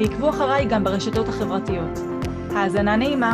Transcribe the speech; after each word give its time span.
ועקבו 0.00 0.30
אחריי 0.30 0.66
גם 0.70 0.84
ברשתות 0.84 1.28
החברתיות. 1.28 1.98
האזנה 2.50 2.96
נעימה. 2.96 3.32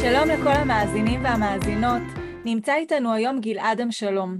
שלום 0.00 0.28
לכל 0.28 0.52
המאזינים 0.52 1.24
והמאזינות. 1.24 2.02
נמצא 2.44 2.74
איתנו 2.74 3.12
היום 3.12 3.40
גלעד 3.40 3.80
שלום. 3.90 4.38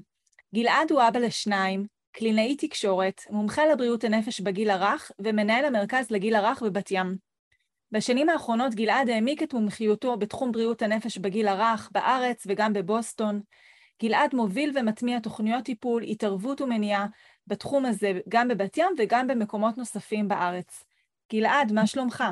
גלעד 0.55 0.91
הוא 0.91 1.01
אבא 1.09 1.19
לשניים, 1.19 1.87
קלינאי 2.12 2.56
תקשורת, 2.56 3.20
מומחה 3.30 3.66
לבריאות 3.66 4.05
הנפש 4.05 4.41
בגיל 4.41 4.70
הרך 4.70 5.11
ומנהל 5.19 5.64
המרכז 5.64 6.11
לגיל 6.11 6.34
הרך 6.34 6.62
בבת 6.62 6.91
ים. 6.91 7.16
בשנים 7.92 8.28
האחרונות 8.28 8.75
גלעד 8.75 9.09
העמיק 9.09 9.42
את 9.42 9.55
מומחיותו 9.55 10.16
בתחום 10.16 10.52
בריאות 10.52 10.83
הנפש 10.83 11.19
בגיל 11.19 11.48
הרך 11.48 11.91
בארץ 11.92 12.42
וגם 12.47 12.73
בבוסטון. 12.73 13.41
גלעד 14.02 14.34
מוביל 14.34 14.73
ומטמיע 14.75 15.19
תוכניות 15.19 15.64
טיפול, 15.64 16.02
התערבות 16.02 16.61
ומניעה 16.61 17.06
בתחום 17.47 17.84
הזה 17.84 18.12
גם 18.28 18.48
בבת 18.48 18.77
ים 18.77 18.95
וגם 18.98 19.27
במקומות 19.27 19.78
נוספים 19.78 20.28
בארץ. 20.28 20.89
גלעד, 21.30 21.73
מה 21.73 21.87
שלומך? 21.87 22.25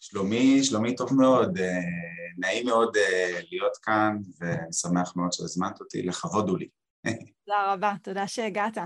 שלומי, 0.00 0.64
שלומי 0.64 0.94
טוב 0.94 1.14
מאוד, 1.14 1.58
אה, 1.58 1.80
נעים 2.38 2.66
מאוד 2.66 2.96
אה, 2.96 3.40
להיות 3.50 3.76
כאן 3.82 4.16
ושמח 4.40 5.16
מאוד 5.16 5.32
שהזמנת 5.32 5.80
אותי, 5.80 6.02
לכבוד 6.02 6.48
הוא 6.48 6.58
לי. 6.58 6.68
תודה 7.46 7.72
רבה, 7.72 7.94
תודה 8.02 8.28
שהגעת. 8.28 8.78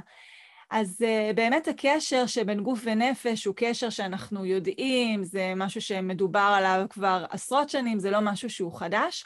אז 0.70 1.02
uh, 1.02 1.34
באמת 1.34 1.68
הקשר 1.68 2.26
שבין 2.26 2.60
גוף 2.60 2.80
ונפש 2.84 3.44
הוא 3.44 3.54
קשר 3.56 3.90
שאנחנו 3.90 4.44
יודעים, 4.44 5.24
זה 5.24 5.52
משהו 5.56 5.80
שמדובר 5.80 6.54
עליו 6.56 6.86
כבר 6.90 7.24
עשרות 7.30 7.68
שנים, 7.68 7.98
זה 7.98 8.10
לא 8.10 8.20
משהו 8.20 8.50
שהוא 8.50 8.78
חדש, 8.78 9.24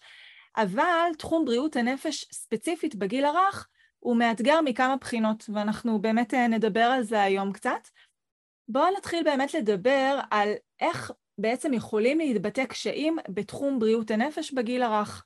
אבל 0.56 1.10
תחום 1.18 1.44
בריאות 1.44 1.76
הנפש 1.76 2.24
ספציפית 2.32 2.94
בגיל 2.94 3.24
הרך 3.24 3.68
הוא 3.98 4.16
מאתגר 4.16 4.60
מכמה 4.60 4.96
בחינות, 4.96 5.44
ואנחנו 5.54 5.98
באמת 5.98 6.34
נדבר 6.34 6.80
על 6.80 7.02
זה 7.02 7.22
היום 7.22 7.52
קצת. 7.52 7.88
בואו 8.68 8.96
נתחיל 8.98 9.24
באמת 9.24 9.54
לדבר 9.54 10.20
על 10.30 10.48
איך 10.80 11.12
בעצם 11.38 11.72
יכולים 11.72 12.18
להתבטא 12.18 12.64
קשיים 12.64 13.16
בתחום 13.28 13.78
בריאות 13.78 14.10
הנפש 14.10 14.52
בגיל 14.52 14.82
הרך. 14.82 15.24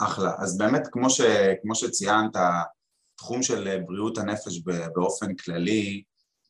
אחלה. 0.00 0.32
אז 0.38 0.58
באמת, 0.58 0.82
כמו, 0.92 1.10
ש, 1.10 1.20
כמו 1.62 1.74
שציינת, 1.74 2.36
התחום 2.36 3.42
של 3.42 3.80
בריאות 3.86 4.18
הנפש 4.18 4.60
באופן 4.94 5.34
כללי 5.34 6.02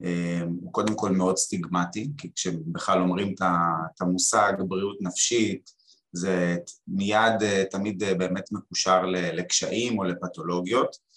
אה, 0.05 0.43
הוא 0.61 0.73
קודם 0.73 0.95
כל 0.95 1.11
מאוד 1.11 1.37
סטיגמטי, 1.37 2.11
כי 2.19 2.33
כשבכלל 2.35 3.01
אומרים 3.01 3.35
את 3.41 4.01
המושג 4.01 4.53
בריאות 4.69 4.99
נפשית, 5.01 5.71
זה 6.13 6.57
מיד 6.89 7.43
אה, 7.43 7.65
תמיד 7.71 8.03
אה, 8.03 8.15
באמת 8.15 8.53
מקושר 8.53 9.03
לקשיים 9.07 9.99
או 9.99 10.05
לפתולוגיות, 10.05 11.13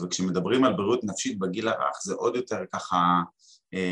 וכשמדברים 0.00 0.64
על 0.64 0.72
בריאות 0.72 1.04
נפשית 1.04 1.38
בגיל 1.38 1.68
הרך 1.68 2.00
זה 2.02 2.14
עוד 2.14 2.36
יותר 2.36 2.58
ככה 2.72 2.96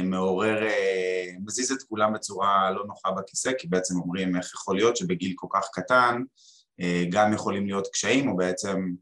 מעורר, 0.04 0.62
אה, 0.62 1.26
מזיז 1.46 1.72
את 1.72 1.82
כולם 1.82 2.12
בצורה 2.12 2.70
לא 2.70 2.86
נוחה 2.86 3.10
בכיסא, 3.10 3.50
כי 3.58 3.68
בעצם 3.68 3.96
אומרים 3.96 4.36
איך 4.36 4.54
יכול 4.54 4.76
להיות 4.76 4.96
שבגיל 4.96 5.32
כל 5.36 5.46
כך 5.52 5.68
קטן 5.72 6.22
אה, 6.80 7.04
גם 7.10 7.32
יכולים 7.32 7.66
להיות 7.66 7.88
קשיים, 7.92 8.28
או 8.28 8.36
בעצם, 8.36 8.92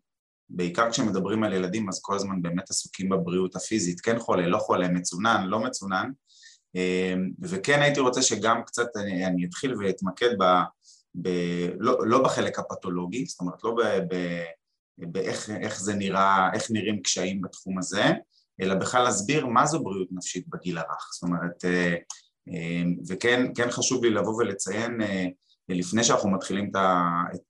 בעיקר 0.49 0.91
כשמדברים 0.91 1.45
על 1.45 1.53
ילדים 1.53 1.89
אז 1.89 2.01
כל 2.03 2.15
הזמן 2.15 2.43
באמת 2.43 2.71
עסוקים 2.71 3.09
בבריאות 3.09 3.57
הפיזית, 3.57 4.01
כן 4.01 4.19
חולה, 4.19 4.47
לא 4.47 4.59
חולה, 4.59 4.89
מצונן, 4.89 5.45
לא 5.47 5.61
מצונן, 5.61 6.11
וכן 7.43 7.83
הייתי 7.83 8.01
רוצה 8.01 8.23
שגם 8.23 8.63
קצת 8.67 8.87
אני, 8.97 9.27
אני 9.27 9.45
אתחיל 9.45 9.75
ואתמקד 9.75 10.29
ב, 10.39 10.45
ב, 11.15 11.29
לא, 11.79 11.99
לא 12.07 12.23
בחלק 12.23 12.59
הפתולוגי, 12.59 13.27
זאת 13.27 13.41
אומרת 13.41 13.65
לא 13.65 13.77
באיך 14.99 15.81
זה 15.81 15.95
נראה, 15.95 16.51
איך 16.55 16.71
נראים 16.71 17.03
קשיים 17.03 17.41
בתחום 17.41 17.79
הזה, 17.79 18.05
אלא 18.61 18.75
בכלל 18.75 19.03
להסביר 19.03 19.47
מה 19.47 19.67
זו 19.67 19.83
בריאות 19.83 20.09
נפשית 20.13 20.49
בגיל 20.49 20.79
הרך. 20.79 21.11
זאת 21.13 21.23
אומרת, 21.23 21.65
אה, 21.65 21.95
אה, 22.49 22.83
וכן 23.09 23.47
כן 23.55 23.71
חשוב 23.71 24.05
לי 24.05 24.11
לבוא 24.11 24.35
ולציין 24.35 25.03
אה, 25.03 25.27
לפני 25.69 26.05
שאנחנו 26.05 26.31
מתחילים 26.31 26.71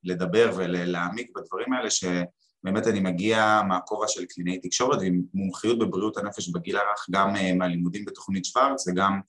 לדבר 0.04 0.53
ולהעמיק 0.56 1.31
בדברים 1.37 1.72
האלה, 1.72 1.91
שבאמת 1.91 2.87
אני 2.87 3.00
מגיע 3.00 3.62
מהכובע 3.69 4.09
של 4.09 4.25
קלינאי 4.25 4.59
תקשורת 4.59 4.98
ועם 4.98 5.22
מומחיות 5.34 5.78
בבריאות 5.78 6.16
הנפש 6.16 6.48
בגיל 6.48 6.76
הרך, 6.76 7.06
גם 7.10 7.34
מהלימודים 7.59 8.04
בתוכנית 8.04 8.44
שוורץ 8.44 8.88
וגם 8.88 9.20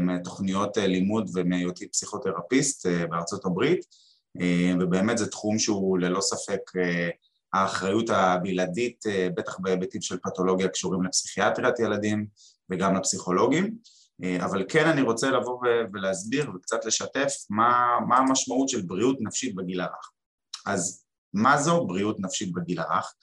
מתוכניות 0.00 0.76
לימוד 0.76 1.30
ומהיותי 1.34 1.88
פסיכותרפיסט 1.88 2.86
בארצות 2.86 3.44
הברית, 3.44 3.80
ובאמת 4.80 5.18
זה 5.18 5.30
תחום 5.30 5.58
שהוא 5.58 5.98
ללא 5.98 6.20
ספק 6.20 6.60
האחריות 7.52 8.10
הבלעדית, 8.10 9.06
אה, 9.06 9.28
בטח 9.34 9.58
בהיבטים 9.58 10.02
של 10.02 10.18
פתולוגיה 10.22 10.68
קשורים 10.68 11.02
לפסיכיאטריית 11.02 11.78
ילדים 11.78 12.26
וגם 12.70 12.96
לפסיכולוגים, 12.96 13.76
אה, 14.24 14.44
אבל 14.44 14.64
כן 14.68 14.86
אני 14.86 15.02
רוצה 15.02 15.30
לבוא 15.30 15.58
ולהסביר 15.92 16.50
וקצת 16.54 16.84
לשתף 16.84 17.32
מה, 17.50 17.98
מה 18.08 18.16
המשמעות 18.16 18.68
של 18.68 18.82
בריאות 18.82 19.16
נפשית 19.20 19.54
בגיל 19.54 19.80
הרך. 19.80 20.10
אז 20.66 21.04
מה 21.34 21.58
זו 21.58 21.86
בריאות 21.86 22.20
נפשית 22.20 22.52
בגיל 22.52 22.80
הרך? 22.80 23.14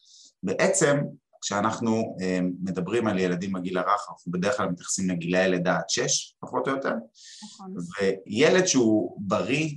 בעצם 0.44 0.98
כשאנחנו 1.46 2.18
אה, 2.22 2.40
מדברים 2.64 3.08
על 3.08 3.20
ילדים 3.20 3.54
בגיל 3.54 3.78
הרך, 3.78 4.06
אנחנו 4.10 4.32
בדרך 4.32 4.58
כלל 4.58 4.70
מתייחסים 4.70 5.10
לגילאי 5.10 5.50
לידה 5.50 5.78
עד 5.78 5.90
שש, 5.90 6.36
פחות 6.40 6.68
או 6.68 6.74
יותר, 6.74 6.94
נכון. 7.44 7.76
וילד 8.28 8.66
שהוא 8.66 9.18
בריא 9.22 9.70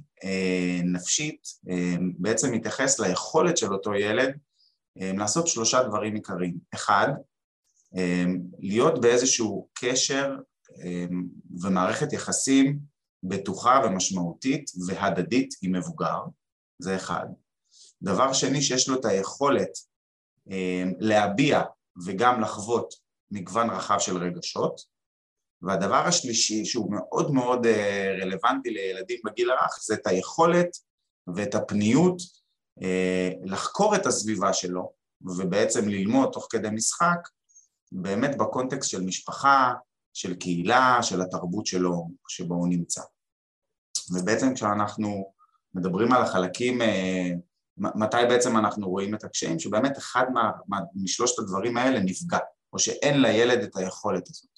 נפשית 0.84 1.46
בעצם 2.18 2.52
מתייחס 2.52 3.00
ליכולת 3.00 3.56
של 3.56 3.72
אותו 3.72 3.94
ילד 3.94 4.38
לעשות 4.96 5.46
שלושה 5.46 5.82
דברים 5.82 6.14
עיקריים. 6.14 6.58
אחד, 6.74 7.08
להיות 8.58 9.00
באיזשהו 9.00 9.68
קשר 9.74 10.36
ומערכת 11.62 12.12
יחסים 12.12 12.78
בטוחה 13.22 13.80
ומשמעותית 13.84 14.70
והדדית 14.86 15.54
עם 15.62 15.72
מבוגר, 15.72 16.18
זה 16.78 16.96
אחד. 16.96 17.26
דבר 18.02 18.32
שני, 18.32 18.62
שיש 18.62 18.88
לו 18.88 19.00
את 19.00 19.04
היכולת 19.04 19.87
להביע 20.98 21.62
וגם 22.06 22.40
לחוות 22.40 22.94
מגוון 23.30 23.70
רחב 23.70 23.98
של 23.98 24.16
רגשות, 24.16 24.80
והדבר 25.62 26.06
השלישי 26.06 26.64
שהוא 26.64 26.92
מאוד 26.92 27.30
מאוד 27.30 27.66
רלוונטי 28.22 28.70
לילדים 28.70 29.20
בגיל 29.24 29.50
הרך 29.50 29.78
זה 29.82 29.94
את 29.94 30.06
היכולת 30.06 30.68
ואת 31.34 31.54
הפניות 31.54 32.22
אה, 32.82 33.30
לחקור 33.44 33.96
את 33.96 34.06
הסביבה 34.06 34.52
שלו 34.52 34.92
ובעצם 35.20 35.88
ללמוד 35.88 36.30
תוך 36.32 36.46
כדי 36.50 36.68
משחק 36.70 37.28
באמת 37.92 38.38
בקונטקסט 38.38 38.90
של 38.90 39.02
משפחה, 39.02 39.72
של 40.12 40.34
קהילה, 40.34 40.98
של 41.02 41.22
התרבות 41.22 41.66
שלו 41.66 42.08
שבו 42.28 42.54
הוא 42.54 42.68
נמצא. 42.68 43.02
ובעצם 44.12 44.54
כשאנחנו 44.54 45.32
מדברים 45.74 46.12
על 46.12 46.22
החלקים, 46.22 46.82
אה, 46.82 47.30
מתי 47.78 48.16
בעצם 48.28 48.56
אנחנו 48.56 48.88
רואים 48.88 49.14
את 49.14 49.24
הקשיים? 49.24 49.58
שבאמת 49.58 49.98
אחד 49.98 50.24
מה, 50.32 50.50
מה, 50.68 50.78
משלושת 50.94 51.38
הדברים 51.38 51.76
האלה 51.76 52.00
נפגע, 52.00 52.38
או 52.72 52.78
שאין 52.78 53.20
לילד 53.20 53.62
את 53.62 53.76
היכולת 53.76 54.28
הזאת. 54.28 54.50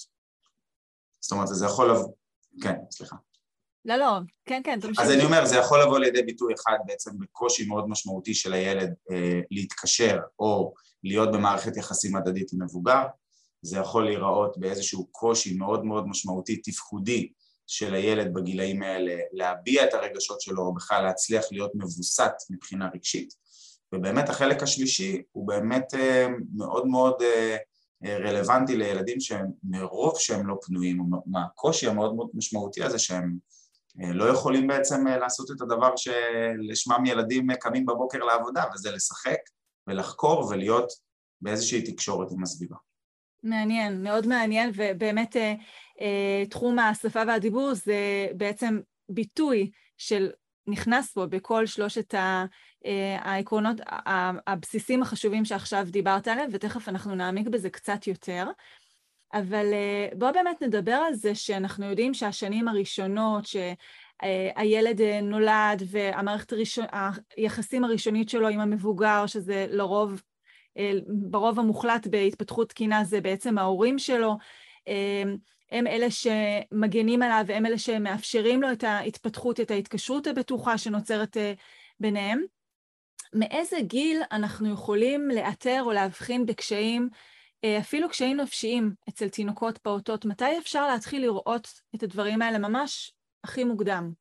זאת 1.20 1.32
אומרת, 1.32 1.48
זה 1.48 1.66
יכול 1.66 1.91
לבוא... 1.91 2.12
כן, 2.62 2.74
סליחה. 2.91 3.16
לא, 3.84 3.97
לא, 3.97 4.18
כן, 4.45 4.60
כן, 4.65 4.80
תמשיך. 4.80 5.00
אז 5.00 5.10
אני 5.10 5.24
אומר, 5.24 5.47
זה 5.47 5.56
יכול 5.56 5.83
לבוא 5.83 5.98
לידי 5.98 6.22
ביטוי 6.22 6.54
אחד 6.54 6.77
בעצם 6.86 7.18
בקושי 7.18 7.66
מאוד 7.66 7.89
משמעותי 7.89 8.34
של 8.34 8.53
הילד 8.53 8.95
אה, 9.10 9.41
להתקשר 9.50 10.18
או 10.39 10.74
להיות 11.04 11.33
במערכת 11.33 11.77
יחסים 11.77 12.16
הדדית 12.16 12.53
עם 12.53 12.62
מבוגר, 12.62 13.03
זה 13.62 13.78
יכול 13.78 14.04
להיראות 14.04 14.59
באיזשהו 14.59 15.06
קושי 15.06 15.54
מאוד 15.54 15.84
מאוד 15.84 16.09
משמעותי, 16.09 16.56
תפקודי, 16.56 17.33
של 17.71 17.95
הילד 17.95 18.34
בגילאים 18.34 18.83
האלה 18.83 19.17
להביע 19.33 19.84
את 19.84 19.95
הרגשות 19.95 20.41
שלו 20.41 20.63
או 20.63 20.75
בכלל 20.75 21.05
להצליח 21.05 21.45
להיות 21.51 21.71
מבוסת 21.75 22.33
מבחינה 22.51 22.89
רגשית 22.95 23.34
ובאמת 23.95 24.28
החלק 24.28 24.63
השלישי 24.63 25.22
הוא 25.33 25.47
באמת 25.47 25.95
אה, 25.95 26.27
מאוד 26.57 26.87
מאוד 26.87 27.22
אה, 27.22 27.57
רלוונטי 28.05 28.77
לילדים 28.77 29.17
שמרוב 29.21 30.19
שהם 30.19 30.47
לא 30.47 30.55
פנויים, 30.63 31.01
מהקושי 31.27 31.89
המאוד 31.89 32.15
מאוד 32.15 32.28
משמעותי 32.34 32.84
הזה 32.84 32.99
שהם 32.99 33.37
אה, 34.03 34.13
לא 34.13 34.25
יכולים 34.25 34.67
בעצם 34.67 35.07
אה, 35.07 35.19
לעשות 35.19 35.51
את 35.51 35.61
הדבר 35.61 35.97
שלשמם 35.97 37.07
ילדים 37.07 37.55
קמים 37.61 37.87
בבוקר 37.87 38.19
לעבודה, 38.19 38.65
וזה 38.75 38.91
לשחק 38.91 39.39
ולחקור 39.87 40.47
ולהיות 40.47 40.93
באיזושהי 41.41 41.83
תקשורת 41.83 42.28
עם 42.33 42.43
הסביבה. 42.43 42.77
מעניין, 43.43 44.03
מאוד 44.03 44.27
מעניין, 44.27 44.71
ובאמת 44.75 45.37
תחום 46.50 46.78
השפה 46.78 47.22
והדיבור 47.26 47.74
זה 47.74 48.26
בעצם 48.36 48.80
ביטוי 49.08 49.70
של, 49.98 50.30
נכנס 50.66 51.12
פה 51.12 51.26
בכל 51.26 51.66
שלושת 51.66 52.14
העקרונות, 53.18 53.76
הבסיסים 54.47 55.02
החשובים 55.02 55.44
שעכשיו 55.44 55.86
דיברת 55.91 56.28
עליהם, 56.28 56.48
ותכף 56.52 56.88
אנחנו 56.88 57.14
נעמיק 57.14 57.48
בזה 57.48 57.70
קצת 57.70 58.06
יותר. 58.06 58.47
אבל 59.32 59.66
בואו 60.14 60.32
באמת 60.32 60.62
נדבר 60.62 60.92
על 60.92 61.14
זה 61.14 61.34
שאנחנו 61.34 61.86
יודעים 61.86 62.14
שהשנים 62.14 62.68
הראשונות, 62.68 63.44
שהילד 63.47 65.00
נולד 65.22 65.82
והמערכת 65.86 66.52
הראשון, 66.52 66.84
היחסים 67.36 67.84
הראשונית 67.84 68.28
שלו 68.28 68.48
עם 68.48 68.60
המבוגר, 68.60 69.26
שזה 69.26 69.66
לרוב, 69.70 70.22
ברוב 71.30 71.58
המוחלט 71.58 72.06
בהתפתחות 72.06 72.68
תקינה 72.68 73.04
זה 73.04 73.20
בעצם 73.20 73.58
ההורים 73.58 73.98
שלו, 73.98 74.36
הם 75.72 75.87
אלה 75.87 76.07
שמגנים 76.11 77.22
עליו 77.22 77.45
והם 77.47 77.67
אלה 77.67 77.78
שמאפשרים 77.78 78.63
לו 78.63 78.72
את 78.72 78.84
ההתפתחות, 78.84 79.61
את 79.61 79.71
ההתקשרות 79.71 80.27
הבטוחה 80.27 80.78
שנוצרת 80.78 81.37
ביניהם. 82.01 82.43
מאיזה 83.34 83.77
גיל 83.81 84.22
אנחנו 84.33 84.72
יכולים 84.72 85.28
לאתר 85.28 85.83
או 85.84 85.93
להבחין 85.93 86.47
בקשיים, 86.47 87.09
אפילו 87.81 88.09
קשיים 88.09 88.37
נפשיים 88.37 88.95
אצל 89.09 89.28
תינוקות 89.28 89.78
פעוטות? 89.78 90.25
מתי 90.25 90.59
אפשר 90.59 90.87
להתחיל 90.87 91.22
לראות 91.22 91.69
את 91.95 92.03
הדברים 92.03 92.43
האלה 92.43 92.59
ממש 92.59 93.15
הכי 93.45 93.65
מוקדם? 93.65 94.13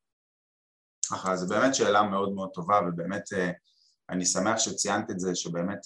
ככה, 1.10 1.36
זו 1.36 1.54
באמת 1.54 1.74
שאלה 1.74 2.02
מאוד 2.02 2.32
מאוד 2.32 2.50
טובה, 2.54 2.80
ובאמת 2.88 3.22
אני 4.10 4.26
שמח 4.26 4.58
שציינת 4.58 5.10
את 5.10 5.20
זה, 5.20 5.34
שבאמת 5.34 5.78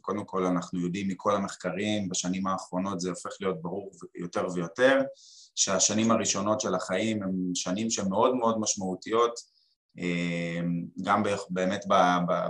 קודם 0.00 0.24
כל 0.24 0.46
אנחנו 0.46 0.80
יודעים 0.80 1.08
מכל 1.08 1.36
המחקרים, 1.36 2.08
בשנים 2.08 2.46
האחרונות 2.46 3.00
זה 3.00 3.10
הופך 3.10 3.30
להיות 3.40 3.62
ברור 3.62 3.90
יותר 4.14 4.46
ויותר, 4.54 5.00
שהשנים 5.54 6.10
הראשונות 6.10 6.60
של 6.60 6.74
החיים 6.74 7.22
הן 7.22 7.34
שנים 7.54 7.90
שמאוד 7.90 8.34
מאוד 8.34 8.60
משמעותיות, 8.60 9.40
גם 11.02 11.22
באמת 11.50 11.84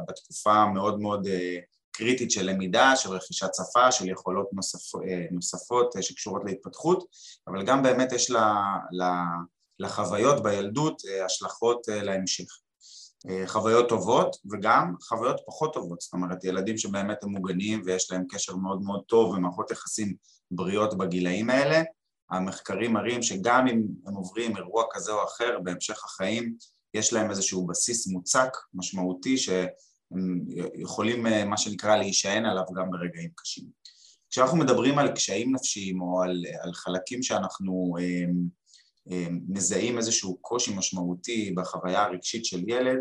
בתקופה 0.08 0.52
המאוד 0.52 1.00
מאוד 1.00 1.28
קריטית 1.92 2.30
של 2.30 2.46
למידה, 2.46 2.96
של 2.96 3.10
רכישת 3.10 3.50
שפה, 3.54 3.92
של 3.92 4.08
יכולות 4.08 4.48
נוספ, 4.52 4.98
נוספות 5.30 5.94
שקשורות 6.00 6.42
להתפתחות, 6.44 7.04
אבל 7.48 7.62
גם 7.66 7.82
באמת 7.82 8.12
יש 8.12 8.32
לחוויות 9.78 10.42
בילדות 10.42 11.02
השלכות 11.24 11.80
להמשך. 11.88 12.58
חוויות 13.46 13.88
טובות 13.88 14.36
וגם 14.50 14.94
חוויות 15.00 15.40
פחות 15.46 15.74
טובות, 15.74 16.00
זאת 16.00 16.12
אומרת 16.12 16.44
ילדים 16.44 16.78
שבאמת 16.78 17.24
הם 17.24 17.30
מוגנים 17.30 17.82
ויש 17.84 18.12
להם 18.12 18.24
קשר 18.28 18.56
מאוד 18.56 18.82
מאוד 18.82 19.02
טוב 19.06 19.34
ומערכות 19.34 19.70
יחסים 19.70 20.14
בריאות 20.50 20.98
בגילאים 20.98 21.50
האלה, 21.50 21.82
המחקרים 22.30 22.92
מראים 22.92 23.22
שגם 23.22 23.66
אם 23.66 23.82
הם 24.06 24.14
עוברים 24.14 24.56
אירוע 24.56 24.84
כזה 24.90 25.12
או 25.12 25.24
אחר 25.24 25.58
בהמשך 25.62 26.04
החיים, 26.04 26.54
יש 26.94 27.12
להם 27.12 27.30
איזשהו 27.30 27.66
בסיס 27.66 28.06
מוצק, 28.06 28.56
משמעותי, 28.74 29.38
שהם 29.38 30.44
יכולים 30.74 31.22
מה 31.50 31.56
שנקרא 31.56 31.96
להישען 31.96 32.44
עליו 32.44 32.64
גם 32.76 32.90
ברגעים 32.90 33.30
קשים. 33.34 33.64
כשאנחנו 34.30 34.56
מדברים 34.56 34.98
על 34.98 35.12
קשיים 35.12 35.54
נפשיים 35.54 36.02
או 36.02 36.22
על, 36.22 36.44
על 36.62 36.72
חלקים 36.72 37.22
שאנחנו 37.22 37.94
מזהים 39.48 39.98
איזשהו 39.98 40.38
קושי 40.40 40.74
משמעותי 40.76 41.52
בחוויה 41.56 42.04
הרגשית 42.04 42.44
של 42.44 42.68
ילד, 42.68 42.98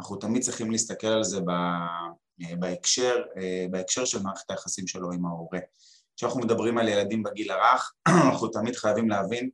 אנחנו 0.00 0.16
תמיד 0.16 0.42
צריכים 0.42 0.70
להסתכל 0.70 1.06
על 1.06 1.24
זה 1.24 1.40
בהקשר, 2.58 3.16
בהקשר 3.70 4.04
של 4.04 4.22
מערכת 4.22 4.50
היחסים 4.50 4.86
שלו 4.86 5.12
עם 5.12 5.26
ההורה. 5.26 5.58
כשאנחנו 6.16 6.40
מדברים 6.40 6.78
על 6.78 6.88
ילדים 6.88 7.22
בגיל 7.22 7.50
הרך, 7.50 7.92
אנחנו 8.26 8.48
תמיד 8.48 8.76
חייבים 8.76 9.08
להבין 9.08 9.50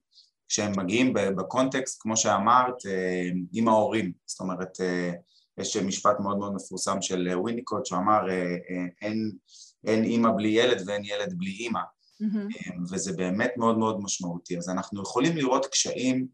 שהם 0.49 0.73
מגיעים 0.77 1.13
בקונטקסט, 1.15 2.03
כמו 2.03 2.17
שאמרת, 2.17 2.77
עם 3.53 3.69
ההורים. 3.69 4.13
זאת 4.27 4.41
אומרת, 4.41 4.79
יש 5.59 5.77
משפט 5.77 6.21
מאוד 6.21 6.39
מאוד 6.39 6.55
מפורסם 6.55 7.03
של 7.03 7.29
וויניקוט 7.35 7.87
שאמר 7.87 8.21
אין, 9.03 9.33
אין 9.85 10.05
אימא 10.05 10.31
בלי 10.37 10.49
ילד 10.49 10.83
ואין 10.87 11.05
ילד 11.05 11.35
בלי 11.39 11.51
אימא. 11.51 11.81
Mm-hmm. 12.23 12.79
וזה 12.91 13.13
באמת 13.13 13.53
מאוד 13.57 13.79
מאוד 13.79 14.01
משמעותי. 14.01 14.59
אז 14.59 14.69
אנחנו 14.69 15.03
יכולים 15.03 15.37
לראות 15.37 15.67
קשיים, 15.67 16.27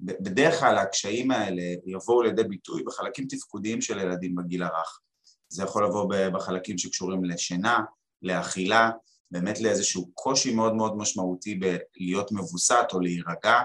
בדרך 0.00 0.60
כלל 0.60 0.78
הקשיים 0.78 1.30
האלה 1.30 1.62
יבואו 1.86 2.22
לידי 2.22 2.44
ביטוי 2.44 2.82
בחלקים 2.82 3.26
תפקודיים 3.28 3.80
של 3.80 3.98
ילדים 3.98 4.34
בגיל 4.34 4.62
הרך. 4.62 5.00
זה 5.48 5.62
יכול 5.62 5.84
לבוא 5.84 6.14
בחלקים 6.32 6.78
שקשורים 6.78 7.24
לשינה, 7.24 7.78
לאכילה, 8.22 8.90
באמת 9.30 9.60
לאיזשהו 9.60 10.10
קושי 10.14 10.54
מאוד 10.54 10.74
מאוד 10.74 10.96
משמעותי 10.96 11.60
בלהיות 11.60 12.32
מבוסת 12.32 12.86
או 12.92 13.00
להירגע, 13.00 13.60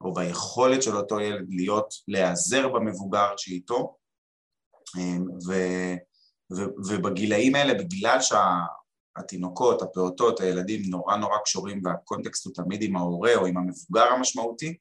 או 0.00 0.14
ביכולת 0.14 0.82
של 0.82 0.96
אותו 0.96 1.20
ילד 1.20 1.46
להיות, 1.48 1.94
להיעזר 2.08 2.68
במבוגר 2.68 3.28
שאיתו, 3.36 3.96
ו, 5.48 5.52
ו, 6.56 6.62
ובגילאים 6.88 7.54
האלה, 7.54 7.74
בגלל 7.74 8.20
שהתינוקות, 9.18 9.82
הפעוטות, 9.82 10.40
הילדים 10.40 10.82
נורא 10.90 11.16
נורא 11.16 11.38
קשורים 11.44 11.80
והקונטקסט 11.84 12.46
הוא 12.46 12.54
תמיד 12.54 12.82
עם 12.82 12.96
ההורה 12.96 13.34
או 13.34 13.46
עם 13.46 13.56
המבוגר 13.56 14.04
המשמעותי, 14.04 14.76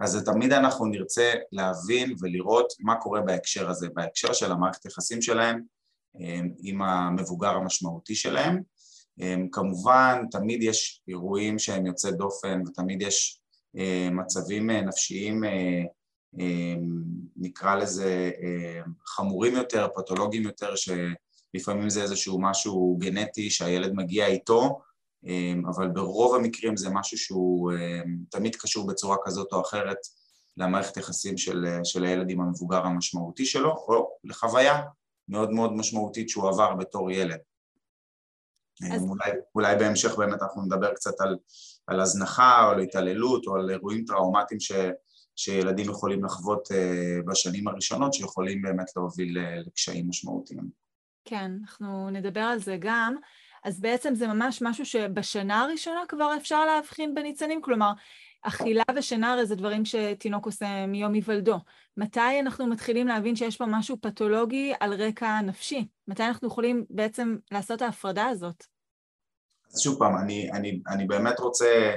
אז 0.00 0.24
תמיד 0.24 0.52
אנחנו 0.52 0.86
נרצה 0.86 1.32
להבין 1.52 2.14
ולראות 2.20 2.72
מה 2.80 3.00
קורה 3.00 3.20
בהקשר 3.20 3.70
הזה, 3.70 3.88
בהקשר 3.94 4.32
של 4.32 4.52
המערכת 4.52 4.84
יחסים 4.84 5.22
שלהם 5.22 5.62
עם 6.62 6.82
המבוגר 6.82 7.50
המשמעותי 7.50 8.14
שלהם. 8.14 8.62
כמובן, 9.52 10.24
תמיד 10.30 10.62
יש 10.62 11.02
אירועים 11.08 11.58
שהם 11.58 11.86
יוצאי 11.86 12.12
דופן 12.12 12.62
ותמיד 12.66 13.02
יש 13.02 13.40
מצבים 14.10 14.70
נפשיים, 14.70 15.42
נקרא 17.36 17.74
לזה 17.74 18.30
חמורים 19.06 19.54
יותר, 19.54 19.88
פתולוגיים 19.96 20.42
יותר, 20.42 20.76
שלפעמים 21.54 21.90
זה 21.90 22.02
איזשהו 22.02 22.40
משהו 22.40 22.96
גנטי 23.00 23.50
שהילד 23.50 23.92
מגיע 23.92 24.26
איתו, 24.26 24.80
אבל 25.68 25.88
ברוב 25.88 26.34
המקרים 26.34 26.76
זה 26.76 26.90
משהו 26.90 27.18
שהוא 27.18 27.72
תמיד 28.30 28.56
קשור 28.56 28.86
בצורה 28.86 29.16
כזאת 29.24 29.52
או 29.52 29.60
אחרת 29.60 29.96
למערכת 30.56 30.96
יחסים 30.96 31.38
של, 31.38 31.64
של 31.84 32.04
הילד 32.04 32.30
עם 32.30 32.40
המבוגר 32.40 32.86
המשמעותי 32.86 33.46
שלו, 33.46 33.70
או 33.70 34.10
לחוויה 34.24 34.82
מאוד 35.28 35.50
מאוד 35.50 35.72
משמעותית 35.72 36.28
שהוא 36.28 36.48
עבר 36.48 36.74
בתור 36.74 37.10
ילד. 37.10 37.38
אז... 38.92 39.02
אולי, 39.02 39.30
אולי 39.54 39.76
בהמשך 39.76 40.18
באמת 40.18 40.42
אנחנו 40.42 40.62
נדבר 40.62 40.94
קצת 40.94 41.20
על, 41.20 41.36
על 41.86 42.00
הזנחה 42.00 42.64
או 42.66 42.70
על 42.70 42.80
התעללות 42.80 43.46
או 43.46 43.56
על 43.56 43.70
אירועים 43.70 44.04
טראומטיים 44.04 44.60
ש, 44.60 44.72
שילדים 45.36 45.90
יכולים 45.90 46.24
לחוות 46.24 46.68
uh, 46.70 47.26
בשנים 47.26 47.68
הראשונות 47.68 48.14
שיכולים 48.14 48.62
באמת 48.62 48.96
להוביל 48.96 49.38
uh, 49.38 49.66
לקשיים 49.66 50.08
משמעותיים. 50.08 50.83
כן, 51.24 51.52
אנחנו 51.62 52.10
נדבר 52.10 52.40
על 52.40 52.58
זה 52.58 52.76
גם. 52.78 53.16
אז 53.64 53.80
בעצם 53.80 54.14
זה 54.14 54.26
ממש 54.26 54.62
משהו 54.62 54.86
שבשנה 54.86 55.60
הראשונה 55.60 56.00
כבר 56.08 56.36
אפשר 56.36 56.64
להבחין 56.64 57.14
בניצנים, 57.14 57.62
כלומר, 57.62 57.92
אכילה 58.42 58.82
ושינה 58.96 59.32
הרי 59.32 59.46
זה 59.46 59.54
דברים 59.54 59.84
שתינוק 59.84 60.46
עושה 60.46 60.86
מיום 60.86 61.12
היוולדו. 61.12 61.58
מתי 61.96 62.40
אנחנו 62.40 62.66
מתחילים 62.66 63.06
להבין 63.06 63.36
שיש 63.36 63.56
פה 63.56 63.64
משהו 63.66 63.96
פתולוגי 64.00 64.72
על 64.80 64.94
רקע 64.94 65.40
נפשי? 65.40 65.86
מתי 66.08 66.22
אנחנו 66.22 66.48
יכולים 66.48 66.84
בעצם 66.90 67.36
לעשות 67.52 67.82
ההפרדה 67.82 68.26
הזאת? 68.26 68.64
אז 69.74 69.80
שוב 69.80 69.98
פעם, 69.98 70.16
אני, 70.16 70.50
אני, 70.52 70.80
אני 70.88 71.06
באמת 71.06 71.40
רוצה, 71.40 71.94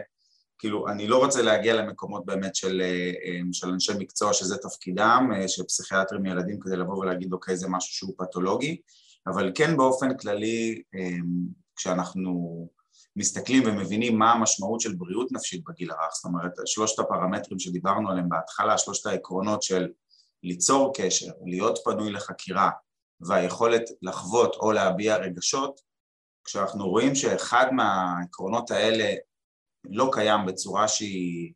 כאילו, 0.59 0.87
אני 0.87 1.07
לא 1.07 1.17
רוצה 1.17 1.41
להגיע 1.41 1.73
למקומות 1.73 2.25
באמת 2.25 2.55
של, 2.55 2.81
אה, 2.81 3.39
של 3.53 3.69
אנשי 3.69 3.91
מקצוע 3.99 4.33
שזה 4.33 4.57
תפקידם, 4.57 5.29
אה, 5.35 5.47
של 5.47 5.63
פסיכיאטרים 5.63 6.25
ילדים 6.25 6.59
כדי 6.59 6.77
לבוא 6.77 6.97
ולהגיד 6.97 7.33
אוקיי 7.33 7.57
זה 7.57 7.67
משהו 7.69 7.93
שהוא 7.93 8.13
פתולוגי, 8.17 8.81
אבל 9.27 9.51
כן 9.55 9.77
באופן 9.77 10.17
כללי 10.17 10.81
אה, 10.95 11.17
כשאנחנו 11.75 12.67
מסתכלים 13.15 13.63
ומבינים 13.65 14.19
מה 14.19 14.31
המשמעות 14.31 14.81
של 14.81 14.95
בריאות 14.95 15.31
נפשית 15.31 15.63
בגיל 15.63 15.91
הרך, 15.91 16.13
זאת 16.13 16.25
אומרת 16.25 16.51
שלושת 16.65 16.99
הפרמטרים 16.99 17.59
שדיברנו 17.59 18.09
עליהם 18.09 18.29
בהתחלה, 18.29 18.77
שלושת 18.77 19.05
העקרונות 19.05 19.63
של 19.63 19.87
ליצור 20.43 20.93
קשר, 20.97 21.31
להיות 21.45 21.79
פנוי 21.85 22.11
לחקירה 22.11 22.69
והיכולת 23.21 23.83
לחוות 24.01 24.55
או 24.55 24.71
להביע 24.71 25.17
רגשות, 25.17 25.81
כשאנחנו 26.45 26.89
רואים 26.89 27.15
שאחד 27.15 27.65
מהעקרונות 27.71 28.71
האלה 28.71 29.13
לא 29.89 30.09
קיים 30.11 30.45
בצורה 30.45 30.87
שהיא 30.87 31.53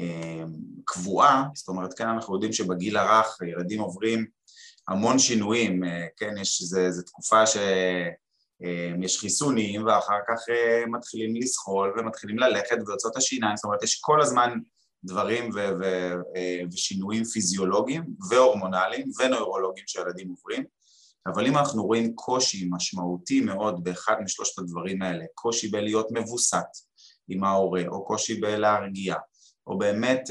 אה, 0.00 0.44
קבועה, 0.84 1.44
זאת 1.54 1.68
אומרת 1.68 1.94
כן 1.94 2.08
אנחנו 2.08 2.34
יודעים 2.34 2.52
שבגיל 2.52 2.96
הרך 2.96 3.38
ילדים 3.42 3.80
עוברים 3.80 4.26
המון 4.88 5.18
שינויים, 5.18 5.84
אה, 5.84 6.06
כן, 6.16 6.34
יש, 6.40 6.62
איזו 6.76 7.02
תקופה 7.02 7.46
ש... 7.46 7.56
אמ, 8.64 9.02
יש 9.02 9.20
חיסונים 9.20 9.86
ואחר 9.86 10.18
כך 10.28 10.38
אה, 10.50 10.86
מתחילים 10.86 11.36
לסחול 11.36 11.94
ומתחילים 11.98 12.38
ללכת 12.38 12.76
ויוצאות 12.86 13.16
השיניים, 13.16 13.56
זאת 13.56 13.64
אומרת 13.64 13.82
יש 13.82 14.00
כל 14.00 14.20
הזמן 14.20 14.58
דברים 15.04 15.50
ו- 15.54 15.70
ו- 15.80 16.36
אה, 16.36 16.60
ושינויים 16.72 17.24
פיזיולוגיים 17.24 18.04
והורמונליים 18.30 19.10
ונוירולוגיים 19.18 19.86
שילדים 19.86 20.28
עוברים, 20.28 20.64
אבל 21.26 21.46
אם 21.46 21.56
אנחנו 21.56 21.84
רואים 21.86 22.14
קושי 22.14 22.68
משמעותי 22.70 23.40
מאוד 23.40 23.84
באחד 23.84 24.14
משלושת 24.24 24.58
הדברים 24.58 25.02
האלה, 25.02 25.24
קושי 25.34 25.68
בלהיות 25.68 26.08
מבוסת, 26.10 26.66
עם 27.28 27.44
ההורה, 27.44 27.82
או 27.88 28.04
קושי 28.04 28.40
בלהרגיע, 28.40 29.14
או 29.66 29.78
באמת 29.78 30.30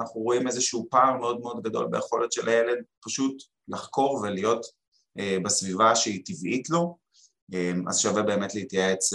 אנחנו 0.00 0.20
רואים 0.20 0.46
איזשהו 0.46 0.86
פער 0.90 1.16
מאוד 1.16 1.40
מאוד 1.40 1.62
גדול 1.62 1.86
ביכולת 1.90 2.32
של 2.32 2.48
הילד 2.48 2.78
פשוט 3.04 3.42
לחקור 3.70 4.20
ולהיות 4.22 4.66
בסביבה 5.44 5.96
שהיא 5.96 6.22
טבעית 6.24 6.70
לו, 6.70 6.98
אז 7.88 7.98
שווה 7.98 8.22
באמת 8.22 8.54
להתייעץ 8.54 9.12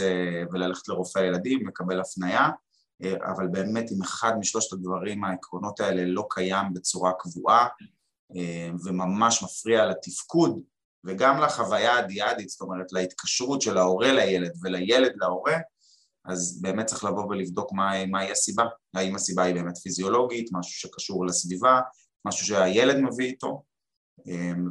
וללכת 0.51 0.87
לרופא 0.87 1.19
הילדים, 1.19 1.67
לקבל 1.67 1.99
הפנייה, 1.99 2.49
אבל 3.03 3.47
באמת 3.47 3.91
אם 3.91 4.01
אחד 4.01 4.33
משלושת 4.39 4.73
הדברים, 4.73 5.23
העקרונות 5.23 5.79
האלה 5.79 6.05
לא 6.05 6.27
קיים 6.29 6.73
בצורה 6.73 7.11
קבועה 7.19 7.67
וממש 8.85 9.43
מפריע 9.43 9.85
לתפקוד 9.85 10.59
וגם 11.03 11.41
לחוויה 11.41 11.97
הדיאדית, 11.97 12.49
זאת 12.49 12.61
אומרת 12.61 12.93
להתקשרות 12.93 13.61
של 13.61 13.77
ההורה 13.77 14.13
לילד 14.13 14.51
ולילד 14.61 15.11
להורה, 15.15 15.57
אז 16.25 16.61
באמת 16.61 16.85
צריך 16.85 17.03
לבוא 17.03 17.25
ולבדוק 17.25 17.73
מהי 17.73 18.05
מה 18.05 18.21
הסיבה, 18.21 18.63
האם 18.93 19.15
הסיבה 19.15 19.43
היא 19.43 19.55
באמת 19.55 19.77
פיזיולוגית, 19.77 20.49
משהו 20.53 20.73
שקשור 20.73 21.25
לסביבה, 21.25 21.79
משהו 22.25 22.47
שהילד 22.47 22.97
מביא 22.97 23.25
איתו, 23.25 23.63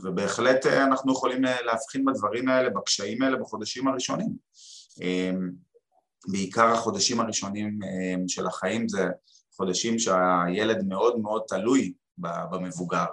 ובהחלט 0.03 0.67
אנחנו 0.67 1.13
יכולים 1.13 1.43
להבחין 1.43 2.05
בדברים 2.05 2.49
האלה, 2.49 2.71
בקשיים 2.71 3.23
האלה 3.23 3.37
בחודשים 3.37 3.89
הראשונים. 3.89 4.37
בעיקר 6.29 6.67
החודשים 6.67 7.21
הראשונים 7.21 7.79
של 8.29 8.47
החיים 8.47 8.89
זה 8.89 9.05
חודשים 9.57 9.99
שהילד 9.99 10.85
מאוד 10.89 11.21
מאוד 11.21 11.43
תלוי 11.49 11.93
במבוגר, 12.19 13.05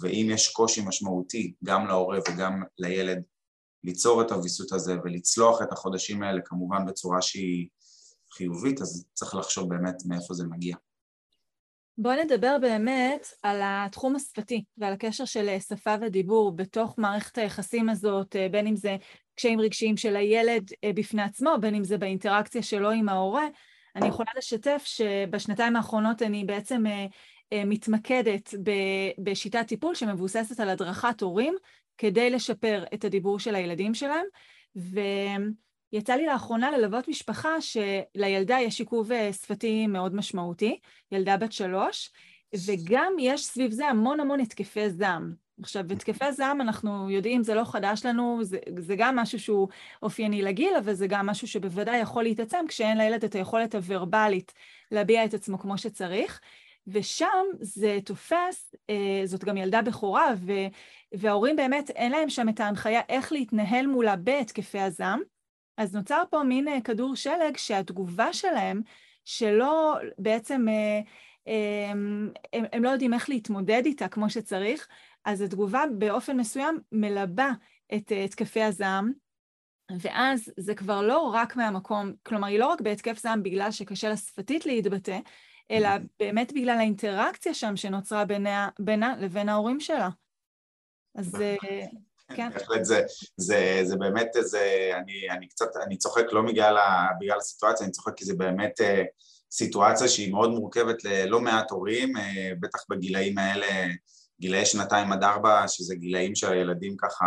ואם 0.00 0.28
יש 0.30 0.48
קושי 0.48 0.84
משמעותי 0.86 1.54
גם 1.64 1.86
להורה 1.86 2.18
וגם 2.28 2.62
לילד 2.78 3.22
ליצור 3.84 4.22
את 4.22 4.30
הוויסות 4.30 4.72
הזה 4.72 4.96
ולצלוח 5.04 5.62
את 5.62 5.72
החודשים 5.72 6.22
האלה 6.22 6.40
כמובן 6.44 6.86
בצורה 6.86 7.22
שהיא 7.22 7.68
חיובית, 8.32 8.80
אז 8.80 9.06
צריך 9.14 9.34
לחשוב 9.34 9.68
באמת 9.68 9.96
מאיפה 10.06 10.34
זה 10.34 10.44
מגיע. 10.44 10.76
בואו 12.00 12.24
נדבר 12.24 12.56
באמת 12.60 13.26
על 13.42 13.60
התחום 13.62 14.16
השפתי 14.16 14.64
ועל 14.78 14.92
הקשר 14.92 15.24
של 15.24 15.58
שפה 15.68 15.94
ודיבור 16.00 16.56
בתוך 16.56 16.94
מערכת 16.98 17.38
היחסים 17.38 17.88
הזאת, 17.88 18.36
בין 18.50 18.66
אם 18.66 18.76
זה 18.76 18.96
קשיים 19.34 19.60
רגשיים 19.60 19.96
של 19.96 20.16
הילד 20.16 20.70
בפני 20.94 21.22
עצמו, 21.22 21.50
בין 21.60 21.74
אם 21.74 21.84
זה 21.84 21.98
באינטראקציה 21.98 22.62
שלו 22.62 22.90
עם 22.90 23.08
ההורה. 23.08 23.46
אני 23.96 24.08
יכולה 24.08 24.30
לשתף 24.36 24.82
שבשנתיים 24.84 25.76
האחרונות 25.76 26.22
אני 26.22 26.44
בעצם 26.44 26.82
מתמקדת 27.54 28.54
בשיטת 29.18 29.66
טיפול 29.66 29.94
שמבוססת 29.94 30.60
על 30.60 30.68
הדרכת 30.68 31.20
הורים 31.20 31.54
כדי 31.98 32.30
לשפר 32.30 32.84
את 32.94 33.04
הדיבור 33.04 33.38
של 33.38 33.54
הילדים 33.54 33.94
שלהם, 33.94 34.24
ויצא 35.92 36.14
לי 36.14 36.26
לאחרונה 36.26 36.70
ללוות 36.70 37.08
משפחה 37.08 37.54
שלילדה 37.60 38.58
יש 38.60 38.80
עיכוב 38.80 39.10
שפתי 39.32 39.86
מאוד 39.86 40.14
משמעותי, 40.14 40.78
ילדה 41.12 41.36
בת 41.36 41.52
שלוש, 41.52 42.10
וגם 42.66 43.12
יש 43.20 43.46
סביב 43.46 43.70
זה 43.70 43.86
המון 43.86 44.20
המון 44.20 44.40
התקפי 44.40 44.90
זעם. 44.90 45.34
עכשיו, 45.62 45.84
התקפי 45.92 46.32
זעם, 46.32 46.60
אנחנו 46.60 47.10
יודעים, 47.10 47.42
זה 47.42 47.54
לא 47.54 47.64
חדש 47.64 48.06
לנו, 48.06 48.38
זה, 48.42 48.58
זה 48.78 48.94
גם 48.96 49.16
משהו 49.16 49.40
שהוא 49.40 49.68
אופייני 50.02 50.42
לגיל, 50.42 50.76
אבל 50.76 50.94
זה 50.94 51.06
גם 51.06 51.26
משהו 51.26 51.48
שבוודאי 51.48 51.98
יכול 51.98 52.22
להתעצם 52.22 52.64
כשאין 52.68 52.98
לילד 52.98 53.24
את 53.24 53.34
היכולת 53.34 53.74
הוורבלית 53.74 54.52
להביע 54.90 55.24
את 55.24 55.34
עצמו 55.34 55.58
כמו 55.58 55.78
שצריך. 55.78 56.40
ושם 56.86 57.44
זה 57.60 57.98
תופס, 58.04 58.74
זאת 59.24 59.44
גם 59.44 59.56
ילדה 59.56 59.82
בכורה, 59.82 60.34
וההורים 61.12 61.56
באמת 61.56 61.90
אין 61.90 62.12
להם 62.12 62.30
שם 62.30 62.48
את 62.48 62.60
ההנחיה 62.60 63.00
איך 63.08 63.32
להתנהל 63.32 63.86
מולה 63.86 64.16
בהתקפי 64.16 64.78
הזעם, 64.78 65.20
אז 65.78 65.94
נוצר 65.94 66.22
פה 66.30 66.42
מין 66.42 66.80
כדור 66.80 67.16
שלג 67.16 67.56
שהתגובה 67.56 68.32
שלהם, 68.32 68.82
שלא 69.24 69.98
בעצם, 70.18 70.66
הם, 71.46 72.32
הם 72.52 72.84
לא 72.84 72.88
יודעים 72.88 73.14
איך 73.14 73.28
להתמודד 73.28 73.82
איתה 73.84 74.08
כמו 74.08 74.30
שצריך, 74.30 74.88
אז 75.24 75.40
התגובה 75.40 75.84
באופן 75.98 76.36
מסוים 76.36 76.80
מלבה 76.92 77.50
את 77.94 78.12
התקפי 78.24 78.62
הזעם, 78.62 79.12
ואז 80.00 80.52
זה 80.56 80.74
כבר 80.74 81.02
לא 81.02 81.30
רק 81.34 81.56
מהמקום, 81.56 82.12
כלומר 82.22 82.46
היא 82.46 82.58
לא 82.58 82.66
רק 82.66 82.80
בהתקף 82.80 83.18
זעם 83.18 83.42
בגלל 83.42 83.70
שקשה 83.70 84.08
לה 84.08 84.16
שפתית 84.16 84.66
להתבטא, 84.66 85.18
אלא 85.70 85.88
באמת 86.20 86.52
בגלל 86.52 86.78
האינטראקציה 86.78 87.54
שם 87.54 87.76
שנוצרה 87.76 88.24
בינה, 88.24 88.68
בינה 88.78 89.16
לבין 89.16 89.48
ההורים 89.48 89.80
שלה. 89.80 90.08
אז 91.14 91.36
כן. 92.34 92.50
בהחלט 92.54 92.84
זה, 92.84 93.02
זה, 93.36 93.80
זה 93.84 93.96
באמת, 93.96 94.28
זה, 94.40 94.90
אני, 94.94 95.30
אני 95.30 95.48
קצת, 95.48 95.68
אני 95.86 95.96
צוחק 95.96 96.32
לא 96.32 96.42
בגלל, 96.42 96.76
בגלל 97.20 97.38
הסיטואציה, 97.38 97.84
אני 97.84 97.92
צוחק 97.92 98.12
כי 98.16 98.24
זה 98.24 98.34
באמת 98.34 98.80
סיטואציה 99.50 100.08
שהיא 100.08 100.32
מאוד 100.32 100.50
מורכבת 100.50 101.04
ללא 101.04 101.40
מעט 101.40 101.70
הורים, 101.70 102.12
בטח 102.60 102.78
בגילאים 102.90 103.38
האלה, 103.38 103.66
גילאי 104.40 104.66
שנתיים 104.66 105.12
עד 105.12 105.24
ארבע, 105.24 105.68
שזה 105.68 105.94
גילאים 105.94 106.34
שהילדים 106.34 106.96
ככה 106.96 107.26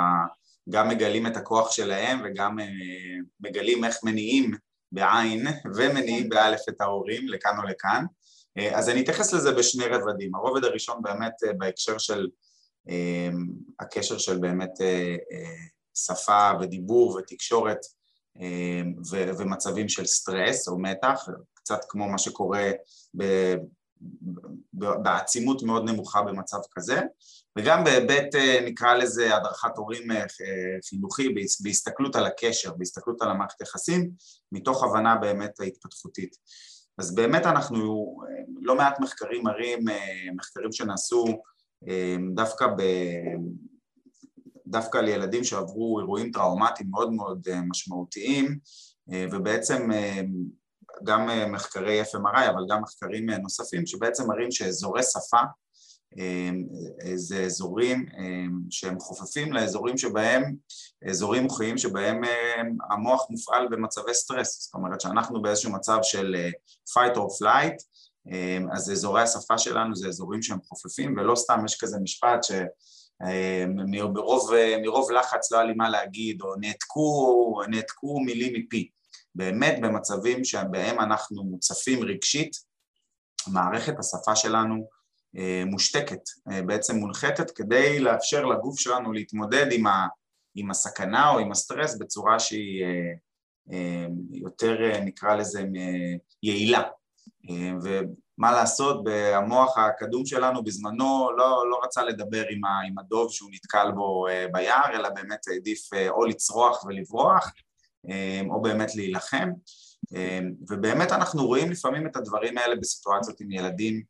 גם 0.70 0.90
מגלים 0.90 1.28
את 1.28 1.38
הכוח 1.38 1.72
שלהם 1.72 2.22
וגם 2.26 2.58
מגלים 3.40 3.86
איך 3.86 3.98
מניעים 4.04 4.52
בעין 4.92 5.48
ומניעים 5.76 6.30
באלף 6.30 6.62
את 6.70 6.82
ההורים 6.82 7.28
לכאן 7.28 7.58
או 7.58 7.64
לכאן. 7.64 8.06
אז 8.74 8.90
אני 8.90 9.02
אתייחס 9.02 9.34
לזה 9.34 9.52
בשני 9.52 9.86
רבדים. 9.86 10.36
הרובד 10.36 10.64
הראשון 10.64 11.02
באמת 11.02 11.34
בהקשר 11.58 11.98
של 11.98 12.28
הקשר 13.80 14.18
של 14.18 14.38
באמת 14.38 14.72
שפה 15.98 16.52
ודיבור 16.62 17.16
ותקשורת 17.16 17.80
ומצבים 19.40 19.90
של 19.90 20.06
סטרס 20.06 20.68
או 20.68 20.80
מתח, 20.80 21.28
קצת 21.54 21.80
כמו 21.90 22.10
מה 22.10 22.18
שקורה 22.18 22.72
בעצימות 24.74 25.64
מאוד 25.64 25.90
נמוכה 25.90 26.22
במצב 26.22 26.58
כזה, 26.72 27.02
וגם 27.58 27.84
בהיבט 27.84 28.36
נקרא 28.66 28.94
לזה 28.94 29.36
הדרכת 29.36 29.78
הורים 29.78 30.08
חינוכי 30.90 31.36
בהסתכלות 31.64 32.16
על 32.16 32.26
הקשר, 32.26 32.74
בהסתכלות 32.74 33.22
על 33.22 33.30
המערכת 33.30 33.62
יחסים, 33.62 34.12
מתוך 34.52 34.84
הבנה 34.84 35.16
באמת 35.16 35.60
ההתפתחותית. 35.60 36.36
אז 36.98 37.16
באמת 37.16 37.46
אנחנו, 37.46 38.16
לא 38.62 38.76
מעט 38.76 39.00
מחקרים 39.00 39.44
מראים, 39.44 39.86
מחקרים 40.36 40.72
שנעשו 40.72 41.26
דווקא, 42.34 42.68
ב, 42.68 42.82
דווקא 44.68 44.98
לילדים 44.98 45.44
שעברו 45.44 46.00
אירועים 46.00 46.32
טראומטיים 46.32 46.90
מאוד 46.92 47.14
מאוד 47.14 47.48
משמעותיים, 47.70 48.60
ובעצם 49.32 49.90
גם 51.04 51.30
מחקרי 51.52 52.02
FMRI, 52.02 52.50
אבל 52.50 52.66
גם 52.70 52.82
מחקרים 52.82 53.30
נוספים, 53.30 53.86
שבעצם 53.86 54.28
מראים 54.28 54.52
שאזורי 54.52 55.04
שפה 55.04 55.40
זה 57.16 57.44
אזורים 57.44 58.06
שהם 58.70 59.00
חופפים 59.00 59.54
לאזורים 59.54 59.98
שבהם, 59.98 60.56
אזורים 61.10 61.44
מוחיים 61.44 61.78
שבהם 61.78 62.22
המוח 62.92 63.28
מופעל 63.30 63.68
במצבי 63.68 64.14
סטרס, 64.14 64.62
זאת 64.62 64.74
אומרת 64.74 65.02
שאנחנו 65.02 65.42
באיזשהו 65.42 65.72
מצב 65.72 65.98
של 66.04 66.36
fight 66.90 67.16
or 67.16 67.44
flight, 67.44 67.76
אז 68.74 68.92
אזורי 68.92 69.22
השפה 69.22 69.58
שלנו 69.58 69.96
זה 69.96 70.08
אזורים 70.08 70.42
שהם 70.42 70.62
חופפים 70.62 71.18
ולא 71.18 71.36
סתם 71.36 71.66
יש 71.66 71.78
כזה 71.82 72.00
משפט 72.00 72.40
שמרוב 73.24 75.12
לחץ 75.12 75.52
לא 75.52 75.58
היה 75.58 75.68
לי 75.68 75.74
מה 75.74 75.90
להגיד 75.90 76.42
או 76.42 76.56
נעתקו, 76.56 77.62
נעתקו 77.70 78.20
מילים 78.20 78.54
מפי, 78.54 78.90
באמת 79.36 79.80
במצבים 79.82 80.46
שבהם 80.46 81.00
אנחנו 81.00 81.44
מוצפים 81.44 82.04
רגשית, 82.04 82.52
מערכת 83.48 84.00
השפה 84.00 84.36
שלנו 84.36 84.88
מושתקת, 85.66 86.22
בעצם 86.66 86.96
מונחתת 86.96 87.52
כדי 87.52 88.00
לאפשר 88.00 88.46
לגוף 88.46 88.80
שלנו 88.80 89.14
להתמודד 89.14 89.66
עם, 89.72 89.88
ה, 89.88 90.08
עם 90.56 90.72
הסכנה 90.72 91.30
או 91.30 91.40
עם 91.40 91.52
הסטרס 91.52 91.98
בצורה 91.98 92.40
שהיא 92.40 92.86
יותר 94.32 95.00
נקרא 95.02 95.36
לזה 95.36 95.64
יעילה 96.44 96.84
ומה 97.84 98.52
לעשות, 98.52 99.06
המוח 99.34 99.78
הקדום 99.78 100.26
שלנו 100.26 100.64
בזמנו 100.64 101.30
לא, 101.38 101.70
לא 101.70 101.80
רצה 101.84 102.04
לדבר 102.04 102.44
עם, 102.50 102.66
ה, 102.66 102.82
עם 102.88 103.00
הדוב 103.00 103.32
שהוא 103.32 103.50
נתקל 103.54 103.92
בו 103.96 104.26
ביער 104.54 104.94
אלא 104.94 105.10
באמת 105.10 105.48
העדיף 105.48 105.90
או 106.10 106.26
לצרוח 106.26 106.86
ולברוח 106.86 107.52
או 108.50 108.62
באמת 108.62 108.96
להילחם. 108.96 109.50
ובאמת 110.70 111.12
אנחנו 111.12 111.48
רואים 111.48 111.72
לפעמים 111.72 112.08
את 112.08 112.16
הדברים 112.16 112.58
האלה 112.58 112.76
בסיטואציות 112.76 113.42
עם 113.42 113.52
ילדים 113.52 114.04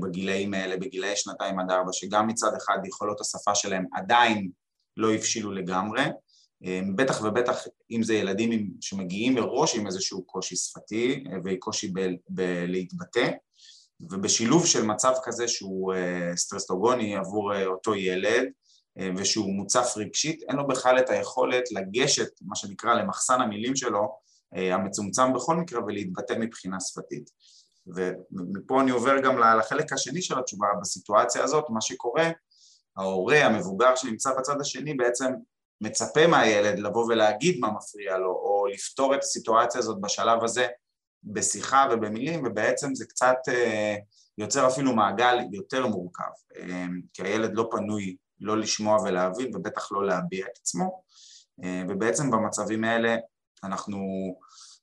בגילאים 0.00 0.54
האלה, 0.54 0.76
בגילאי 0.76 1.16
שנתיים 1.16 1.58
עד 1.58 1.70
ארבע, 1.70 1.92
שגם 1.92 2.26
מצד 2.26 2.50
אחד 2.56 2.78
יכולות 2.84 3.20
השפה 3.20 3.54
שלהם 3.54 3.84
עדיין 3.92 4.50
לא 4.96 5.14
הבשילו 5.14 5.52
לגמרי, 5.52 6.04
בטח 6.96 7.22
ובטח 7.24 7.66
אם 7.90 8.02
זה 8.02 8.14
ילדים 8.14 8.70
שמגיעים 8.80 9.34
מראש 9.34 9.76
עם 9.76 9.86
איזשהו 9.86 10.24
קושי 10.24 10.56
שפתי 10.56 11.24
וקושי 11.44 11.92
בלהתבטא, 12.28 13.30
ובשילוב 14.10 14.66
של 14.66 14.82
מצב 14.82 15.12
כזה 15.22 15.48
שהוא 15.48 15.94
סטרסטוגוני 16.36 17.16
עבור 17.16 17.64
אותו 17.64 17.94
ילד 17.94 18.48
ושהוא 19.16 19.52
מוצף 19.52 19.94
רגשית, 19.96 20.42
אין 20.42 20.56
לו 20.56 20.66
בכלל 20.66 20.98
את 20.98 21.10
היכולת 21.10 21.64
לגשת, 21.72 22.28
מה 22.42 22.56
שנקרא, 22.56 22.94
למחסן 22.94 23.40
המילים 23.40 23.76
שלו 23.76 24.08
המצומצם 24.52 25.32
בכל 25.32 25.56
מקרה 25.56 25.84
ולהתבטא 25.84 26.34
מבחינה 26.40 26.80
שפתית. 26.80 27.30
ומפה 27.86 28.80
אני 28.80 28.90
עובר 28.90 29.20
גם 29.20 29.38
לחלק 29.38 29.92
השני 29.92 30.22
של 30.22 30.38
התשובה, 30.38 30.66
בסיטואציה 30.80 31.44
הזאת 31.44 31.64
מה 31.68 31.80
שקורה, 31.80 32.30
ההורה 32.96 33.46
המבוגר 33.46 33.96
שנמצא 33.96 34.30
בצד 34.38 34.60
השני 34.60 34.94
בעצם 34.94 35.32
מצפה 35.80 36.26
מהילד 36.26 36.78
לבוא 36.78 37.04
ולהגיד 37.04 37.58
מה 37.60 37.70
מפריע 37.70 38.18
לו, 38.18 38.30
או 38.30 38.66
לפתור 38.74 39.14
את 39.14 39.22
הסיטואציה 39.22 39.78
הזאת 39.78 40.00
בשלב 40.00 40.44
הזה 40.44 40.66
בשיחה 41.24 41.88
ובמילים, 41.92 42.42
ובעצם 42.46 42.94
זה 42.94 43.04
קצת 43.06 43.36
אה, 43.48 43.96
יוצר 44.38 44.68
אפילו 44.68 44.94
מעגל 44.94 45.38
יותר 45.52 45.86
מורכב, 45.86 46.30
אה, 46.56 46.86
כי 47.14 47.22
הילד 47.22 47.50
לא 47.54 47.68
פנוי 47.70 48.16
לא 48.40 48.58
לשמוע 48.58 49.02
ולהבין, 49.02 49.56
ובטח 49.56 49.92
לא 49.92 50.06
להביע 50.06 50.46
את 50.46 50.58
עצמו, 50.60 51.02
אה, 51.64 51.82
ובעצם 51.88 52.30
במצבים 52.30 52.84
האלה 52.84 53.16
אנחנו, 53.64 53.98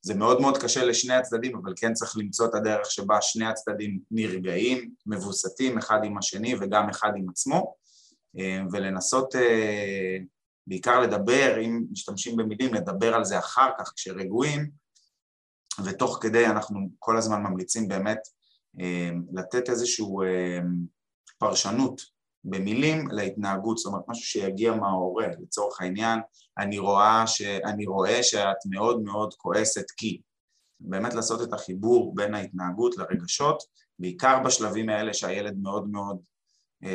זה 0.02 0.14
מאוד 0.14 0.42
מאוד 0.42 0.58
קשה 0.58 0.86
לשני 0.86 1.14
הצדדים, 1.14 1.56
אבל 1.56 1.74
כן 1.76 1.94
צריך 1.94 2.18
למצוא 2.18 2.46
את 2.46 2.56
הדרך 2.56 2.92
שבה 2.92 3.22
שני 3.22 3.46
הצדדים 3.46 4.00
נרגעים, 4.12 4.92
מבוסתים 5.06 5.78
אחד 5.78 6.00
עם 6.04 6.18
השני 6.18 6.56
וגם 6.60 6.90
אחד 6.90 7.12
עם 7.16 7.30
עצמו, 7.30 7.76
ולנסות 8.72 9.36
בעיקר 10.68 11.00
לדבר, 11.00 11.58
אם 11.62 11.84
משתמשים 11.92 12.36
במילים, 12.36 12.74
לדבר 12.74 13.16
על 13.16 13.26
זה 13.26 13.40
אחר 13.40 13.70
כך 13.80 13.94
כשרגועים, 13.96 14.70
ותוך 15.86 16.20
כדי 16.22 16.46
אנחנו 16.46 16.80
כל 17.00 17.18
הזמן 17.18 17.44
ממליצים 17.44 17.88
באמת 17.88 18.20
אה, 18.80 19.10
לתת 19.34 19.70
איזושהי 19.70 20.06
אה, 20.26 20.60
פרשנות 21.38 22.02
במילים 22.44 23.08
להתנהגות, 23.12 23.78
זאת 23.78 23.86
אומרת 23.86 24.04
משהו 24.08 24.26
שיגיע 24.26 24.74
מההורה, 24.74 25.28
לצורך 25.42 25.82
העניין, 25.82 26.20
אני 26.58 26.78
רואה, 26.78 27.28
ש... 27.28 27.42
אני 27.42 27.86
רואה 27.86 28.24
שאת 28.24 28.58
מאוד 28.70 29.02
מאוד 29.02 29.34
כועסת 29.34 29.86
כי, 29.98 30.22
באמת 30.80 31.14
לעשות 31.14 31.42
את 31.42 31.54
החיבור 31.54 32.16
בין 32.16 32.34
ההתנהגות 32.34 32.98
לרגשות, 32.98 33.64
בעיקר 34.00 34.44
בשלבים 34.46 34.90
האלה 34.90 35.14
שהילד 35.14 35.58
מאוד 35.62 35.88
מאוד 35.88 36.20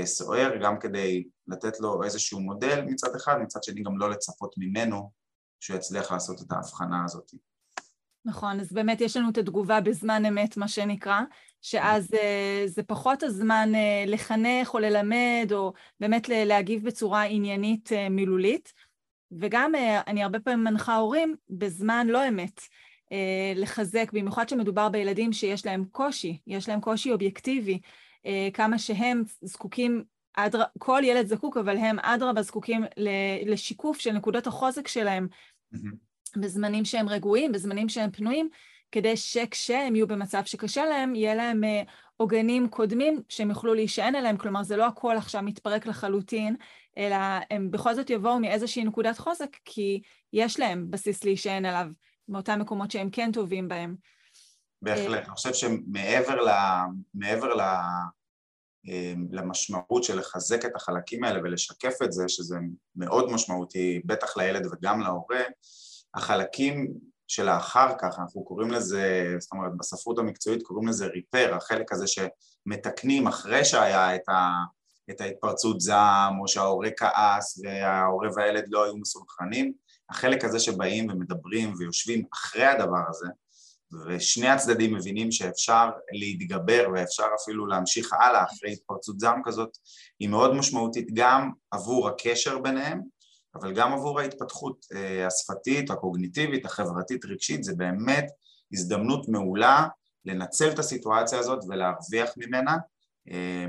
סוער, 0.04 0.56
גם 0.62 0.78
כדי 0.80 1.24
לתת 1.46 1.80
לו 1.80 2.04
איזשהו 2.04 2.40
מודל 2.40 2.84
מצד 2.86 3.16
אחד, 3.16 3.38
מצד 3.42 3.62
שני 3.62 3.82
גם 3.82 3.98
לא 3.98 4.10
לצפות 4.10 4.54
ממנו 4.58 5.10
שהוא 5.60 5.76
יצליח 5.76 6.12
לעשות 6.12 6.40
את 6.42 6.52
ההבחנה 6.52 7.04
הזאת. 7.04 7.30
נכון, 8.24 8.60
אז 8.60 8.72
באמת 8.72 9.00
יש 9.00 9.16
לנו 9.16 9.30
את 9.30 9.38
התגובה 9.38 9.80
בזמן 9.80 10.26
אמת, 10.26 10.56
מה 10.56 10.68
שנקרא, 10.68 11.20
שאז 11.62 12.14
אה, 12.14 12.62
זה 12.66 12.82
פחות 12.82 13.22
הזמן 13.22 13.72
אה, 13.74 14.04
לחנך 14.06 14.74
או 14.74 14.78
ללמד, 14.78 15.48
או 15.52 15.72
באמת 16.00 16.28
להגיב 16.28 16.84
בצורה 16.84 17.22
עניינית 17.22 17.90
מילולית. 18.10 18.72
וגם 19.40 19.72
אני 20.06 20.22
הרבה 20.22 20.40
פעמים 20.40 20.64
מנחה 20.64 20.96
הורים 20.96 21.36
בזמן 21.50 22.06
לא 22.06 22.28
אמת, 22.28 22.60
לחזק, 23.56 24.10
במיוחד 24.12 24.48
שמדובר 24.48 24.88
בילדים 24.88 25.32
שיש 25.32 25.66
להם 25.66 25.84
קושי, 25.84 26.38
יש 26.46 26.68
להם 26.68 26.80
קושי 26.80 27.12
אובייקטיבי, 27.12 27.72
אה, 27.74 27.78
כמה 28.54 28.78
שהם 28.78 29.22
זקוקים, 29.42 30.04
אדר... 30.36 30.62
כל 30.78 31.00
ילד 31.04 31.26
זקוק, 31.26 31.56
אבל 31.56 31.76
הם 31.76 31.98
אדרבה 31.98 32.42
זקוקים 32.42 32.84
לשיקוף 33.46 33.98
של 33.98 34.12
נקודות 34.12 34.46
החוזק 34.46 34.88
שלהם 34.88 35.28
mm-hmm. 35.74 36.40
בזמנים 36.40 36.84
שהם 36.84 37.08
רגועים, 37.08 37.52
בזמנים 37.52 37.88
שהם 37.88 38.10
פנויים, 38.10 38.48
כדי 38.92 39.16
שכשהם 39.16 39.94
יהיו 39.94 40.06
במצב 40.06 40.42
שקשה 40.44 40.84
להם, 40.84 41.14
יהיה 41.14 41.34
להם 41.34 41.64
אה, 41.64 41.82
עוגנים 42.16 42.68
קודמים 42.68 43.22
שהם 43.28 43.50
יוכלו 43.50 43.74
להישען 43.74 44.14
עליהם, 44.14 44.36
כלומר 44.36 44.62
זה 44.62 44.76
לא 44.76 44.86
הכל 44.86 45.16
עכשיו 45.16 45.42
מתפרק 45.42 45.86
לחלוטין, 45.86 46.56
אלא 46.98 47.16
הם 47.50 47.70
בכל 47.70 47.94
זאת 47.94 48.10
יבואו 48.10 48.40
מאיזושהי 48.40 48.84
נקודת 48.84 49.18
חוזק, 49.18 49.56
כי 49.64 50.02
יש 50.32 50.60
להם 50.60 50.90
בסיס 50.90 51.24
להישען 51.24 51.64
עליו, 51.64 51.86
מאותם 52.28 52.60
מקומות 52.60 52.90
שהם 52.90 53.10
כן 53.10 53.32
טובים 53.32 53.68
בהם. 53.68 53.96
בהחלט, 54.82 55.24
אני 55.24 55.34
חושב 55.34 55.54
שמעבר 55.54 56.44
ל... 56.44 56.50
מעבר 57.14 57.54
ל... 57.54 57.60
אמ, 58.88 59.26
למשמעות 59.30 60.04
של 60.04 60.18
לחזק 60.18 60.64
את 60.64 60.76
החלקים 60.76 61.24
האלה 61.24 61.40
ולשקף 61.42 61.94
את 62.04 62.12
זה, 62.12 62.28
שזה 62.28 62.56
מאוד 62.96 63.32
משמעותי, 63.32 64.02
בטח 64.04 64.36
לילד 64.36 64.66
וגם 64.66 65.00
להורה, 65.00 65.42
החלקים 66.14 66.92
של 67.28 67.48
האחר 67.48 67.94
כך, 67.98 68.18
אנחנו 68.18 68.44
קוראים 68.44 68.70
לזה, 68.70 69.34
זאת 69.38 69.52
אומרת 69.52 69.72
בספרות 69.76 70.18
המקצועית 70.18 70.62
קוראים 70.62 70.88
לזה 70.88 71.06
ריפר, 71.06 71.54
החלק 71.54 71.92
הזה 71.92 72.04
שמתקנים 72.06 73.26
אחרי 73.26 73.64
שהיה 73.64 74.14
את, 74.14 74.28
ה, 74.28 74.50
את 75.10 75.20
ההתפרצות 75.20 75.80
זעם 75.80 76.40
או 76.40 76.48
שההורה 76.48 76.90
כעס 76.96 77.60
וההורה 77.64 78.28
והילד 78.36 78.64
לא 78.68 78.84
היו 78.84 78.96
מסונכרנים, 78.96 79.72
החלק 80.10 80.44
הזה 80.44 80.58
שבאים 80.58 81.10
ומדברים 81.10 81.74
ויושבים 81.78 82.24
אחרי 82.32 82.64
הדבר 82.64 83.02
הזה, 83.08 83.26
ושני 84.06 84.48
הצדדים 84.48 84.94
מבינים 84.94 85.32
שאפשר 85.32 85.90
להתגבר 86.12 86.86
ואפשר 86.94 87.26
אפילו 87.42 87.66
להמשיך 87.66 88.12
הלאה 88.12 88.44
אחרי 88.44 88.72
התפרצות 88.72 89.20
זעם 89.20 89.40
כזאת, 89.44 89.78
היא 90.20 90.28
מאוד 90.28 90.54
משמעותית 90.54 91.08
גם 91.14 91.50
עבור 91.70 92.08
הקשר 92.08 92.58
ביניהם, 92.58 93.00
אבל 93.54 93.74
גם 93.74 93.92
עבור 93.92 94.20
ההתפתחות 94.20 94.86
אה, 94.94 95.26
השפתית, 95.26 95.90
הקוגניטיבית, 95.90 96.66
החברתית, 96.66 97.24
רגשית, 97.24 97.64
זה 97.64 97.74
באמת 97.74 98.26
הזדמנות 98.72 99.28
מעולה 99.28 99.86
לנצל 100.24 100.70
את 100.70 100.78
הסיטואציה 100.78 101.38
הזאת 101.38 101.64
ולהרוויח 101.68 102.30
ממנה, 102.36 102.76
אה, 103.30 103.66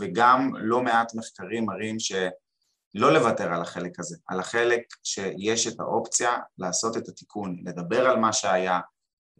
וגם 0.00 0.50
לא 0.56 0.82
מעט 0.82 1.14
מחקרים 1.14 1.66
מראים 1.66 1.98
שלא 1.98 3.12
לוותר 3.12 3.52
על 3.52 3.62
החלק 3.62 4.00
הזה, 4.00 4.16
על 4.26 4.40
החלק 4.40 4.82
שיש 5.04 5.66
את 5.66 5.80
האופציה 5.80 6.38
לעשות 6.58 6.96
את 6.96 7.08
התיקון, 7.08 7.56
לדבר 7.64 8.06
על 8.10 8.16
מה 8.16 8.32
שהיה, 8.32 8.80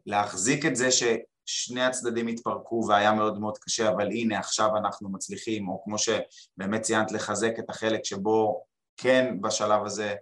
להחזיק 0.07 0.67
את 0.67 0.77
זה 0.77 0.89
ששני 0.91 1.83
הצדדים 1.83 2.27
התפרקו 2.27 2.85
והיה 2.89 3.13
מאוד 3.13 3.39
מאוד 3.39 3.59
קשה, 3.59 3.89
אבל 3.89 4.07
הנה 4.07 4.39
עכשיו 4.39 4.77
אנחנו 4.77 5.13
מצליחים, 5.13 5.69
או 5.69 5.83
כמו 5.85 5.97
שבאמת 5.99 6.83
ציינת, 6.83 7.13
לחזק 7.13 7.59
את 7.59 7.71
החלק 7.71 8.05
שבו 8.05 8.65
כן 8.97 9.37
בשלב 9.41 9.85
הזה 9.85 10.15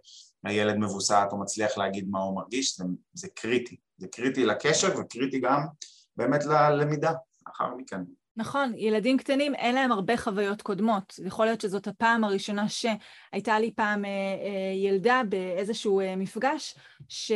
הילד 0.44 0.76
מבוסת 0.76 1.28
או 1.32 1.40
מצליח 1.40 1.78
להגיד 1.78 2.08
מה 2.10 2.18
הוא 2.18 2.36
מרגיש, 2.36 2.76
זה, 2.76 2.84
זה 3.12 3.28
קריטי, 3.34 3.76
זה 3.96 4.08
קריטי 4.08 4.44
לקשר 4.44 5.00
וקריטי 5.00 5.40
גם 5.40 5.66
באמת 6.16 6.44
ללמידה 6.44 7.12
לאחר 7.46 7.74
מכן. 7.74 8.00
נכון, 8.36 8.72
ילדים 8.76 9.16
קטנים 9.16 9.54
אין 9.54 9.74
להם 9.74 9.92
הרבה 9.92 10.16
חוויות 10.16 10.62
קודמות. 10.62 11.14
יכול 11.26 11.46
להיות 11.46 11.60
שזאת 11.60 11.86
הפעם 11.86 12.24
הראשונה 12.24 12.66
שהייתה 12.68 13.58
לי 13.58 13.72
פעם 13.74 14.04
אה, 14.04 14.10
אה, 14.10 14.74
ילדה 14.74 15.22
באיזשהו 15.28 16.00
אה, 16.00 16.16
מפגש, 16.16 16.74
ש... 17.08 17.32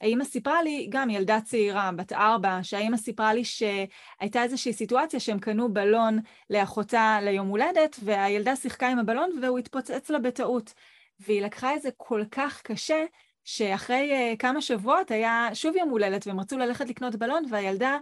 האימא 0.00 0.24
סיפרה 0.24 0.62
לי, 0.62 0.86
גם 0.90 1.10
ילדה 1.10 1.40
צעירה, 1.40 1.90
בת 1.96 2.12
ארבע, 2.12 2.58
שהאימא 2.62 2.96
סיפרה 2.96 3.34
לי 3.34 3.44
שהייתה 3.44 4.42
איזושהי 4.42 4.72
סיטואציה 4.72 5.20
שהם 5.20 5.38
קנו 5.38 5.72
בלון 5.72 6.18
לאחותה 6.50 7.18
ליום 7.22 7.48
הולדת, 7.48 7.96
והילדה 8.04 8.56
שיחקה 8.56 8.88
עם 8.88 8.98
הבלון 8.98 9.30
והוא 9.42 9.58
התפוצץ 9.58 10.10
לה 10.10 10.18
בטעות. 10.18 10.74
והיא 11.20 11.42
לקחה 11.42 11.74
את 11.74 11.82
זה 11.82 11.88
כל 11.96 12.22
כך 12.30 12.62
קשה, 12.62 13.04
שאחרי 13.44 14.32
uh, 14.32 14.36
כמה 14.36 14.62
שבועות 14.62 15.10
היה 15.10 15.48
שוב 15.54 15.76
יום 15.76 15.88
הולדת, 15.88 16.26
והם 16.26 16.40
רצו 16.40 16.58
ללכת 16.58 16.88
לקנות 16.88 17.16
בלון, 17.16 17.44
והילדה 17.50 17.98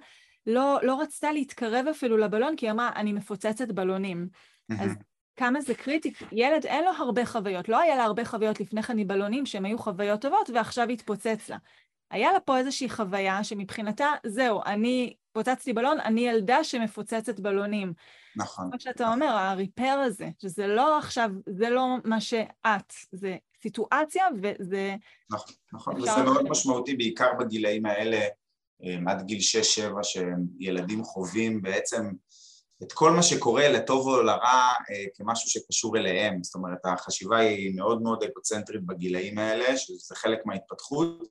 לא, 0.46 0.78
לא 0.82 1.00
רצתה 1.00 1.32
להתקרב 1.32 1.86
אפילו 1.90 2.16
לבלון, 2.16 2.56
כי 2.56 2.66
היא 2.66 2.70
אמרה, 2.70 2.90
אני 2.96 3.12
מפוצצת 3.12 3.68
בלונים. 3.68 4.28
אז 4.80 4.90
כמה 5.36 5.60
זה 5.60 5.74
קריטי, 5.74 6.12
ילד 6.32 6.66
אין 6.66 6.84
לו 6.84 6.90
הרבה 6.90 7.26
חוויות, 7.26 7.68
לא 7.68 7.80
היה 7.80 7.96
לה 7.96 8.04
הרבה 8.04 8.24
חוויות 8.24 8.60
לפני 8.60 8.82
כן 8.82 8.98
מבלונים 8.98 9.46
שהן 9.46 9.64
היו 9.64 9.78
חוויות 9.78 10.20
טובות 10.20 10.50
ועכשיו 10.54 10.88
התפוצץ 10.88 11.48
לה. 11.48 11.56
היה 12.10 12.32
לה 12.32 12.40
פה 12.40 12.58
איזושהי 12.58 12.90
חוויה 12.90 13.44
שמבחינתה, 13.44 14.12
זהו, 14.26 14.60
אני 14.66 15.14
פוצצתי 15.32 15.72
בלון, 15.72 16.00
אני 16.00 16.20
ילדה 16.20 16.64
שמפוצצת 16.64 17.40
בלונים. 17.40 17.92
נכון. 18.36 18.70
כמו 18.70 18.80
שאתה 18.80 19.12
אומר, 19.12 19.26
הריפר 19.26 20.02
הזה, 20.06 20.28
שזה 20.42 20.66
לא 20.66 20.98
עכשיו, 20.98 21.30
זה 21.48 21.70
לא 21.70 21.96
מה 22.04 22.20
שאת, 22.20 22.92
זה 23.12 23.36
סיטואציה 23.62 24.24
וזה... 24.42 24.96
נכון, 25.30 25.54
נכון, 25.72 25.96
וזה 25.96 26.22
מאוד 26.24 26.48
משמעותי 26.48 26.96
בעיקר 26.96 27.30
בגילאים 27.38 27.86
האלה, 27.86 28.20
אה, 28.84 28.96
עד 29.12 29.26
גיל 29.26 29.38
6-7, 29.38 30.02
שילדים 30.02 31.04
חווים 31.04 31.62
בעצם 31.62 32.10
את 32.82 32.92
כל 32.92 33.12
מה 33.12 33.22
שקורה 33.22 33.68
לטוב 33.68 34.08
או 34.08 34.22
לרע 34.22 34.70
אה, 34.90 35.04
כמשהו 35.14 35.50
שקשור 35.50 35.96
אליהם, 35.96 36.42
זאת 36.42 36.54
אומרת 36.54 36.78
החשיבה 36.84 37.38
היא 37.38 37.76
מאוד 37.76 38.02
מאוד 38.02 38.22
אגוצנטרית 38.22 38.86
בגילאים 38.86 39.38
האלה, 39.38 39.76
שזה 39.76 40.14
חלק 40.16 40.38
מההתפתחות, 40.46 41.28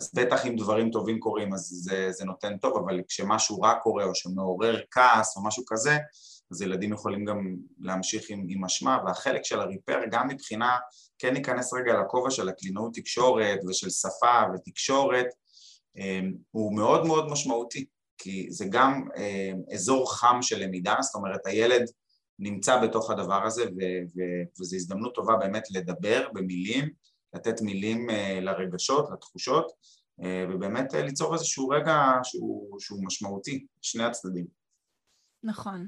אז 0.00 0.10
בטח 0.14 0.46
אם 0.46 0.56
דברים 0.56 0.90
טובים 0.90 1.20
קורים 1.20 1.54
אז 1.54 1.60
זה, 1.60 2.08
זה 2.10 2.24
נותן 2.24 2.58
טוב, 2.58 2.76
אבל 2.76 3.00
כשמשהו 3.08 3.60
רע 3.60 3.74
קורה 3.74 4.04
או 4.04 4.14
שמעורר 4.14 4.80
כעס 4.90 5.36
או 5.36 5.44
משהו 5.44 5.64
כזה, 5.66 5.98
אז 6.52 6.62
ילדים 6.62 6.92
יכולים 6.92 7.24
גם 7.24 7.56
להמשיך 7.78 8.30
עם, 8.30 8.46
עם 8.48 8.64
אשמה, 8.64 8.98
והחלק 9.06 9.44
של 9.44 9.60
הריפר 9.60 10.00
גם 10.10 10.28
מבחינה, 10.28 10.76
כן 11.18 11.34
ניכנס 11.34 11.72
רגע 11.72 12.00
לכובע 12.00 12.30
של 12.30 12.48
הקלינאות 12.48 12.94
תקשורת 12.94 13.58
ושל 13.68 13.90
שפה 13.90 14.42
ותקשורת, 14.54 15.26
אה, 15.98 16.20
הוא 16.50 16.76
מאוד 16.76 17.06
מאוד 17.06 17.30
משמעותי, 17.30 17.84
כי 18.18 18.46
זה 18.50 18.64
גם 18.70 19.08
אה, 19.16 19.50
אזור 19.74 20.14
חם 20.14 20.38
של 20.42 20.58
למידה, 20.58 20.94
זאת 21.00 21.14
אומרת 21.14 21.46
הילד 21.46 21.90
נמצא 22.38 22.82
בתוך 22.82 23.10
הדבר 23.10 23.46
הזה 23.46 23.64
וזו 24.60 24.76
הזדמנות 24.76 25.14
טובה 25.14 25.36
באמת 25.36 25.64
לדבר 25.70 26.28
במילים 26.32 26.88
לתת 27.34 27.60
מילים 27.60 28.10
אה, 28.10 28.38
לרגשות, 28.40 29.08
לתחושות, 29.12 29.72
ובאמת 30.50 30.92
ליצור 30.94 31.34
איזשהו 31.34 31.68
רגע 31.68 31.96
שהוא, 32.22 32.80
שהוא 32.80 33.04
משמעותי, 33.04 33.66
שני 33.82 34.04
הצדדים. 34.04 34.46
נכון. 35.42 35.86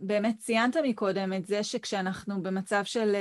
באמת 0.00 0.38
ציינת 0.38 0.76
מקודם 0.84 1.32
את 1.32 1.46
זה 1.46 1.62
שכשאנחנו 1.62 2.42
במצב 2.42 2.84
של 2.84 3.16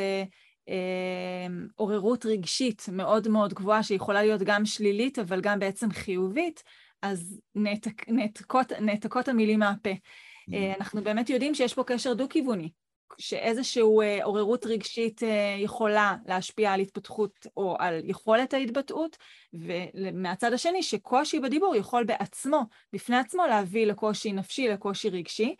עוררות 1.75 2.25
רגשית 2.25 2.85
מאוד 2.91 3.27
מאוד 3.27 3.53
גבוהה, 3.53 3.83
שיכולה 3.83 4.23
להיות 4.23 4.41
גם 4.41 4.65
שלילית 4.65 5.19
אבל 5.19 5.41
גם 5.41 5.59
בעצם 5.59 5.91
חיובית, 5.91 6.63
אז 7.01 7.41
נעתק, 7.55 8.09
נעתקות, 8.09 8.71
נעתקות 8.71 9.27
המילים 9.27 9.59
מהפה. 9.59 9.89
Mm-hmm. 9.89 10.77
אנחנו 10.79 11.03
באמת 11.03 11.29
יודעים 11.29 11.55
שיש 11.55 11.73
פה 11.73 11.83
קשר 11.83 12.13
דו-כיווני, 12.13 12.69
שאיזושהי 13.17 13.83
אה, 14.01 14.23
עוררות 14.23 14.65
רגשית 14.65 15.23
אה, 15.23 15.55
יכולה 15.59 16.15
להשפיע 16.25 16.73
על 16.73 16.79
התפתחות 16.79 17.47
או 17.57 17.75
על 17.79 18.01
יכולת 18.03 18.53
ההתבטאות, 18.53 19.17
ומהצד 19.53 20.53
השני 20.53 20.83
שקושי 20.83 21.39
בדיבור 21.39 21.75
יכול 21.75 22.03
בעצמו, 22.03 22.61
בפני 22.93 23.17
עצמו, 23.17 23.45
להביא 23.45 23.85
לקושי 23.85 24.33
נפשי, 24.33 24.67
לקושי 24.67 25.09
רגשי, 25.09 25.55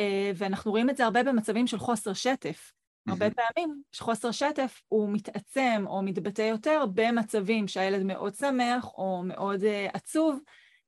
אה, 0.00 0.30
ואנחנו 0.36 0.70
רואים 0.70 0.90
את 0.90 0.96
זה 0.96 1.04
הרבה 1.04 1.22
במצבים 1.22 1.66
של 1.66 1.78
חוסר 1.78 2.12
שטף. 2.12 2.72
הרבה 3.08 3.26
פעמים 3.30 3.82
חוסר 3.96 4.30
שטף 4.30 4.82
הוא 4.88 5.10
מתעצם 5.12 5.84
או 5.86 6.02
מתבטא 6.02 6.42
יותר 6.42 6.84
במצבים 6.94 7.68
שהילד 7.68 8.02
מאוד 8.02 8.34
שמח 8.34 8.84
או 8.84 9.22
מאוד 9.24 9.64
עצוב, 9.92 10.40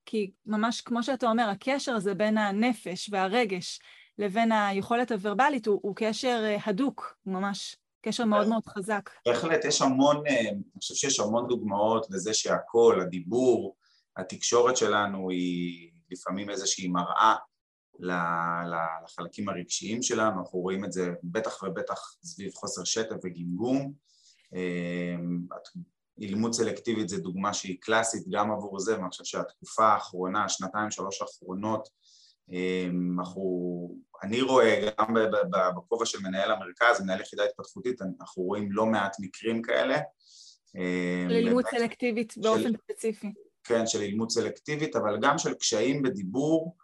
כי 0.06 0.30
ממש 0.46 0.80
כמו 0.80 1.02
שאתה 1.02 1.26
אומר, 1.26 1.48
הקשר 1.48 1.94
הזה 1.94 2.14
בין 2.14 2.38
הנפש 2.38 3.08
והרגש 3.12 3.80
לבין 4.18 4.52
היכולת 4.52 5.12
הוורבלית 5.12 5.66
הוא, 5.66 5.80
הוא 5.82 5.96
קשר 5.96 6.42
אה, 6.44 6.56
הדוק, 6.66 7.16
ממש 7.26 7.76
קשר 8.02 8.24
מאוד 8.24 8.48
מאוד 8.48 8.66
חזק. 8.66 9.10
בהחלט, 9.26 9.64
יש 9.64 9.82
המון, 9.82 10.26
אה, 10.26 10.40
אני 10.40 10.62
חושב 10.78 10.94
שיש 10.94 11.20
המון 11.20 11.48
דוגמאות 11.48 12.06
לזה 12.10 12.34
שהכל, 12.34 13.00
הדיבור, 13.02 13.76
התקשורת 14.16 14.76
שלנו 14.76 15.30
היא 15.30 15.90
לפעמים 16.10 16.50
איזושהי 16.50 16.88
מראה 16.88 17.34
לחלקים 18.00 19.48
הרגשיים 19.48 20.02
שלנו, 20.02 20.40
אנחנו 20.40 20.58
רואים 20.58 20.84
את 20.84 20.92
זה 20.92 21.10
בטח 21.22 21.62
ובטח 21.62 22.16
סביב 22.24 22.52
חוסר 22.54 22.84
שטף 22.84 23.16
וגמגום. 23.24 23.92
אה, 24.54 25.16
לימוד 26.18 26.52
סלקטיבית 26.52 27.08
זה 27.08 27.18
דוגמה 27.18 27.54
שהיא 27.54 27.76
קלאסית 27.80 28.28
גם 28.28 28.50
עבור 28.52 28.80
זה, 28.80 28.98
ואני 28.98 29.08
חושב 29.08 29.24
שהתקופה 29.24 29.86
האחרונה, 29.86 30.44
השנתיים 30.44 30.90
שלוש 30.90 31.22
האחרונות, 31.22 31.88
אנחנו, 33.18 33.94
אני 34.22 34.42
רואה 34.42 34.90
גם 34.98 35.14
בכובע 35.76 36.06
של 36.06 36.18
מנהל 36.22 36.52
המרכז, 36.52 37.00
מנהל 37.00 37.20
יחידה 37.20 37.44
התפתחותית, 37.44 38.02
אנחנו 38.02 38.42
רואים 38.42 38.72
לא 38.72 38.86
מעט 38.86 39.16
מקרים 39.20 39.62
כאלה. 39.62 39.98
אמ, 40.76 41.28
ללימוד 41.28 41.64
סלקטיבית 41.70 42.38
באופן 42.38 42.72
ספציפי. 42.76 43.32
כן, 43.64 43.86
של 43.86 43.98
לימוד 43.98 44.30
סלקטיבית, 44.30 44.96
אבל 44.96 45.18
גם 45.20 45.38
של 45.38 45.54
קשיים 45.54 46.02
בדיבור 46.02 46.76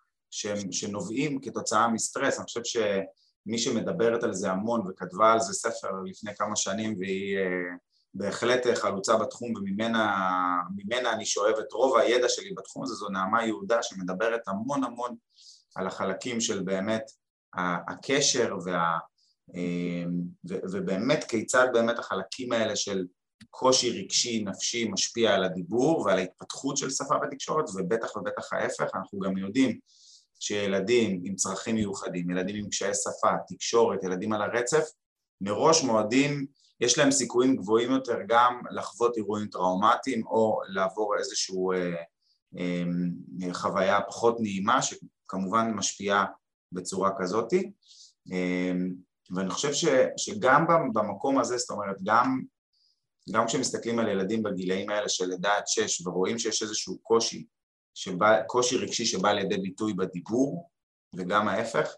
שנובעים 0.71 1.41
כתוצאה 1.41 1.89
מסטרס. 1.89 2.39
אני 2.39 2.45
חושב 2.45 2.61
שמי 2.65 3.59
שמדברת 3.59 4.23
על 4.23 4.35
זה 4.35 4.51
המון 4.51 4.87
וכתבה 4.89 5.33
על 5.33 5.41
זה 5.41 5.53
ספר 5.53 5.89
לפני 6.07 6.37
כמה 6.37 6.57
שנים 6.57 6.97
והיא 6.99 7.39
אה, 7.39 7.77
בהחלט 8.15 8.67
חלוצה 8.75 9.17
בתחום 9.17 9.53
וממנה 9.57 11.13
אני 11.13 11.27
שואב 11.27 11.55
את 11.61 11.73
רוב 11.73 11.97
הידע 11.97 12.29
שלי 12.29 12.55
בתחום 12.55 12.83
הזה, 12.83 12.95
זו 12.95 13.09
נעמה 13.09 13.47
יהודה 13.47 13.83
שמדברת 13.83 14.49
המון 14.49 14.85
המון 14.85 15.17
על 15.75 15.87
החלקים 15.87 16.41
של 16.41 16.63
באמת 16.63 17.11
הקשר 17.89 18.57
וה, 18.65 18.99
ובאמת 20.45 21.25
כיצד 21.25 21.67
באמת 21.73 21.99
החלקים 21.99 22.53
האלה 22.53 22.77
של 22.77 23.07
קושי 23.51 24.03
רגשי 24.03 24.45
נפשי 24.45 24.89
משפיע 24.89 25.35
על 25.35 25.45
הדיבור 25.45 26.01
ועל 26.01 26.19
ההתפתחות 26.19 26.77
של 26.77 26.91
שפה 26.91 27.15
ותקשורת 27.23 27.65
ובטח 27.75 28.17
ובטח 28.17 28.53
ההפך, 28.53 28.91
אנחנו 28.95 29.19
גם 29.19 29.39
יודעים 29.39 29.79
שילדים 30.41 31.21
עם 31.25 31.35
צרכים 31.35 31.75
מיוחדים, 31.75 32.31
ילדים 32.31 32.57
עם 32.57 32.69
קשיי 32.69 32.95
שפה, 32.95 33.31
תקשורת, 33.49 34.05
ילדים 34.05 34.33
על 34.33 34.43
הרצף, 34.43 34.85
מראש 35.41 35.85
מועדים 35.85 36.47
יש 36.81 36.99
להם 36.99 37.11
סיכויים 37.11 37.57
גבוהים 37.57 37.91
יותר 37.91 38.19
גם 38.29 38.63
לחוות 38.71 39.17
אירועים 39.17 39.47
טראומטיים 39.47 40.27
או 40.27 40.61
לעבור 40.69 41.15
איזושהי 41.19 41.57
אה, 41.75 41.95
אה, 42.59 43.55
חוויה 43.55 44.01
פחות 44.01 44.37
נעימה 44.41 44.83
שכמובן 45.33 45.71
משפיעה 45.75 46.25
בצורה 46.73 47.11
כזאת 47.19 47.53
אה, 48.33 48.73
ואני 49.37 49.51
חושב 49.51 49.73
ש, 49.73 49.85
שגם 50.17 50.67
במקום 50.95 51.39
הזה, 51.39 51.57
זאת 51.57 51.71
אומרת 51.71 51.97
גם, 52.03 52.43
גם 53.33 53.47
כשמסתכלים 53.47 53.99
על 53.99 54.09
ילדים 54.09 54.43
בגילאים 54.43 54.91
האלה 54.91 55.09
של 55.09 55.25
לידה 55.27 55.57
עד 55.57 55.63
שש 55.67 56.07
ורואים 56.07 56.39
שיש 56.39 56.63
איזשהו 56.63 56.99
קושי, 56.99 57.47
שבא, 57.95 58.43
קושי 58.47 58.77
רגשי 58.77 59.07
שבא 59.07 59.33
לידי 59.33 59.57
ביטוי 59.57 59.93
בדיבור 59.93 60.71
וגם 61.17 61.49
ההפך, 61.49 61.95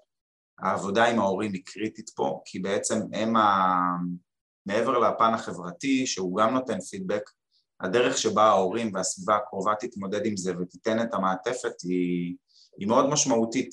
העבודה 0.59 1.05
עם 1.05 1.19
ההורים 1.19 1.53
היא 1.53 1.63
קריטית 1.67 2.11
פה 2.11 2.43
כי 2.45 2.59
בעצם 2.59 3.01
הם 3.13 3.37
ה... 3.37 3.75
מעבר 4.67 4.99
לפן 4.99 5.35
החברתי, 5.35 6.07
שהוא 6.07 6.37
גם 6.37 6.55
נותן 6.55 6.81
פידבק, 6.81 7.31
הדרך 7.81 8.19
שבה 8.19 8.43
ההורים 8.43 8.95
והסביבה 8.95 9.37
הקרובה 9.37 9.75
תתמודד 9.81 10.27
עם 10.27 10.37
זה 10.37 10.53
ותיתן 10.61 11.03
את 11.03 11.15
המעטפת 11.15 11.81
היא, 11.85 12.37
היא 12.79 12.89
מאוד 12.89 13.09
משמעותית, 13.09 13.71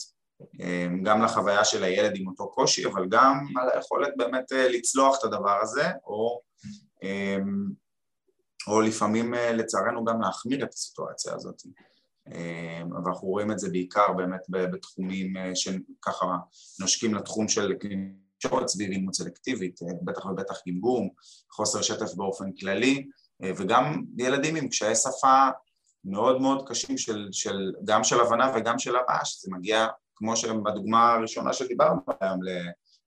אמ, 0.60 1.04
גם 1.04 1.22
לחוויה 1.22 1.66
של 1.66 1.84
הילד 1.84 2.12
עם 2.16 2.28
אותו 2.28 2.52
קושי, 2.52 2.86
אבל 2.86 3.08
גם 3.10 3.46
על 3.62 3.70
היכולת 3.74 4.14
באמת 4.18 4.52
אה, 4.52 4.70
לצלוח 4.70 5.20
את 5.20 5.24
הדבר 5.24 5.60
הזה, 5.62 5.88
או, 6.06 6.42
אמ, 7.04 7.66
או 8.68 8.82
לפעמים 8.82 9.34
אה, 9.34 9.54
לצערנו 9.54 10.06
גם 10.06 10.22
להחמיר 10.22 10.64
את 10.64 10.74
הסיטואציה 10.74 11.34
הזאת. 11.36 11.62
ואנחנו 13.06 13.28
רואים 13.28 13.52
את 13.52 13.60
זה 13.60 13.70
בעיקר 13.70 14.14
באמת 14.18 14.42
בתחומים 14.50 15.38
אה, 15.38 15.56
שככה 15.56 16.38
נושקים 16.80 17.16
לתחום 17.16 17.48
של 17.48 17.74
תקשורת 18.42 18.68
סביב 18.68 18.92
אימות 18.92 19.14
סלקטיבית, 19.14 19.80
אה, 19.82 19.88
בטח 20.02 20.26
ובטח 20.26 20.56
גמגום, 20.68 21.10
חוסר 21.52 21.82
שטף 21.82 22.14
באופן 22.14 22.52
כללי, 22.60 23.08
אה, 23.44 23.52
וגם 23.58 24.04
ילדים 24.18 24.56
עם 24.56 24.68
קשיי 24.68 24.96
שפה 24.96 25.50
מאוד 26.06 26.42
מאוד 26.42 26.70
קשים 26.70 26.98
של, 26.98 27.28
של, 27.32 27.72
גם 27.84 28.04
של 28.04 28.20
הבנה 28.22 28.52
וגם 28.56 28.80
של 28.80 28.96
הבעה, 28.96 29.26
שזה 29.26 29.52
מגיע, 29.52 29.88
כמו 30.16 30.36
שבדוגמה 30.36 31.14
הראשונה 31.14 31.54
שדיברנו 31.54 32.02
היום, 32.22 32.40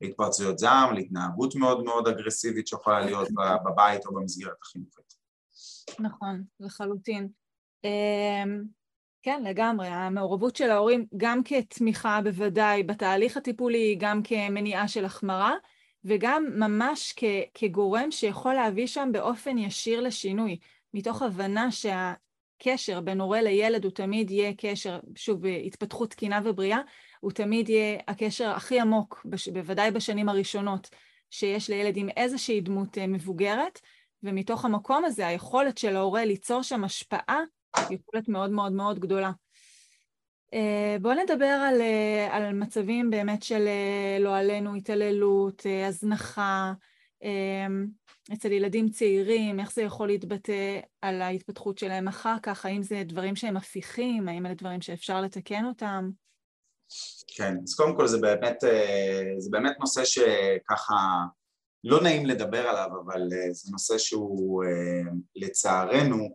להתפרצויות 0.00 0.58
זעם, 0.58 0.94
להתנהגות 0.94 1.54
מאוד 1.54 1.84
מאוד 1.84 2.08
אגרסיבית 2.08 2.66
שיכולה 2.66 3.00
להיות 3.00 3.28
בבית 3.64 4.06
או 4.06 4.14
במסגרת 4.14 4.56
החינוכית. 4.62 5.14
נכון, 5.98 6.42
לחלוטין. 6.60 7.28
אמ, 7.84 8.62
כן, 9.22 9.42
לגמרי. 9.42 9.86
המעורבות 9.86 10.56
של 10.56 10.70
ההורים 10.70 11.06
גם 11.16 11.40
כתמיכה 11.44 12.20
בוודאי 12.24 12.82
בתהליך 12.82 13.36
הטיפולי, 13.36 13.96
גם 14.00 14.22
כמניעה 14.22 14.88
של 14.88 15.04
החמרה, 15.04 15.54
וגם 16.04 16.46
ממש 16.54 17.14
כ- 17.16 17.48
כגורם 17.54 18.10
שיכול 18.10 18.54
להביא 18.54 18.86
שם 18.86 19.08
באופן 19.12 19.58
ישיר 19.58 20.00
לשינוי, 20.00 20.58
מתוך 20.94 21.22
הבנה 21.22 21.70
שהקשר 22.58 23.00
בין 23.00 23.20
הורה 23.20 23.42
לילד 23.42 23.84
הוא 23.84 23.92
תמיד 23.92 24.30
יהיה 24.30 24.52
קשר, 24.56 25.00
שוב, 25.16 25.42
בהתפתחות 25.42 26.10
תקינה 26.10 26.40
ובריאה, 26.44 26.78
הוא 27.20 27.32
תמיד 27.32 27.68
יהיה 27.68 27.98
הקשר 28.08 28.50
הכי 28.50 28.80
עמוק, 28.80 29.26
בוודאי 29.52 29.90
בשנים 29.90 30.28
הראשונות, 30.28 30.90
שיש 31.30 31.70
לילד 31.70 31.96
עם 31.96 32.08
איזושהי 32.16 32.60
דמות 32.60 32.98
אה, 32.98 33.06
מבוגרת, 33.06 33.80
ומתוך 34.22 34.64
המקום 34.64 35.04
הזה 35.04 35.26
היכולת 35.26 35.78
של 35.78 35.96
ההורה 35.96 36.24
ליצור 36.24 36.62
שם 36.62 36.84
השפעה 36.84 37.40
יכולת 37.76 38.28
מאוד 38.28 38.50
מאוד 38.50 38.72
מאוד 38.72 38.98
גדולה. 38.98 39.30
אה, 40.54 40.96
בואו 41.00 41.14
נדבר 41.14 41.44
על, 41.44 41.80
אה, 41.80 42.28
על 42.30 42.52
מצבים 42.52 43.10
באמת 43.10 43.42
של 43.42 43.68
לא 44.20 44.36
עלינו, 44.36 44.74
התעללות, 44.74 45.66
הזנחה, 45.88 46.72
אצל 48.32 48.52
ילדים 48.52 48.88
צעירים, 48.88 49.60
איך 49.60 49.72
זה 49.72 49.82
יכול 49.82 50.08
להתבטא 50.08 50.80
על 51.02 51.22
ההתפתחות 51.22 51.78
שלהם 51.78 52.08
אחר 52.08 52.36
כך, 52.42 52.66
האם 52.66 52.82
זה 52.82 53.02
דברים 53.04 53.36
שהם 53.36 53.56
הפיכים, 53.56 54.28
האם 54.28 54.46
אלה 54.46 54.54
דברים 54.54 54.80
שאפשר 54.80 55.20
לתקן 55.20 55.64
אותם? 55.64 56.10
כן, 57.36 57.54
אז 57.64 57.74
קודם 57.74 57.96
כל 57.96 58.06
זה 58.06 58.18
באמת, 58.18 58.64
זה 59.38 59.50
באמת 59.50 59.76
נושא 59.80 60.04
שככה 60.04 60.94
לא 61.84 62.02
נעים 62.02 62.26
לדבר 62.26 62.68
עליו, 62.68 62.88
אבל 63.04 63.20
זה 63.52 63.72
נושא 63.72 63.98
שהוא 63.98 64.64
לצערנו 65.36 66.34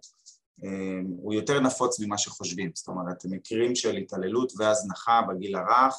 אמ, 0.63 1.06
הוא 1.21 1.34
יותר 1.34 1.60
נפוץ 1.60 1.99
ממה 1.99 2.17
שחושבים, 2.17 2.71
זאת 2.75 2.88
אומרת 2.88 3.25
מקרים 3.25 3.75
של 3.75 3.95
התעללות 3.95 4.54
והזנחה 4.58 5.21
בגיל 5.30 5.56
הרך 5.56 5.95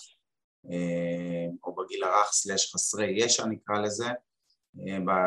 אמ, 0.64 1.56
או 1.64 1.74
בגיל 1.74 2.04
הרך 2.04 2.32
סלש 2.32 2.74
חסרי 2.74 3.12
ישע 3.16 3.46
נקרא 3.46 3.78
לזה, 3.78 4.08
אמ, 4.08 4.14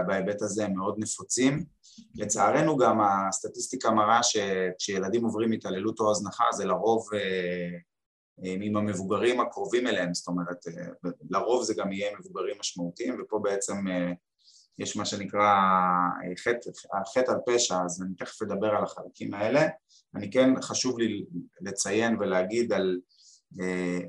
בהיבט 0.08 0.42
הזה 0.42 0.66
הם 0.66 0.74
מאוד 0.74 0.96
נפוצים. 0.98 1.66
לצערנו 2.16 2.78
גם 2.78 3.02
הסטטיסטיקה 3.02 3.92
מראה 3.92 4.20
שכשילדים 4.24 5.26
עוברים 5.26 5.52
התעללות 5.52 6.00
או 6.00 6.12
הזנחה 6.12 6.44
זה 6.52 6.66
לרוב 6.66 7.10
עם 8.38 8.78
המבוגרים 8.78 9.40
הקרובים 9.40 9.88
אליהם, 9.88 10.14
זאת 10.14 10.28
אומרת 10.28 10.58
לרוב 11.30 11.64
זה 11.64 11.74
גם 11.78 11.92
יהיה 11.92 12.18
מבוגרים 12.20 12.56
משמעותיים 12.60 13.22
ופה 13.22 13.40
בעצם 13.44 13.76
יש 14.80 14.96
מה 14.98 15.06
שנקרא 15.06 15.54
חטא, 16.44 16.70
חטא 17.14 17.32
על 17.32 17.38
פשע, 17.46 17.76
אז 17.86 18.02
אני 18.02 18.16
תכף 18.16 18.42
אדבר 18.42 18.68
על 18.68 18.84
החלקים 18.84 19.34
האלה. 19.34 19.68
אני 20.16 20.32
כן, 20.32 20.62
חשוב 20.62 21.00
לי 21.00 21.26
לציין 21.62 22.18
ולהגיד 22.20 22.74
על, 22.74 23.00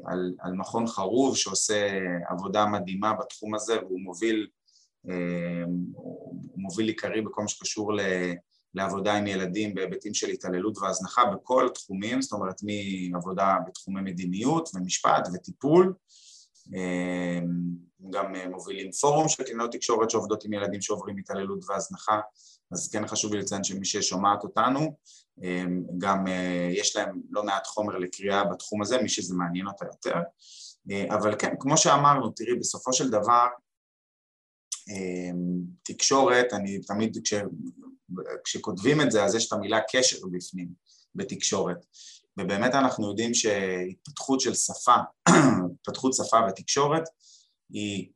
על, 0.07 0.35
על 0.41 0.53
מכון 0.53 0.87
חרוב 0.87 1.37
שעושה 1.37 1.91
עבודה 2.29 2.67
מדהימה 2.67 3.15
בתחום 3.15 3.55
הזה 3.55 3.79
והוא 3.83 4.01
מוביל, 4.01 4.47
הוא 5.93 6.41
מוביל 6.57 6.89
עיקרי 6.89 7.23
בכל 7.23 7.43
מה 7.43 7.49
שקשור 7.49 7.93
ל... 7.93 8.01
לעבודה 8.75 9.15
עם 9.15 9.27
ילדים 9.27 9.75
בהיבטים 9.75 10.15
של 10.15 10.29
התעללות 10.29 10.79
והזנחה 10.79 11.25
בכל 11.25 11.67
התחומים, 11.67 12.23
זאת 12.23 12.33
אומרת 12.33 12.61
מעבודה 12.63 13.57
בתחומי 13.67 14.01
מדיניות 14.01 14.69
ומשפט 14.75 15.29
וטיפול, 15.35 15.95
אמ, 16.73 17.49
גם 18.11 18.33
מובילים 18.51 18.93
פורום 18.93 19.29
של 19.29 19.43
קלינאות 19.43 19.73
תקשורת 19.73 20.11
שעובדות 20.11 20.45
עם 20.45 20.53
ילדים 20.53 20.83
שעוברים 20.83 21.19
התעללות 21.19 21.65
והזנחה, 21.69 22.21
אז 22.73 22.91
כן 22.93 23.07
חשוב 23.07 23.35
לי 23.35 23.41
לציין 23.41 23.65
שמי 23.65 23.85
ששומעת 23.85 24.43
אותנו, 24.43 24.97
אמ, 25.43 25.83
גם 25.99 26.27
אה, 26.27 26.69
יש 26.73 26.97
להם 26.97 27.21
לא 27.31 27.45
מעט 27.45 27.67
חומר 27.67 27.99
לקריאה 27.99 28.45
בתחום 28.45 28.83
הזה, 28.83 29.03
מי 29.03 29.09
שזה 29.09 29.35
מעניין 29.35 29.67
אותה 29.67 29.85
יותר, 29.85 30.19
אה, 30.91 31.15
אבל 31.15 31.35
כן, 31.39 31.55
כמו 31.61 31.77
שאמרנו, 31.77 32.31
תראי, 32.31 32.59
בסופו 32.59 32.93
של 32.93 33.11
דבר, 33.11 33.47
אמ, 33.47 33.64
תקשורת, 35.83 36.53
אני 36.53 36.79
תמיד, 36.79 37.19
כש, 37.25 37.35
כשכותבים 38.45 39.01
את 39.01 39.11
זה, 39.11 39.25
אז 39.25 39.35
יש 39.35 39.49
את 39.49 39.53
המילה 39.53 39.79
קשר 39.91 40.17
בפנים, 40.33 40.69
בתקשורת. 41.15 41.87
ובאמת 42.39 42.75
אנחנו 42.75 43.09
יודעים 43.09 43.35
שהתפתחות 43.35 44.41
של 44.41 44.55
שפה, 44.55 44.97
התפתחות 45.75 46.15
שפה 46.15 46.37
ותקשורת, 46.49 47.03
היא, 47.71 48.09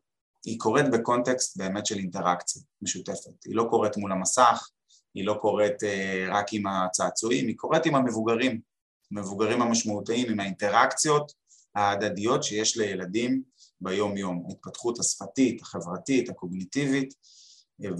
היא 0.44 0.58
קורית 0.58 0.86
בקונטקסט 0.92 1.56
באמת 1.56 1.86
של 1.86 1.98
אינטראקציה 1.98 2.62
משותפת. 2.82 3.44
היא 3.44 3.56
לא 3.56 3.66
קורית 3.70 3.96
מול 3.96 4.12
המסך, 4.12 4.68
היא 5.14 5.24
לא 5.24 5.34
קורית 5.40 5.82
uh, 5.82 6.32
רק 6.32 6.46
עם 6.52 6.66
הצעצועים, 6.66 7.46
היא 7.46 7.56
קורית 7.56 7.86
עם 7.86 7.94
המבוגרים, 7.94 8.60
המבוגרים 9.12 9.62
המשמעותיים, 9.62 10.30
עם 10.30 10.40
האינטראקציות 10.40 11.32
ההדדיות 11.74 12.44
שיש 12.44 12.76
לילדים 12.76 13.42
ביום-יום, 13.80 14.44
ההתפתחות 14.48 14.98
השפתית, 14.98 15.62
החברתית, 15.62 16.28
הקוגניטיבית, 16.28 17.14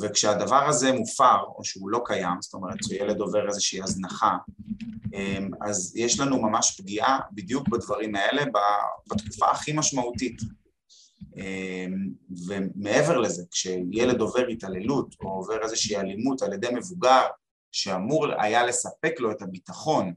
וכשהדבר 0.00 0.68
הזה 0.68 0.92
מופר 0.92 1.40
או 1.56 1.64
שהוא 1.64 1.90
לא 1.90 2.00
קיים, 2.04 2.36
זאת 2.40 2.54
אומרת 2.54 2.76
שילד 2.84 3.20
עובר 3.20 3.48
איזושהי 3.48 3.82
הזנחה, 3.82 4.36
אמ, 5.14 5.50
אז 5.60 5.96
יש 5.96 6.20
לנו 6.20 6.42
ממש 6.42 6.80
פגיעה 6.80 7.18
בדיוק 7.32 7.68
בדברים 7.68 8.14
האלה 8.14 8.42
בתקופה 9.08 9.50
הכי 9.50 9.72
משמעותית. 9.72 10.36
אמ, 11.36 12.08
ומעבר 12.46 13.18
לזה, 13.18 13.42
כשילד 13.50 14.20
עובר 14.20 14.46
התעללות 14.46 15.14
או 15.20 15.28
עובר 15.28 15.62
איזושהי 15.62 15.96
אלימות 15.96 16.42
על 16.42 16.52
ידי 16.52 16.68
מבוגר 16.72 17.22
שאמור 17.72 18.26
היה 18.38 18.66
לספק 18.66 19.12
לו 19.18 19.30
את 19.30 19.42
הביטחון 19.42 20.12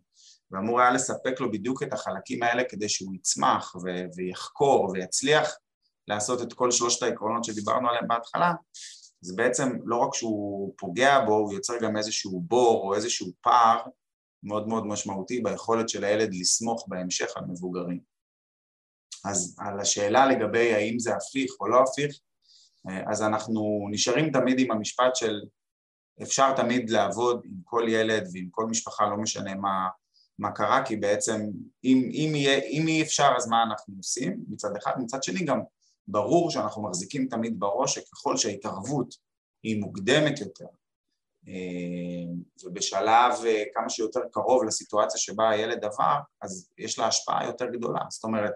ואמור 0.51 0.81
היה 0.81 0.91
לספק 0.91 1.39
לו 1.39 1.51
בדיוק 1.51 1.83
את 1.83 1.93
החלקים 1.93 2.43
האלה 2.43 2.63
כדי 2.69 2.89
שהוא 2.89 3.15
יצמח 3.15 3.75
ויחקור 4.15 4.89
ויצליח 4.89 5.57
לעשות 6.07 6.41
את 6.41 6.53
כל 6.53 6.71
שלושת 6.71 7.03
העקרונות 7.03 7.43
שדיברנו 7.43 7.89
עליהם 7.89 8.07
בהתחלה, 8.07 8.53
זה 9.21 9.33
בעצם 9.35 9.69
לא 9.85 9.97
רק 9.97 10.13
שהוא 10.13 10.73
פוגע 10.77 11.25
בו, 11.25 11.33
הוא 11.33 11.53
יוצר 11.53 11.73
גם 11.81 11.97
איזשהו 11.97 12.41
בור 12.41 12.83
או 12.83 12.95
איזשהו 12.95 13.27
פער 13.41 13.81
מאוד 14.43 14.67
מאוד 14.67 14.85
משמעותי 14.85 15.41
ביכולת 15.41 15.89
של 15.89 16.03
הילד 16.03 16.33
לסמוך 16.33 16.85
בהמשך 16.87 17.31
על 17.35 17.43
מבוגרים. 17.45 17.99
אז 19.25 19.55
על 19.59 19.79
השאלה 19.79 20.25
לגבי 20.25 20.73
האם 20.73 20.99
זה 20.99 21.15
הפיך 21.15 21.51
או 21.59 21.67
לא 21.67 21.83
הפיך, 21.83 22.19
אז 23.11 23.21
אנחנו 23.21 23.87
נשארים 23.91 24.31
תמיד 24.31 24.59
עם 24.59 24.71
המשפט 24.71 25.15
של 25.15 25.41
אפשר 26.23 26.55
תמיד 26.55 26.89
לעבוד 26.89 27.41
עם 27.45 27.55
כל 27.63 27.85
ילד 27.89 28.27
ועם 28.33 28.47
כל 28.51 28.65
משפחה, 28.65 29.05
לא 29.05 29.17
משנה 29.17 29.55
מה, 29.55 29.87
מה 30.41 30.51
קרה, 30.51 30.85
כי 30.85 30.95
בעצם 30.95 31.41
אם, 31.83 32.09
אם, 32.13 32.35
יהיה, 32.35 32.59
אם 32.59 32.87
אי 32.87 33.01
אפשר 33.01 33.33
אז 33.37 33.47
מה 33.47 33.63
אנחנו 33.63 33.93
עושים? 33.97 34.43
מצד 34.49 34.75
אחד, 34.77 34.91
מצד 34.99 35.23
שני 35.23 35.45
גם 35.45 35.59
ברור 36.07 36.51
שאנחנו 36.51 36.83
מחזיקים 36.83 37.27
תמיד 37.27 37.59
בראש 37.59 37.95
שככל 37.95 38.37
שההתערבות 38.37 39.15
היא 39.63 39.81
מוקדמת 39.81 40.39
יותר 40.39 40.65
אה, 41.47 41.53
ובשלב 42.63 43.33
אה, 43.45 43.63
כמה 43.73 43.89
שיותר 43.89 44.19
קרוב 44.31 44.63
לסיטואציה 44.63 45.19
שבה 45.19 45.49
הילד 45.49 45.85
עבר, 45.85 46.17
אז 46.41 46.69
יש 46.77 46.99
לה 46.99 47.07
השפעה 47.07 47.45
יותר 47.45 47.65
גדולה. 47.65 47.99
זאת 48.09 48.23
אומרת, 48.23 48.53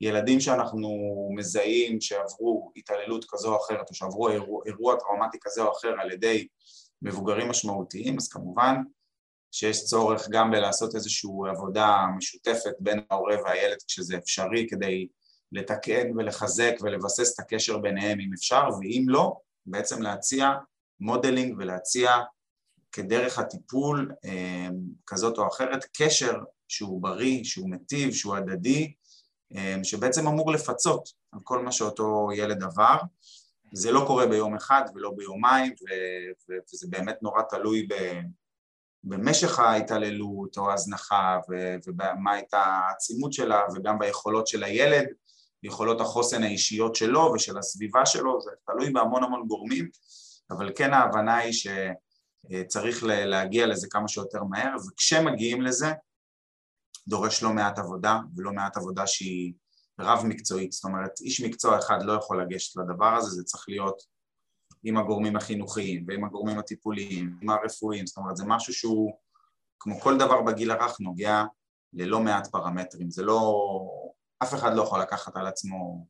ילדים 0.00 0.40
שאנחנו 0.40 0.90
מזהים 1.36 2.00
שעברו 2.00 2.72
התעללות 2.76 3.24
כזו 3.28 3.54
או 3.54 3.60
אחרת, 3.64 3.88
או 3.90 3.94
שעברו 3.94 4.28
אירוע, 4.28 4.62
אירוע 4.66 4.96
טראומטי 4.96 5.38
כזה 5.40 5.62
או 5.62 5.72
אחר 5.72 5.94
על 6.00 6.12
ידי 6.12 6.46
מבוגרים 7.02 7.48
משמעותיים, 7.48 8.16
אז 8.16 8.28
כמובן 8.28 8.76
שיש 9.52 9.84
צורך 9.84 10.28
גם 10.30 10.50
בלעשות 10.50 10.94
איזושהי 10.94 11.30
עבודה 11.50 12.06
משותפת 12.16 12.74
בין 12.80 13.00
ההורה 13.10 13.36
והילד 13.44 13.76
כשזה 13.88 14.16
אפשרי 14.16 14.66
כדי 14.70 15.08
לתקן 15.52 16.16
ולחזק 16.16 16.74
ולבסס 16.82 17.34
את 17.34 17.40
הקשר 17.40 17.78
ביניהם 17.78 18.20
אם 18.20 18.30
אפשר, 18.34 18.68
ואם 18.80 19.04
לא, 19.08 19.36
בעצם 19.66 20.02
להציע 20.02 20.50
modeling 21.00 21.54
ולהציע 21.58 22.10
כדרך 22.92 23.38
הטיפול 23.38 24.12
אה, 24.24 24.68
כזאת 25.06 25.38
או 25.38 25.48
אחרת 25.48 25.84
קשר 25.96 26.38
שהוא 26.68 27.02
בריא, 27.02 27.44
שהוא 27.44 27.70
מטיב, 27.70 28.14
שהוא 28.14 28.36
הדדי, 28.36 28.92
אה, 29.56 29.76
שבעצם 29.82 30.26
אמור 30.26 30.52
לפצות 30.52 31.08
על 31.32 31.40
כל 31.44 31.62
מה 31.62 31.72
שאותו 31.72 32.28
ילד 32.34 32.62
עבר. 32.62 32.96
זה 33.72 33.92
לא 33.92 34.04
קורה 34.06 34.26
ביום 34.26 34.56
אחד 34.56 34.82
ולא 34.94 35.12
ביומיים, 35.16 35.72
וזה 36.72 36.86
באמת 36.90 37.22
נורא 37.22 37.42
תלוי 37.42 37.88
במשך 39.08 39.58
ההתעללות 39.58 40.58
או 40.58 40.70
ההזנחה 40.70 41.38
ומה 41.86 42.32
הייתה 42.32 42.58
העצימות 42.58 43.32
שלה 43.32 43.60
וגם 43.74 43.98
ביכולות 43.98 44.46
של 44.46 44.64
הילד 44.64 45.06
יכולות 45.62 46.00
החוסן 46.00 46.42
האישיות 46.42 46.94
שלו 46.94 47.32
ושל 47.34 47.58
הסביבה 47.58 48.06
שלו, 48.06 48.40
זה 48.40 48.50
תלוי 48.66 48.92
בהמון 48.92 49.24
המון 49.24 49.46
גורמים, 49.46 49.88
אבל 50.50 50.72
כן 50.76 50.92
ההבנה 50.92 51.36
היא 51.36 51.52
שצריך 51.52 53.04
להגיע 53.04 53.66
לזה 53.66 53.86
כמה 53.90 54.08
שיותר 54.08 54.44
מהר, 54.44 54.76
וכשמגיעים 54.88 55.62
לזה 55.62 55.92
דורש 57.08 57.42
לא 57.42 57.52
מעט 57.52 57.78
עבודה 57.78 58.18
ולא 58.36 58.52
מעט 58.52 58.76
עבודה 58.76 59.06
שהיא 59.06 59.52
רב 60.00 60.22
מקצועית, 60.24 60.72
זאת 60.72 60.84
אומרת 60.84 61.20
איש 61.20 61.40
מקצוע 61.40 61.78
אחד 61.78 61.98
לא 62.02 62.12
יכול 62.12 62.42
לגשת 62.42 62.76
לדבר 62.76 63.14
הזה, 63.14 63.30
זה 63.30 63.44
צריך 63.44 63.64
להיות 63.68 64.15
עם 64.88 64.96
הגורמים 64.96 65.36
החינוכיים 65.36 66.04
ועם 66.08 66.24
הגורמים 66.24 66.58
הטיפוליים, 66.58 67.36
עם 67.42 67.50
הרפואיים, 67.50 68.06
זאת 68.06 68.16
אומרת 68.16 68.36
זה 68.36 68.44
משהו 68.46 68.74
שהוא 68.74 69.18
כמו 69.80 70.00
כל 70.00 70.18
דבר 70.18 70.42
בגיל 70.42 70.70
הרך 70.70 71.00
נוגע 71.00 71.44
ללא 71.92 72.20
מעט 72.20 72.46
פרמטרים, 72.46 73.10
זה 73.10 73.22
לא 73.22 73.62
אף 74.42 74.54
אחד 74.54 74.76
לא 74.76 74.82
יכול 74.82 75.00
לקחת 75.00 75.36
על 75.36 75.46
עצמו 75.46 76.06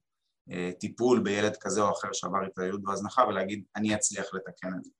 אה, 0.50 0.70
טיפול 0.80 1.20
בילד 1.20 1.56
כזה 1.56 1.82
או 1.82 1.92
אחר 1.92 2.08
שעבר 2.12 2.44
התעללות 2.46 2.80
והזנחה 2.84 3.22
ולהגיד 3.28 3.64
אני 3.76 3.94
אצליח 3.94 4.26
לתקן 4.34 4.68
את 4.78 4.84
זה. 4.84 4.90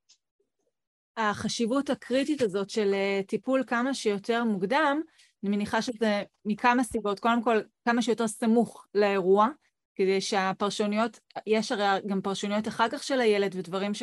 החשיבות 1.17 1.91
הקריטית 1.91 2.43
הזאת 2.43 2.71
של 2.71 2.95
אה, 2.95 3.21
טיפול 3.29 3.65
כמה 3.67 3.95
שיותר 3.95 4.45
מוקדם, 4.45 5.01
אני 5.45 5.57
מניחה 5.57 5.83
שזה 5.83 6.23
מכמה 6.45 6.85
סיבות, 6.85 7.21
קודם 7.21 7.43
כל 7.43 7.61
כמה 7.85 8.03
שיותר 8.03 8.29
סמוך 8.29 8.87
לאירוע, 8.95 9.49
כדי 9.97 10.21
שהפרשנויות, 10.21 11.21
יש 11.47 11.73
הרי 11.73 11.85
גם 12.07 12.21
פרשנויות 12.21 12.69
אחר 12.69 12.89
כך 12.93 13.03
של 13.03 13.21
הילד 13.21 13.55
ודברים 13.55 13.95
ש, 13.95 14.03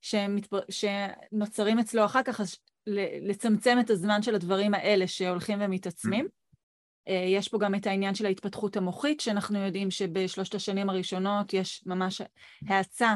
שמתפר, 0.00 0.60
שנוצרים 0.70 1.78
אצלו 1.78 2.04
אחר 2.04 2.22
כך, 2.22 2.40
אז 2.40 2.56
לצמצם 3.22 3.78
את 3.80 3.90
הזמן 3.90 4.22
של 4.22 4.34
הדברים 4.34 4.74
האלה 4.74 5.06
שהולכים 5.06 5.58
ומתעצמים. 5.60 6.24
Mm-hmm. 6.24 6.44
אה, 7.08 7.24
יש 7.28 7.48
פה 7.48 7.58
גם 7.58 7.74
את 7.74 7.86
העניין 7.86 8.14
של 8.14 8.26
ההתפתחות 8.26 8.76
המוחית, 8.76 9.20
שאנחנו 9.20 9.58
יודעים 9.58 9.90
שבשלושת 9.90 10.54
השנים 10.54 10.90
הראשונות 10.90 11.54
יש 11.54 11.82
ממש 11.86 12.22
האצה 12.68 13.14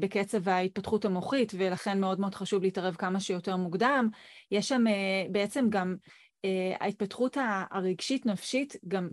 בקצב 0.00 0.48
ההתפתחות 0.48 1.04
המוחית, 1.04 1.52
ולכן 1.58 2.00
מאוד 2.00 2.20
מאוד 2.20 2.34
חשוב 2.34 2.62
להתערב 2.62 2.94
כמה 2.94 3.20
שיותר 3.20 3.56
מוקדם. 3.56 4.08
יש 4.50 4.68
שם 4.68 4.86
אה, 4.86 5.26
בעצם 5.30 5.66
גם 5.70 5.96
אה, 6.44 6.76
ההתפתחות 6.80 7.36
הרגשית-נפשית, 7.70 8.76
גם, 8.88 9.08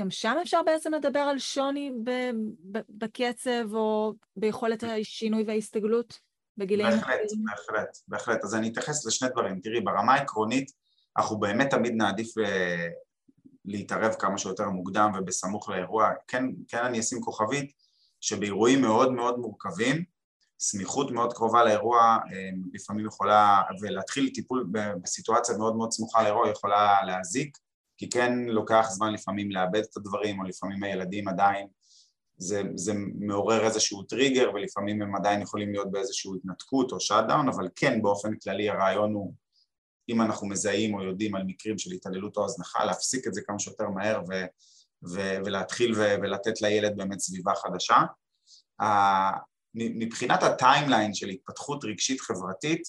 גם 0.00 0.10
שם 0.10 0.36
אפשר 0.42 0.62
בעצם 0.62 0.94
לדבר 0.94 1.20
על 1.20 1.38
שוני 1.38 1.92
בקצב 2.88 3.74
או 3.74 4.14
ביכולת 4.36 4.84
השינוי 4.86 5.44
וההסתגלות 5.46 6.18
בגילאים... 6.56 6.96
בהחלט, 6.96 7.20
בהחלט, 7.44 7.98
בהחלט. 8.08 8.44
אז 8.44 8.54
אני 8.54 8.68
אתייחס 8.68 9.06
לשני 9.06 9.28
דברים. 9.28 9.60
תראי, 9.60 9.80
ברמה 9.80 10.14
העקרונית, 10.14 10.70
אנחנו 11.16 11.38
באמת 11.40 11.70
תמיד 11.70 11.92
נעדיף 11.96 12.38
אה, 12.38 12.88
להתערב 13.64 14.14
כמה 14.18 14.38
שיותר 14.38 14.68
מוקדם 14.68 15.12
ובסמוך 15.18 15.68
לאירוע. 15.68 16.10
כן, 16.28 16.44
כן 16.68 16.84
אני 16.84 17.00
אשים 17.00 17.20
כוכבית 17.20 17.72
שבאירועים 18.20 18.82
מאוד 18.82 19.12
מאוד 19.12 19.38
מורכבים, 19.38 20.04
סמיכות 20.60 21.10
מאוד 21.10 21.32
קרובה 21.32 21.64
לאירוע 21.64 22.00
אה, 22.00 22.50
לפעמים 22.72 23.06
יכולה, 23.06 23.62
ולהתחיל 23.80 24.30
טיפול 24.34 24.66
בסיטואציה 25.02 25.56
מאוד 25.56 25.76
מאוד 25.76 25.92
סמוכה 25.92 26.22
לאירוע 26.22 26.50
יכולה 26.50 27.04
להזיק, 27.06 27.58
כי 27.96 28.10
כן 28.10 28.38
לוקח 28.38 28.86
זמן 28.90 29.12
לפעמים 29.12 29.50
לאבד 29.50 29.82
את 29.90 29.96
הדברים, 29.96 30.40
או 30.40 30.44
לפעמים 30.44 30.82
הילדים 30.82 31.28
עדיין 31.28 31.66
זה, 32.36 32.62
זה 32.74 32.92
מעורר 33.14 33.64
איזשהו 33.64 34.02
טריגר 34.02 34.50
ולפעמים 34.54 35.02
הם 35.02 35.16
עדיין 35.16 35.42
יכולים 35.42 35.72
להיות 35.72 35.90
באיזושהי 35.90 36.30
התנתקות 36.36 36.92
או 36.92 37.00
shutdown, 37.00 37.48
אבל 37.48 37.68
כן 37.76 38.02
באופן 38.02 38.36
כללי 38.36 38.70
הרעיון 38.70 39.14
הוא 39.14 39.34
אם 40.08 40.22
אנחנו 40.22 40.48
מזהים 40.48 40.94
או 40.94 41.02
יודעים 41.02 41.34
על 41.34 41.42
מקרים 41.46 41.78
של 41.78 41.90
התעללות 41.90 42.36
או 42.36 42.44
הזנחה, 42.44 42.84
להפסיק 42.84 43.26
את 43.26 43.34
זה 43.34 43.40
כמה 43.46 43.58
שיותר 43.58 43.88
מהר 43.88 44.20
ו, 44.28 44.32
ו, 45.08 45.36
ולהתחיל 45.44 45.94
ו, 45.94 45.98
ולתת 46.22 46.62
לילד 46.62 46.96
באמת 46.96 47.18
סביבה 47.18 47.52
חדשה. 47.54 47.96
מבחינת 49.74 50.42
ה 50.42 50.50
timeline 50.50 51.14
של 51.14 51.28
התפתחות 51.28 51.84
רגשית 51.84 52.20
חברתית, 52.20 52.82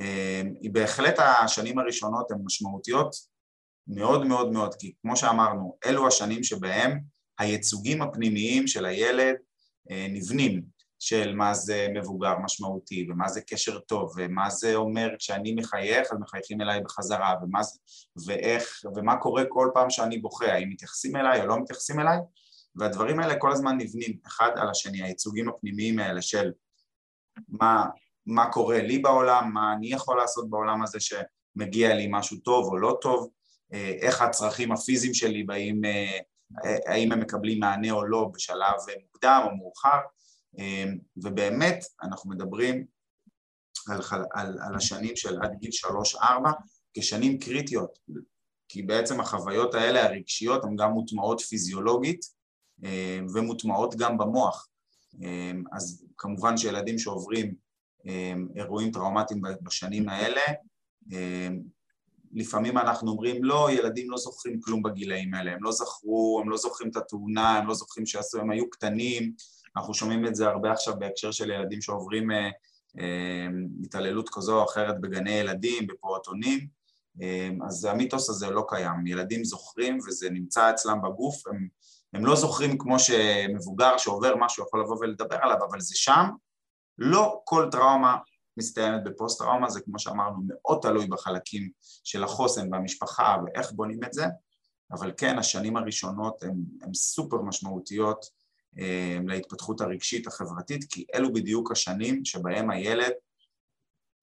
אה, 0.00 0.42
היא 0.60 0.70
בהחלט 0.70 1.18
השנים 1.18 1.78
הראשונות 1.78 2.30
הן 2.30 2.38
משמעותיות 2.44 3.29
מאוד 3.94 4.26
מאוד 4.26 4.52
מאוד, 4.52 4.74
כי 4.74 4.92
כמו 5.02 5.16
שאמרנו, 5.16 5.76
אלו 5.86 6.06
השנים 6.06 6.44
שבהם 6.44 7.00
הייצוגים 7.38 8.02
הפנימיים 8.02 8.66
של 8.66 8.84
הילד 8.84 9.34
אה, 9.90 10.06
נבנים, 10.10 10.62
של 10.98 11.34
מה 11.34 11.54
זה 11.54 11.88
מבוגר 11.94 12.38
משמעותי, 12.38 13.08
ומה 13.10 13.28
זה 13.28 13.40
קשר 13.40 13.78
טוב, 13.78 14.12
ומה 14.16 14.50
זה 14.50 14.74
אומר 14.74 15.08
כשאני 15.18 15.54
מחייך 15.54 16.12
אז 16.12 16.18
מחייכים 16.20 16.60
אליי 16.60 16.80
בחזרה, 16.80 17.34
ומה, 17.42 17.62
זה, 17.62 17.78
ואיך, 18.26 18.80
ומה 18.96 19.16
קורה 19.16 19.42
כל 19.48 19.70
פעם 19.74 19.90
שאני 19.90 20.18
בוכה, 20.18 20.52
האם 20.52 20.68
מתייחסים 20.68 21.16
אליי 21.16 21.40
או 21.40 21.46
לא 21.46 21.60
מתייחסים 21.60 22.00
אליי, 22.00 22.18
והדברים 22.76 23.20
האלה 23.20 23.34
כל 23.38 23.52
הזמן 23.52 23.76
נבנים 23.76 24.16
אחד 24.26 24.50
על 24.56 24.70
השני, 24.70 25.02
הייצוגים 25.02 25.48
הפנימיים 25.48 25.98
האלה 25.98 26.22
של 26.22 26.50
מה, 27.48 27.84
מה 28.26 28.52
קורה 28.52 28.82
לי 28.82 28.98
בעולם, 28.98 29.50
מה 29.54 29.72
אני 29.72 29.92
יכול 29.92 30.16
לעשות 30.16 30.50
בעולם 30.50 30.82
הזה 30.82 30.98
שמגיע 31.00 31.94
לי 31.94 32.08
משהו 32.10 32.36
טוב 32.36 32.66
או 32.66 32.78
לא 32.78 32.98
טוב, 33.00 33.30
איך 33.72 34.22
הצרכים 34.22 34.72
הפיזיים 34.72 35.14
שלי 35.14 35.42
באים, 35.42 35.84
אה, 35.84 36.18
האם 36.86 37.12
הם 37.12 37.20
מקבלים 37.20 37.60
מענה 37.60 37.90
או 37.90 38.04
לא 38.04 38.30
בשלב 38.34 38.74
מוקדם 39.02 39.42
או 39.44 39.56
מאוחר, 39.56 39.98
אה, 40.58 40.84
ובאמת 41.16 41.84
אנחנו 42.02 42.30
מדברים 42.30 42.84
על, 43.88 44.00
על, 44.32 44.58
על 44.62 44.74
השנים 44.76 45.16
של 45.16 45.42
עד 45.42 45.52
גיל 45.60 45.72
שלוש-ארבע 45.72 46.50
כשנים 46.94 47.38
קריטיות, 47.38 47.98
כי 48.68 48.82
בעצם 48.82 49.20
החוויות 49.20 49.74
האלה 49.74 50.04
הרגשיות 50.04 50.64
הן 50.64 50.76
גם 50.76 50.90
מוטמעות 50.90 51.40
פיזיולוגית 51.40 52.20
ומוטמעות 53.34 53.94
גם 53.96 54.18
במוח. 54.18 54.68
אז 55.72 56.04
כמובן 56.18 56.56
שילדים 56.56 56.98
שעוברים 56.98 57.54
אירועים 58.56 58.90
טראומטיים 58.92 59.42
בשנים 59.62 60.08
האלה 60.08 60.42
לפעמים 62.32 62.78
אנחנו 62.78 63.10
אומרים 63.10 63.44
לא, 63.44 63.68
ילדים 63.70 64.10
לא 64.10 64.16
זוכרים 64.16 64.60
כלום 64.60 64.82
בגילאים 64.82 65.34
האלה, 65.34 65.52
הם 65.52 65.62
לא 65.62 65.72
זכרו, 65.72 66.40
הם 66.42 66.50
לא 66.50 66.56
זוכרים 66.56 66.90
את 66.90 66.96
התאונה, 66.96 67.58
הם 67.58 67.66
לא 67.66 67.74
זוכרים 67.74 68.06
שעשו, 68.06 68.38
הם 68.38 68.50
היו 68.50 68.70
קטנים, 68.70 69.32
אנחנו 69.76 69.94
שומעים 69.94 70.26
את 70.26 70.34
זה 70.34 70.48
הרבה 70.48 70.72
עכשיו 70.72 70.98
בהקשר 70.98 71.30
של 71.30 71.50
ילדים 71.50 71.82
שעוברים 71.82 72.30
אה, 72.30 72.50
אה, 73.00 73.46
התעללות 73.84 74.28
כזו 74.32 74.58
או 74.58 74.64
אחרת 74.64 75.00
בגני 75.00 75.30
ילדים, 75.30 75.86
בפעוטונים, 75.86 76.66
אה, 77.22 77.50
אז 77.66 77.84
המיתוס 77.84 78.30
הזה 78.30 78.50
לא 78.50 78.64
קיים, 78.68 79.06
ילדים 79.06 79.44
זוכרים 79.44 79.98
וזה 80.08 80.30
נמצא 80.30 80.70
אצלם 80.70 81.02
בגוף, 81.02 81.46
הם, 81.46 81.68
הם 82.12 82.26
לא 82.26 82.36
זוכרים 82.36 82.78
כמו 82.78 82.98
שמבוגר 82.98 83.96
שעובר 83.98 84.34
משהו 84.36 84.64
יכול 84.64 84.80
לבוא 84.80 84.96
ולדבר 85.00 85.36
עליו, 85.42 85.56
אבל 85.70 85.80
זה 85.80 85.94
שם, 85.96 86.24
לא 86.98 87.40
כל 87.44 87.68
טראומה 87.72 88.16
מסתיימת 88.60 89.04
בפוסט-טראומה, 89.04 89.70
זה 89.70 89.80
כמו 89.80 89.98
שאמרנו 89.98 90.38
מאוד 90.46 90.78
תלוי 90.82 91.06
בחלקים 91.06 91.70
של 92.04 92.24
החוסן 92.24 92.70
במשפחה 92.70 93.36
ואיך 93.44 93.72
בונים 93.72 94.04
את 94.04 94.12
זה, 94.12 94.24
אבל 94.92 95.12
כן 95.16 95.38
השנים 95.38 95.76
הראשונות 95.76 96.42
הן 96.82 96.94
סופר 96.94 97.42
משמעותיות 97.42 98.26
אה, 98.78 99.18
להתפתחות 99.26 99.80
הרגשית 99.80 100.26
החברתית, 100.26 100.84
כי 100.84 101.04
אלו 101.14 101.32
בדיוק 101.32 101.72
השנים 101.72 102.24
שבהם 102.24 102.70
הילד 102.70 103.12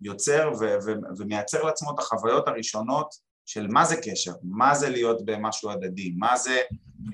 יוצר 0.01 0.51
ו- 0.59 0.75
ו- 0.85 1.17
ומייצר 1.17 1.63
לעצמו 1.63 1.91
את 1.95 1.99
החוויות 1.99 2.47
הראשונות 2.47 3.15
של 3.45 3.67
מה 3.67 3.85
זה 3.85 3.95
קשר, 3.95 4.31
מה 4.43 4.75
זה 4.75 4.89
להיות 4.89 5.25
במשהו 5.25 5.71
הדדי, 5.71 6.13
מה 6.17 6.37
זה 6.37 6.61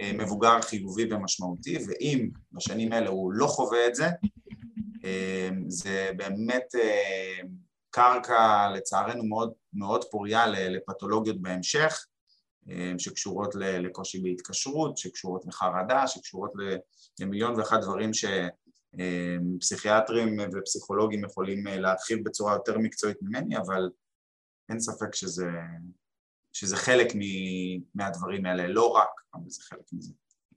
אה, 0.01 0.11
מבוגר 0.13 0.61
חיובי 0.61 1.13
ומשמעותי, 1.13 1.77
ואם 1.87 2.29
בשנים 2.51 2.91
האלה 2.91 3.09
הוא 3.09 3.33
לא 3.33 3.47
חווה 3.47 3.87
את 3.87 3.95
זה, 3.95 4.07
זה 5.67 6.11
באמת 6.17 6.75
אמ, 6.75 7.47
קרקע 7.89 8.69
לצערנו 8.75 9.23
מאוד, 9.23 9.53
מאוד 9.73 10.03
פוריה 10.11 10.47
לפתולוגיות 10.47 11.41
בהמשך 11.41 12.05
אמ, 12.69 12.99
שקשורות 12.99 13.55
לקושי 13.55 14.21
בהתקשרות, 14.21 14.97
שקשורות 14.97 15.45
לחרדה, 15.45 16.07
שקשורות 16.07 16.51
למיליון 17.19 17.59
ואחת 17.59 17.81
דברים 17.81 18.11
שפסיכיאטרים 19.59 20.37
ופסיכולוגים 20.53 21.23
יכולים 21.23 21.67
אה, 21.67 21.79
להרחיב 21.79 22.23
בצורה 22.23 22.53
יותר 22.53 22.77
מקצועית 22.77 23.17
ממני, 23.21 23.57
אבל 23.57 23.89
אין 24.69 24.79
ספק 24.79 25.15
שזה, 25.15 25.49
שזה 26.53 26.77
חלק 26.77 27.07
מהדברים 27.95 28.45
האלה, 28.45 28.67
לא 28.67 28.87
רק, 28.87 29.09
אבל 29.33 29.49
זה 29.49 29.63
חלק 29.63 29.93
מזה. 29.93 30.13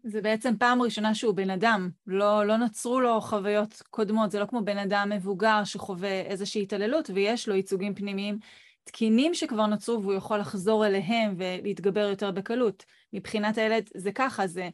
זה 0.08 0.20
בעצם 0.20 0.56
פעם 0.58 0.82
ראשונה 0.82 1.14
שהוא 1.14 1.34
בן 1.34 1.50
אדם, 1.50 1.90
לא, 2.06 2.46
לא 2.46 2.56
נוצרו 2.56 3.00
לו 3.00 3.20
חוויות 3.20 3.82
קודמות, 3.90 4.30
זה 4.30 4.40
לא 4.40 4.46
כמו 4.46 4.64
בן 4.64 4.78
אדם 4.78 5.10
מבוגר 5.14 5.64
שחווה 5.64 6.20
איזושהי 6.20 6.62
התעללות 6.62 7.10
ויש 7.14 7.48
לו 7.48 7.54
ייצוגים 7.54 7.94
פנימיים 7.94 8.38
תקינים 8.84 9.34
שכבר 9.34 9.66
נוצרו 9.66 10.02
והוא 10.02 10.14
יכול 10.14 10.38
לחזור 10.38 10.86
אליהם 10.86 11.34
ולהתגבר 11.36 12.00
יותר 12.00 12.30
בקלות. 12.30 12.84
מבחינת 13.12 13.58
הילד 13.58 13.88
זה 13.94 14.12
ככה, 14.12 14.46
זה 14.46 14.68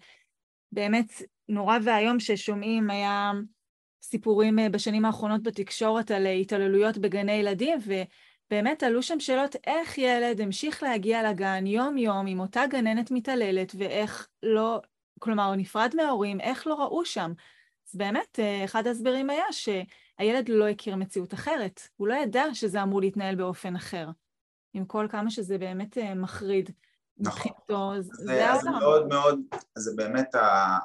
באמת 0.73 1.23
נורא 1.49 1.79
ואיום 1.85 2.21
ששומעים, 2.21 2.91
היה 2.91 3.33
סיפורים 4.03 4.59
אה, 4.59 4.69
בשנים 4.69 5.05
האחרונות 5.05 5.43
בתקשורת 5.43 6.11
על 6.11 6.27
התעללויות 6.27 6.99
בגני 6.99 7.33
ילדים, 7.33 7.79
ובאמת 7.87 8.83
עלו 8.83 9.03
שם 9.03 9.21
שאלות 9.21 9.57
איך 9.67 9.99
ילד 9.99 10.41
המשיך 10.41 10.83
להגיע 10.83 11.31
לגן 11.31 11.67
יום-יום 11.67 12.27
עם 12.27 12.41
אותה 12.41 12.63
גננת 12.71 13.11
מתעללת, 13.11 13.73
ואיך 13.79 14.29
לא, 14.43 14.81
כלומר, 15.23 15.45
הוא 15.45 15.57
נפרד 15.57 15.93
מההורים, 15.97 16.41
איך 16.41 16.67
לא 16.67 16.75
ראו 16.75 17.05
שם? 17.05 17.33
אז 17.89 17.95
באמת, 17.95 18.39
אה, 18.39 18.65
אחד 18.65 18.87
ההסברים 18.87 19.31
היה 19.31 19.45
שהילד 19.51 20.49
לא 20.49 20.69
הכיר 20.69 20.97
מציאות 20.97 21.35
אחרת. 21.35 21.81
הוא 21.97 22.09
לא 22.09 22.15
ידע 22.15 22.45
שזה 22.53 22.83
אמור 22.83 23.01
להתנהל 23.01 23.35
באופן 23.35 23.77
אחר. 23.77 24.09
עם 24.75 24.85
כל 24.85 25.07
כמה 25.11 25.31
שזה 25.31 25.59
באמת 25.59 25.99
אה, 25.99 26.15
מחריד. 26.15 26.71
נכון. 27.19 27.53
מבחינתו, 27.53 27.93
זה, 28.01 28.25
זה 28.25 28.47
העולם. 28.47 28.63
זה 28.63 28.71
מאוד 28.71 29.09
מאוד, 29.09 29.41
זה 29.79 29.91
באמת 29.97 30.29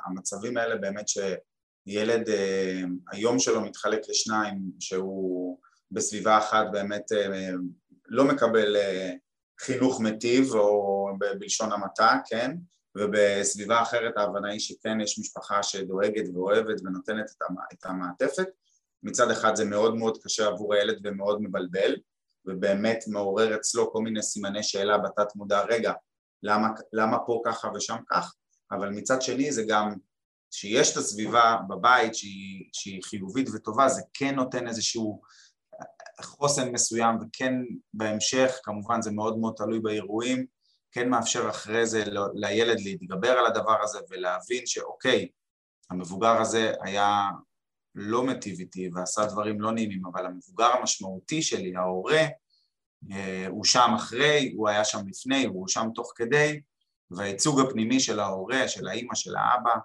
המצבים 0.05 0.57
האלה 0.57 0.75
באמת 0.75 1.05
שילד, 1.07 2.29
אה, 2.29 2.81
היום 3.11 3.39
שלו 3.39 3.61
מתחלק 3.61 4.01
לשניים, 4.09 4.71
שהוא 4.79 5.59
בסביבה 5.91 6.37
אחת 6.37 6.65
באמת 6.71 7.11
לא 8.07 8.23
מקבל 8.23 8.75
חינוך 9.59 10.01
מטיב, 10.01 10.53
או 10.53 11.09
בלשון 11.39 11.71
המעטה, 11.71 12.17
כן? 12.25 12.51
ובסביבה 12.97 13.81
אחרת 13.81 14.17
ההבנה 14.17 14.51
היא 14.51 14.59
שכן 14.59 15.01
יש 15.01 15.19
משפחה 15.19 15.63
שדואגת 15.63 16.25
ואוהבת 16.33 16.81
ונותנת 16.85 17.25
את 17.73 17.85
המעטפת. 17.85 18.47
מצד 19.03 19.31
אחד 19.31 19.55
זה 19.55 19.65
מאוד 19.65 19.95
מאוד 19.95 20.17
קשה 20.23 20.47
עבור 20.47 20.73
הילד 20.73 20.99
ומאוד 21.03 21.41
מבלבל, 21.41 21.95
ובאמת 22.45 23.03
מעורר 23.07 23.55
אצלו 23.55 23.91
כל 23.91 24.01
מיני 24.01 24.23
סימני 24.23 24.63
שאלה 24.63 24.97
בתת 24.97 25.35
מודע, 25.35 25.63
רגע, 25.69 25.93
למה, 26.43 26.67
למה 26.93 27.17
פה 27.25 27.41
ככה 27.45 27.69
ושם 27.75 27.97
כך? 28.09 28.33
אבל 28.71 28.89
מצד 28.89 29.21
שני 29.21 29.51
זה 29.51 29.63
גם 29.67 29.95
שיש 30.51 30.91
את 30.91 30.97
הסביבה 30.97 31.57
בבית 31.69 32.15
שהיא, 32.15 32.69
שהיא 32.73 33.03
חיובית 33.03 33.49
וטובה, 33.53 33.89
זה 33.89 34.01
כן 34.13 34.35
נותן 34.35 34.67
איזשהו 34.67 35.21
חוסן 36.21 36.71
מסוים 36.71 37.15
וכן 37.15 37.53
בהמשך, 37.93 38.59
כמובן 38.63 39.01
זה 39.01 39.11
מאוד 39.11 39.37
מאוד 39.37 39.53
תלוי 39.57 39.79
באירועים, 39.79 40.45
כן 40.97 41.09
מאפשר 41.09 41.49
אחרי 41.49 41.85
זה 41.85 42.03
לילד 42.33 42.79
להתגבר 42.79 43.31
על 43.31 43.45
הדבר 43.45 43.83
הזה 43.83 43.99
ולהבין 44.09 44.65
שאוקיי, 44.65 45.27
המבוגר 45.89 46.41
הזה 46.41 46.73
היה 46.81 47.29
לא 47.95 48.23
מטיב 48.23 48.59
איתי 48.59 48.89
ועשה 48.93 49.25
דברים 49.25 49.61
לא 49.61 49.71
נעימים, 49.71 50.05
אבל 50.05 50.25
המבוגר 50.25 50.65
המשמעותי 50.65 51.41
שלי, 51.41 51.75
ההורה, 51.75 52.21
אה, 53.11 53.47
הוא 53.49 53.63
שם 53.63 53.91
אחרי, 53.95 54.53
הוא 54.55 54.69
היה 54.69 54.85
שם 54.85 55.07
לפני, 55.07 55.45
הוא 55.45 55.67
שם 55.67 55.87
תוך 55.95 56.13
כדי, 56.15 56.61
והייצוג 57.11 57.59
הפנימי 57.59 57.99
של 57.99 58.19
ההורה, 58.19 58.67
של 58.67 58.87
האימא, 58.87 59.15
של 59.15 59.35
האבא, 59.35 59.75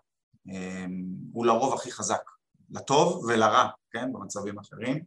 אה, 0.50 0.86
הוא 1.32 1.46
לרוב 1.46 1.74
הכי 1.74 1.92
חזק, 1.92 2.22
לטוב 2.70 3.24
ולרע, 3.24 3.68
כן, 3.90 4.12
במצבים 4.12 4.58
אחרים, 4.58 5.04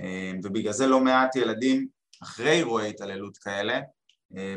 אה, 0.00 0.32
ובגלל 0.44 0.72
זה 0.72 0.86
לא 0.86 1.00
מעט 1.00 1.36
ילדים 1.36 1.88
אחרי 2.22 2.50
אירועי 2.50 2.88
התעללות 2.88 3.36
כאלה, 3.36 3.80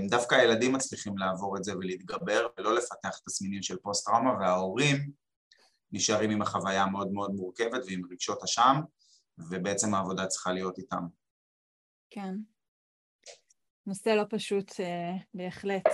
דווקא 0.10 0.36
הילדים 0.36 0.74
מצליחים 0.74 1.18
לעבור 1.18 1.58
את 1.58 1.64
זה 1.64 1.78
ולהתגבר 1.78 2.48
ולא 2.58 2.76
לפתח 2.76 3.20
תסמינים 3.26 3.62
של 3.62 3.78
פוסט-טראומה 3.78 4.34
וההורים 4.40 5.12
נשארים 5.92 6.30
עם 6.30 6.42
החוויה 6.42 6.84
המאוד 6.84 7.12
מאוד 7.12 7.32
מורכבת 7.32 7.82
ועם 7.88 8.02
רגשות 8.12 8.44
אשם 8.44 8.76
ובעצם 9.50 9.94
העבודה 9.94 10.28
צריכה 10.28 10.54
להיות 10.54 10.78
איתם. 10.78 11.04
כן. 12.10 12.36
נושא 13.86 14.10
לא 14.10 14.24
פשוט 14.30 14.72
uh, 14.72 15.24
בהחלט. 15.34 15.88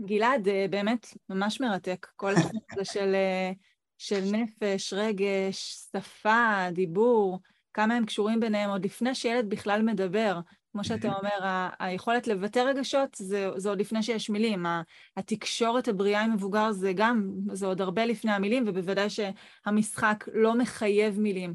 גלעד, 0.00 0.48
אה, 0.48 0.66
באמת 0.70 1.06
ממש 1.28 1.60
מרתק, 1.60 2.06
כל 2.16 2.32
הזה 2.36 2.84
של, 2.92 3.14
אה, 3.14 3.52
של 3.98 4.20
נפש, 4.32 4.92
רגש, 4.92 5.88
שפה, 5.92 6.66
דיבור, 6.72 7.40
כמה 7.74 7.94
הם 7.94 8.06
קשורים 8.06 8.40
ביניהם 8.40 8.70
עוד 8.70 8.84
לפני 8.84 9.14
שילד 9.14 9.50
בכלל 9.50 9.82
מדבר. 9.82 10.40
כמו 10.76 10.84
שאתה 10.84 11.08
אומר, 11.08 11.46
ה- 11.46 11.70
היכולת 11.78 12.26
לבטא 12.26 12.58
רגשות 12.58 13.14
זה, 13.14 13.48
זה 13.56 13.68
עוד 13.68 13.80
לפני 13.80 14.02
שיש 14.02 14.30
מילים. 14.30 14.66
התקשורת 15.16 15.88
הבריאה 15.88 16.22
עם 16.22 16.32
מבוגר 16.32 16.72
זה 16.72 16.92
גם, 16.92 17.30
זה 17.52 17.66
עוד 17.66 17.80
הרבה 17.80 18.04
לפני 18.06 18.32
המילים, 18.32 18.64
ובוודאי 18.66 19.08
שהמשחק 19.10 20.24
לא 20.32 20.58
מחייב 20.58 21.20
מילים. 21.20 21.54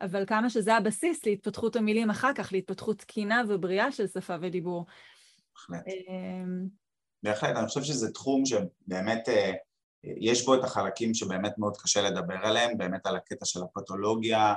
אבל 0.00 0.26
כמה 0.26 0.50
שזה 0.50 0.74
הבסיס 0.74 1.26
להתפתחות 1.26 1.76
המילים 1.76 2.10
אחר 2.10 2.32
כך, 2.34 2.52
להתפתחות 2.52 2.98
תקינה 2.98 3.42
ובריאה 3.48 3.92
של 3.92 4.06
שפה 4.06 4.34
ודיבור. 4.40 4.86
בהחלט. 5.54 5.86
אמ, 5.86 6.66
בהחלט, 7.22 7.56
אני 7.56 7.66
חושב 7.66 7.82
שזה 7.82 8.12
תחום 8.12 8.42
שבאמת 8.46 9.28
אה, 9.28 9.52
יש 10.04 10.46
בו 10.46 10.54
את 10.54 10.64
החלקים 10.64 11.14
שבאמת 11.14 11.58
מאוד 11.58 11.76
קשה 11.76 12.02
לדבר 12.02 12.38
עליהם, 12.42 12.78
באמת 12.78 13.06
על 13.06 13.16
הקטע 13.16 13.44
של 13.44 13.62
הפתולוגיה, 13.62 14.54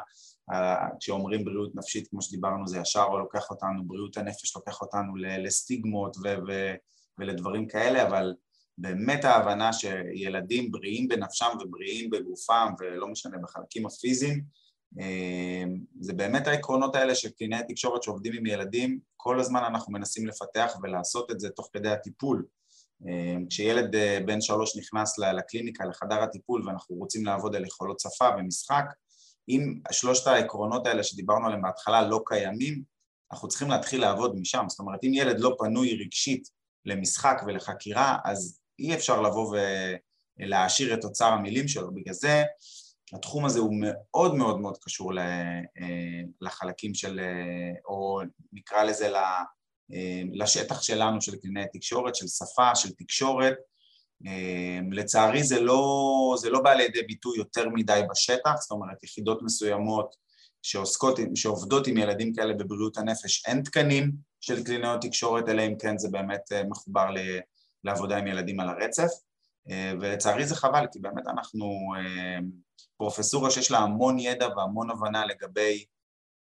כשאומרים 0.99 1.45
בריאות 1.45 1.75
נפשית, 1.75 2.07
כמו 2.07 2.21
שדיברנו, 2.21 2.67
זה 2.67 2.79
ישר 2.79 3.09
לוקח 3.09 3.49
אותנו, 3.49 3.87
בריאות 3.87 4.17
הנפש 4.17 4.55
לוקח 4.55 4.81
אותנו 4.81 5.15
לסטיגמות 5.15 6.17
ו- 6.17 6.37
ו- 6.47 6.75
ולדברים 7.19 7.67
כאלה, 7.67 8.07
אבל 8.07 8.33
באמת 8.77 9.25
ההבנה 9.25 9.73
שילדים 9.73 10.71
בריאים 10.71 11.07
בנפשם 11.07 11.49
ובריאים 11.61 12.09
בגופם, 12.09 12.73
ולא 12.79 13.07
משנה, 13.07 13.37
בחלקים 13.37 13.85
הפיזיים, 13.85 14.43
אה, 14.99 15.63
זה 15.99 16.13
באמת 16.13 16.47
העקרונות 16.47 16.95
האלה 16.95 17.15
של 17.15 17.29
קלינאי 17.29 17.61
תקשורת 17.67 18.03
שעובדים 18.03 18.33
עם 18.33 18.45
ילדים, 18.45 18.99
כל 19.15 19.39
הזמן 19.39 19.63
אנחנו 19.63 19.93
מנסים 19.93 20.27
לפתח 20.27 20.77
ולעשות 20.83 21.31
את 21.31 21.39
זה 21.39 21.49
תוך 21.49 21.69
כדי 21.73 21.89
הטיפול. 21.89 22.45
אה, 23.07 23.35
כשילד 23.49 23.95
אה, 23.95 24.19
בן 24.25 24.41
שלוש 24.41 24.77
נכנס 24.77 25.19
לקליניקה, 25.19 25.85
לחדר 25.85 26.23
הטיפול, 26.23 26.67
ואנחנו 26.67 26.95
רוצים 26.95 27.25
לעבוד 27.25 27.55
על 27.55 27.65
יכולות 27.65 27.99
שפה 27.99 28.29
ומשחק, 28.37 28.85
אם 29.49 29.79
שלושת 29.91 30.27
העקרונות 30.27 30.87
האלה 30.87 31.03
שדיברנו 31.03 31.45
עליהם 31.45 31.61
בהתחלה 31.61 32.01
לא 32.01 32.21
קיימים, 32.25 32.83
אנחנו 33.31 33.47
צריכים 33.47 33.69
להתחיל 33.69 34.01
לעבוד 34.01 34.39
משם. 34.39 34.65
זאת 34.69 34.79
אומרת, 34.79 35.03
אם 35.03 35.13
ילד 35.13 35.39
לא 35.39 35.55
פנוי 35.59 35.97
רגשית 36.03 36.49
למשחק 36.85 37.41
ולחקירה, 37.45 38.17
אז 38.25 38.59
אי 38.79 38.95
אפשר 38.95 39.21
לבוא 39.21 39.55
ולהעשיר 40.39 40.93
את 40.93 41.03
אוצר 41.03 41.25
המילים 41.25 41.67
שלו. 41.67 41.93
בגלל 41.93 42.13
זה 42.13 42.43
התחום 43.13 43.45
הזה 43.45 43.59
הוא 43.59 43.73
מאוד 43.81 44.35
מאוד 44.35 44.59
מאוד 44.59 44.77
קשור 44.81 45.13
לחלקים 46.41 46.93
של, 46.93 47.19
או 47.85 48.21
נקרא 48.53 48.83
לזה 48.83 49.11
לשטח 50.33 50.81
שלנו 50.81 51.21
של 51.21 51.35
קלינאי 51.35 51.65
תקשורת, 51.73 52.15
של 52.15 52.27
שפה, 52.27 52.75
של 52.75 52.89
תקשורת, 52.91 53.55
לצערי 54.91 55.43
זה 55.43 55.61
לא, 55.61 56.35
זה 56.37 56.49
לא 56.49 56.61
בא 56.61 56.73
לידי 56.73 57.01
ביטוי 57.01 57.37
יותר 57.37 57.69
מדי 57.69 58.01
בשטח, 58.11 58.51
זאת 58.59 58.71
אומרת 58.71 59.03
יחידות 59.03 59.41
מסוימות 59.41 60.15
שעוסקות, 60.61 61.19
שעובדות 61.35 61.87
עם 61.87 61.97
ילדים 61.97 62.33
כאלה 62.33 62.53
בבריאות 62.53 62.97
הנפש, 62.97 63.45
אין 63.47 63.61
תקנים 63.61 64.11
של 64.41 64.63
קלינאיות 64.63 65.01
תקשורת, 65.01 65.49
אלא 65.49 65.61
אם 65.61 65.73
כן 65.79 65.97
זה 65.97 66.09
באמת 66.11 66.51
אה, 66.51 66.63
מחובר 66.63 67.09
לעבודה 67.83 68.17
עם 68.17 68.27
ילדים 68.27 68.59
על 68.59 68.69
הרצף, 68.69 69.09
אה, 69.69 69.93
ולצערי 70.01 70.45
זה 70.45 70.55
חבל, 70.55 70.85
כי 70.91 70.99
באמת 70.99 71.27
אנחנו 71.27 71.93
אה, 71.97 72.39
פרופסורה 72.97 73.51
שיש 73.51 73.71
לה 73.71 73.77
המון 73.77 74.19
ידע 74.19 74.47
והמון 74.57 74.89
הבנה 74.89 75.25
לגבי 75.25 75.85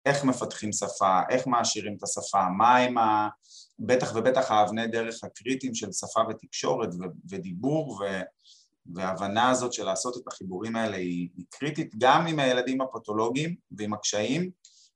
איך 0.07 0.23
מפתחים 0.23 0.71
שפה, 0.71 1.21
איך 1.29 1.47
מעשירים 1.47 1.95
את 1.97 2.03
השפה, 2.03 2.49
מה 2.57 2.77
הם 2.77 2.97
ה... 2.97 3.29
בטח 3.79 4.15
ובטח 4.15 4.51
האבני 4.51 4.87
דרך 4.87 5.23
הקריטיים 5.23 5.75
של 5.75 5.91
שפה 5.91 6.21
ותקשורת 6.29 6.89
ו- 6.93 7.29
ודיבור 7.29 7.91
ו- 8.01 8.21
וההבנה 8.95 9.49
הזאת 9.49 9.73
של 9.73 9.85
לעשות 9.85 10.17
את 10.17 10.27
החיבורים 10.27 10.75
האלה 10.75 10.97
היא, 10.97 11.29
היא 11.37 11.45
קריטית 11.49 11.95
גם 11.97 12.27
עם 12.27 12.39
הילדים 12.39 12.81
הפתולוגיים 12.81 13.55
ועם 13.71 13.93
הקשיים, 13.93 14.51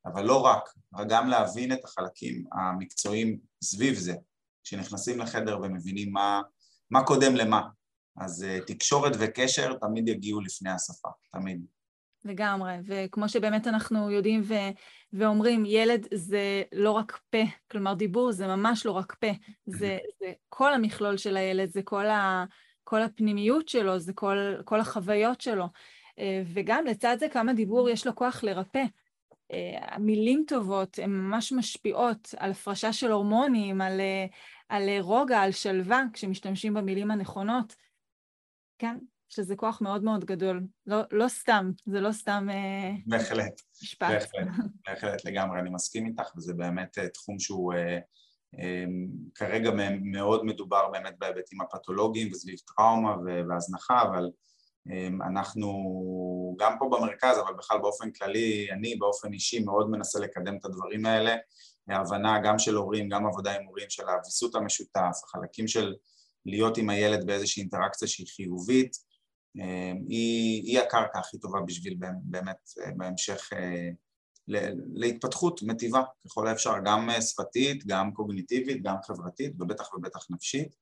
אבל 0.05 0.25
לא 0.25 0.41
רק, 0.41 0.69
רק 0.93 1.07
גם 1.09 1.27
להבין 1.27 1.73
את 1.73 1.85
החלקים 1.85 2.45
המקצועיים 2.51 3.39
סביב 3.63 3.95
זה, 3.95 4.13
כשנכנסים 4.63 5.19
לחדר 5.19 5.59
ומבינים 5.63 6.13
מה, 6.13 6.41
מה 6.91 7.03
קודם 7.03 7.35
למה. 7.35 7.61
אז 8.17 8.45
uh, 8.45 8.65
תקשורת 8.67 9.11
וקשר 9.19 9.73
תמיד 9.73 10.07
יגיעו 10.07 10.41
לפני 10.41 10.69
השפה, 10.69 11.09
תמיד. 11.31 11.65
לגמרי, 12.25 12.73
וכמו 12.85 13.29
שבאמת 13.29 13.67
אנחנו 13.67 14.11
יודעים 14.11 14.41
ו- 14.47 14.71
ואומרים, 15.13 15.63
ילד 15.65 16.07
זה 16.13 16.63
לא 16.71 16.91
רק 16.91 17.19
פה, 17.29 17.43
כלומר 17.71 17.93
דיבור 17.93 18.31
זה 18.31 18.47
ממש 18.47 18.85
לא 18.85 18.91
רק 18.91 19.15
פה, 19.19 19.27
זה, 19.65 19.97
זה 20.19 20.31
כל 20.49 20.73
המכלול 20.73 21.17
של 21.17 21.37
הילד, 21.37 21.69
זה 21.71 21.81
כל, 21.83 22.05
ה- 22.05 22.45
כל 22.83 23.01
הפנימיות 23.01 23.67
שלו, 23.67 23.99
זה 23.99 24.13
כל, 24.13 24.37
כל 24.65 24.79
החוויות 24.79 25.41
שלו. 25.41 25.65
אה, 26.19 26.43
וגם 26.53 26.85
לצד 26.85 27.17
זה 27.19 27.29
כמה 27.29 27.53
דיבור 27.53 27.89
יש 27.89 28.07
לו 28.07 28.15
כוח 28.15 28.43
לרפא. 28.43 28.83
אה, 29.51 29.97
מילים 29.99 30.43
טובות 30.47 30.99
הן 30.99 31.09
ממש 31.09 31.51
משפיעות 31.51 32.35
על 32.37 32.51
הפרשה 32.51 32.93
של 32.93 33.11
הורמונים, 33.11 33.81
על, 33.81 33.99
אה, 33.99 34.25
על 34.69 34.89
רוגע, 34.99 35.39
על 35.39 35.51
שלווה, 35.51 36.03
כשמשתמשים 36.13 36.73
במילים 36.73 37.11
הנכונות. 37.11 37.75
כן, 38.79 38.97
שזה 39.31 39.55
כוח 39.55 39.81
מאוד 39.81 40.03
מאוד 40.03 40.25
גדול. 40.25 40.63
לא, 40.87 40.97
לא 41.11 41.27
סתם, 41.27 41.71
זה 41.85 42.01
לא 42.01 42.11
סתם 42.11 42.47
אה, 42.51 42.91
בהחלט, 43.05 43.61
משפט. 43.83 44.07
בהחלט, 44.09 44.47
בהחלט 44.87 45.25
לגמרי, 45.25 45.59
אני 45.59 45.69
מסכים 45.69 46.05
איתך, 46.05 46.35
וזה 46.37 46.53
באמת 46.53 46.97
אה, 46.97 47.09
תחום 47.09 47.39
שהוא 47.39 47.73
אה, 47.73 47.99
אה, 48.59 48.85
כרגע 49.35 49.71
מאוד 50.01 50.45
מדובר 50.45 50.89
באמת 50.91 51.13
בהיבטים 51.19 51.61
הפתולוגיים 51.61 52.31
וסביב 52.31 52.59
טראומה 52.75 53.15
והזנחה, 53.49 54.01
אבל 54.01 54.29
אה, 54.91 55.07
אנחנו 55.27 55.69
גם 56.59 56.75
פה 56.79 56.89
במרכז, 56.91 57.37
אבל 57.39 57.53
בכלל 57.57 57.77
באופן 57.79 58.11
כללי, 58.11 58.71
אני 58.71 58.95
באופן 58.95 59.33
אישי 59.33 59.59
מאוד 59.59 59.89
מנסה 59.89 60.19
לקדם 60.19 60.57
את 60.57 60.65
הדברים 60.65 61.05
האלה, 61.05 61.35
ההבנה 61.87 62.39
גם 62.43 62.59
של 62.59 62.75
הורים, 62.75 63.09
גם 63.09 63.25
עבודה 63.27 63.55
עם 63.55 63.65
הורים, 63.65 63.89
של 63.89 64.09
הוויסות 64.09 64.55
המשותף, 64.55 65.17
החלקים 65.23 65.67
של 65.67 65.93
להיות 66.45 66.77
עם 66.77 66.89
הילד 66.89 67.25
באיזושהי 67.25 67.61
אינטראקציה 67.61 68.07
שהיא 68.07 68.27
חיובית, 68.35 69.10
היא, 69.55 70.63
היא 70.63 70.79
הקרקע 70.79 71.19
הכי 71.19 71.37
טובה 71.37 71.59
בשביל 71.61 71.97
באמת 72.23 72.69
אה, 72.79 72.91
בהמשך 72.97 73.49
אה, 73.53 73.89
להתפתחות 74.93 75.61
מטיבה 75.63 76.03
ככל 76.25 76.47
האפשר, 76.47 76.73
גם 76.85 77.09
שפתית, 77.21 77.85
גם 77.87 78.13
קוגניטיבית, 78.13 78.83
גם 78.83 78.95
חברתית 79.03 79.53
ובטח 79.59 79.93
ובטח 79.93 80.25
נפשית. 80.29 80.75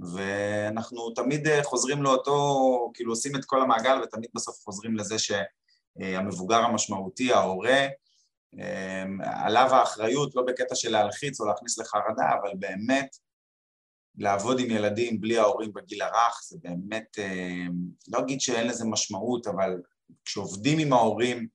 ואנחנו 0.00 1.10
תמיד 1.10 1.48
חוזרים 1.62 2.02
לאותו, 2.02 2.90
כאילו 2.94 3.12
עושים 3.12 3.36
את 3.36 3.44
כל 3.44 3.62
המעגל 3.62 4.00
ותמיד 4.02 4.30
בסוף 4.34 4.56
חוזרים 4.64 4.96
לזה 4.96 5.14
שהמבוגר 5.18 6.56
המשמעותי, 6.56 7.32
ההורה, 7.32 7.86
עליו 9.22 9.68
האחריות, 9.72 10.34
לא 10.34 10.42
בקטע 10.46 10.74
של 10.74 10.90
להלחיץ 10.90 11.40
או 11.40 11.46
להכניס 11.46 11.78
לחרדה, 11.78 12.24
אבל 12.40 12.50
באמת 12.58 13.16
לעבוד 14.18 14.60
עם 14.60 14.70
ילדים 14.70 15.20
בלי 15.20 15.38
ההורים 15.38 15.72
בגיל 15.72 16.02
הרך 16.02 16.40
זה 16.48 16.58
באמת, 16.62 17.18
אה, 17.18 17.66
לא 18.08 18.18
אגיד 18.18 18.40
שאין 18.40 18.66
לזה 18.66 18.84
משמעות, 18.84 19.46
אבל 19.46 19.70
כשעובדים 20.24 20.78
עם 20.78 20.92
ההורים 20.92 21.48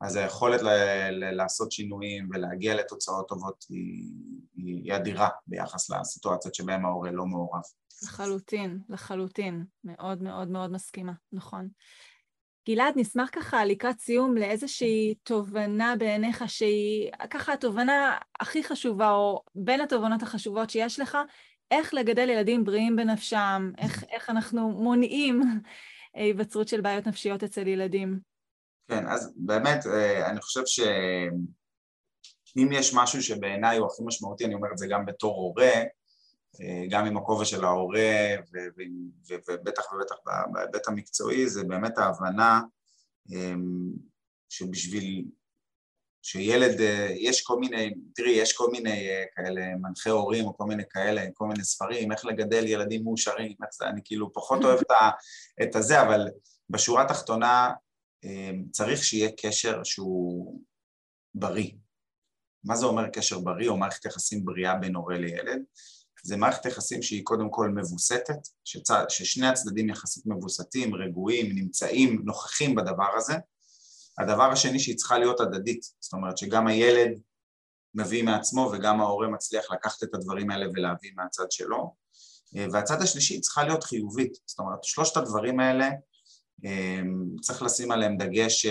אז 0.00 0.16
היכולת 0.16 0.62
ל- 0.62 0.68
ל- 1.10 1.34
לעשות 1.36 1.72
שינויים 1.72 2.28
ולהגיע 2.30 2.74
לתוצאות 2.74 3.28
טובות 3.28 3.64
היא, 3.68 4.12
היא, 4.56 4.94
אדירה 4.94 5.28
ביחס 5.46 5.90
לסיטואציות 5.90 6.54
שבהן 6.54 6.84
ההורה 6.84 7.10
לא 7.10 7.26
מעורב. 7.26 7.62
לחלוטין, 8.02 8.78
לחלוטין. 8.88 9.64
מאוד 9.84 10.22
מאוד 10.22 10.48
מאוד 10.48 10.72
מסכימה, 10.72 11.12
נכון. 11.32 11.68
גלעד, 12.68 12.94
נשמח 12.96 13.28
ככה 13.32 13.64
לקראת 13.64 14.00
סיום 14.00 14.36
לאיזושהי 14.36 15.14
תובנה 15.22 15.94
בעיניך 15.98 16.44
שהיא 16.46 17.10
ככה 17.30 17.52
התובנה 17.52 18.18
הכי 18.40 18.64
חשובה, 18.64 19.10
או 19.10 19.42
בין 19.54 19.80
התובנות 19.80 20.22
החשובות 20.22 20.70
שיש 20.70 21.00
לך, 21.00 21.18
איך 21.70 21.94
לגדל 21.94 22.28
ילדים 22.28 22.64
בריאים 22.64 22.96
בנפשם, 22.96 23.70
איך, 23.78 24.04
איך 24.10 24.30
אנחנו 24.30 24.70
מונעים 24.70 25.40
היווצרות 26.14 26.68
של 26.68 26.80
בעיות 26.80 27.06
נפשיות 27.06 27.42
אצל 27.42 27.66
ילדים. 27.66 28.20
כן, 28.88 29.06
אז 29.06 29.32
באמת, 29.36 29.86
אה, 29.86 30.30
אני 30.30 30.40
חושב 30.40 30.62
שאם 30.66 30.92
יש 32.72 32.94
משהו 32.94 33.22
שבעיניי 33.22 33.78
הוא 33.78 33.86
הכי 33.86 34.02
משמעותי, 34.06 34.44
אני 34.44 34.54
אומר 34.54 34.68
את 34.72 34.78
זה 34.78 34.86
גם 34.86 35.06
בתור 35.06 35.36
הורה, 35.36 35.82
אה, 36.60 36.84
גם 36.90 37.06
עם 37.06 37.16
הכובע 37.16 37.44
של 37.44 37.64
ההורה, 37.64 38.12
ובטח 39.28 39.92
ובטח 39.92 40.14
בהיבט 40.52 40.88
המקצועי, 40.88 41.48
זה 41.48 41.64
באמת 41.64 41.98
ההבנה 41.98 42.60
אה, 43.32 43.54
שבשביל 44.48 45.24
שילד, 46.26 46.80
אה, 46.80 47.08
יש 47.16 47.42
כל 47.42 47.58
מיני, 47.58 47.94
תראי, 48.14 48.30
יש 48.30 48.52
כל 48.52 48.70
מיני 48.70 49.08
אה, 49.08 49.24
כאלה 49.36 49.76
מנחי 49.76 50.10
הורים 50.10 50.44
או 50.44 50.56
כל 50.56 50.64
מיני 50.64 50.82
כאלה, 50.90 51.22
כל 51.34 51.46
מיני 51.46 51.64
ספרים, 51.64 52.12
איך 52.12 52.24
לגדל 52.24 52.66
ילדים 52.66 53.04
מאושרים, 53.04 53.52
אני 53.82 54.00
כאילו 54.04 54.32
פחות 54.32 54.64
אוהב 54.64 54.80
את 55.62 55.76
הזה, 55.76 56.02
אבל 56.02 56.28
בשורה 56.70 57.02
התחתונה 57.02 57.70
אה, 58.24 58.50
צריך 58.72 59.04
שיהיה 59.04 59.30
קשר 59.40 59.84
שהוא 59.84 60.60
בריא. 61.34 61.70
מה 62.64 62.76
זה 62.76 62.86
אומר 62.86 63.08
קשר 63.08 63.38
בריא 63.38 63.68
או 63.68 63.76
מערכת 63.76 64.04
יחסים 64.04 64.44
בריאה 64.44 64.74
בין 64.74 64.94
הורה 64.94 65.18
לילד? 65.18 65.62
זה 66.22 66.36
מערכת 66.36 66.66
יחסים 66.66 67.02
שהיא 67.02 67.24
קודם 67.24 67.50
כל 67.50 67.68
מבוסתת, 67.68 68.48
שצד, 68.64 69.04
ששני 69.08 69.46
הצדדים 69.46 69.88
יחסית 69.88 70.26
מבוסתים, 70.26 70.94
רגועים, 70.94 71.54
נמצאים, 71.54 72.22
נוכחים 72.24 72.74
בדבר 72.74 73.16
הזה. 73.16 73.34
הדבר 74.18 74.52
השני 74.52 74.78
שהיא 74.78 74.96
צריכה 74.96 75.18
להיות 75.18 75.40
הדדית, 75.40 75.82
זאת 76.00 76.12
אומרת 76.12 76.38
שגם 76.38 76.66
הילד 76.66 77.20
מביא 77.94 78.24
מעצמו 78.24 78.70
וגם 78.72 79.00
ההורה 79.00 79.28
מצליח 79.28 79.72
לקחת 79.72 80.02
את 80.02 80.14
הדברים 80.14 80.50
האלה 80.50 80.66
ולהביא 80.74 81.10
מהצד 81.16 81.50
שלו. 81.50 81.94
והצד 82.72 83.02
השלישי 83.02 83.40
צריכה 83.40 83.64
להיות 83.64 83.84
חיובית, 83.84 84.38
זאת 84.46 84.58
אומרת 84.58 84.84
שלושת 84.84 85.16
הדברים 85.16 85.60
האלה 85.60 85.90
צריך 87.40 87.62
לשים 87.62 87.92
עליהם 87.92 88.16
דגש 88.16 88.66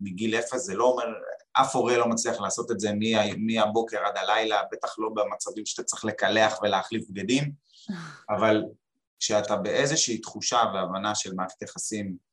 מגיל 0.00 0.34
אפס, 0.34 0.66
זה 0.66 0.74
לא 0.74 0.84
אומר, 0.84 1.04
אף 1.52 1.76
הורה 1.76 1.96
לא 1.96 2.08
מצליח 2.08 2.40
לעשות 2.40 2.70
את 2.70 2.80
זה 2.80 2.90
מהבוקר 3.38 3.98
עד 3.98 4.16
הלילה, 4.16 4.62
בטח 4.72 4.98
לא 4.98 5.08
במצבים 5.14 5.66
שאתה 5.66 5.82
צריך 5.82 6.04
לקלח 6.04 6.58
ולהחליף 6.62 7.04
בגדים, 7.10 7.52
אבל 8.36 8.62
כשאתה 9.18 9.56
באיזושהי 9.56 10.18
תחושה 10.18 10.62
והבנה 10.74 11.14
של 11.14 11.34
מערכת 11.34 11.62
יחסים 11.62 12.06
אה, 12.06 12.29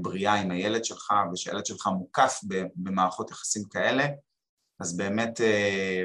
בריאה 0.00 0.34
עם 0.34 0.50
הילד 0.50 0.84
שלך 0.84 1.12
ושהילד 1.32 1.66
שלך 1.66 1.86
מוקף 1.86 2.40
במערכות 2.76 3.30
יחסים 3.30 3.64
כאלה, 3.64 4.06
אז 4.80 4.96
באמת 4.96 5.40
אה, 5.40 6.04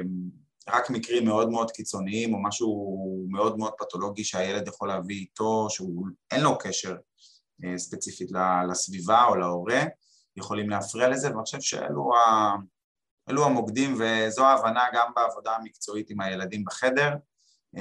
רק 0.68 0.90
מקרים 0.90 1.24
מאוד 1.24 1.50
מאוד 1.50 1.70
קיצוניים 1.70 2.34
או 2.34 2.42
משהו 2.42 3.26
מאוד 3.30 3.58
מאוד 3.58 3.72
פתולוגי 3.78 4.24
שהילד 4.24 4.68
יכול 4.68 4.88
להביא 4.88 5.16
איתו, 5.16 5.66
שאין 5.70 6.42
לו 6.42 6.58
קשר 6.58 6.96
אה, 7.64 7.78
ספציפית 7.78 8.30
לסביבה 8.70 9.24
או 9.24 9.36
להורה, 9.36 9.82
יכולים 10.36 10.70
להפריע 10.70 11.08
לזה, 11.08 11.30
ואני 11.30 11.44
חושב 11.44 11.60
שאלו 11.60 12.14
ה... 12.16 12.54
אלו 13.30 13.44
המוקדים 13.44 13.94
וזו 13.98 14.46
ההבנה 14.46 14.84
גם 14.94 15.12
בעבודה 15.16 15.56
המקצועית 15.56 16.10
עם 16.10 16.20
הילדים 16.20 16.64
בחדר. 16.64 17.08
אה, 17.08 17.16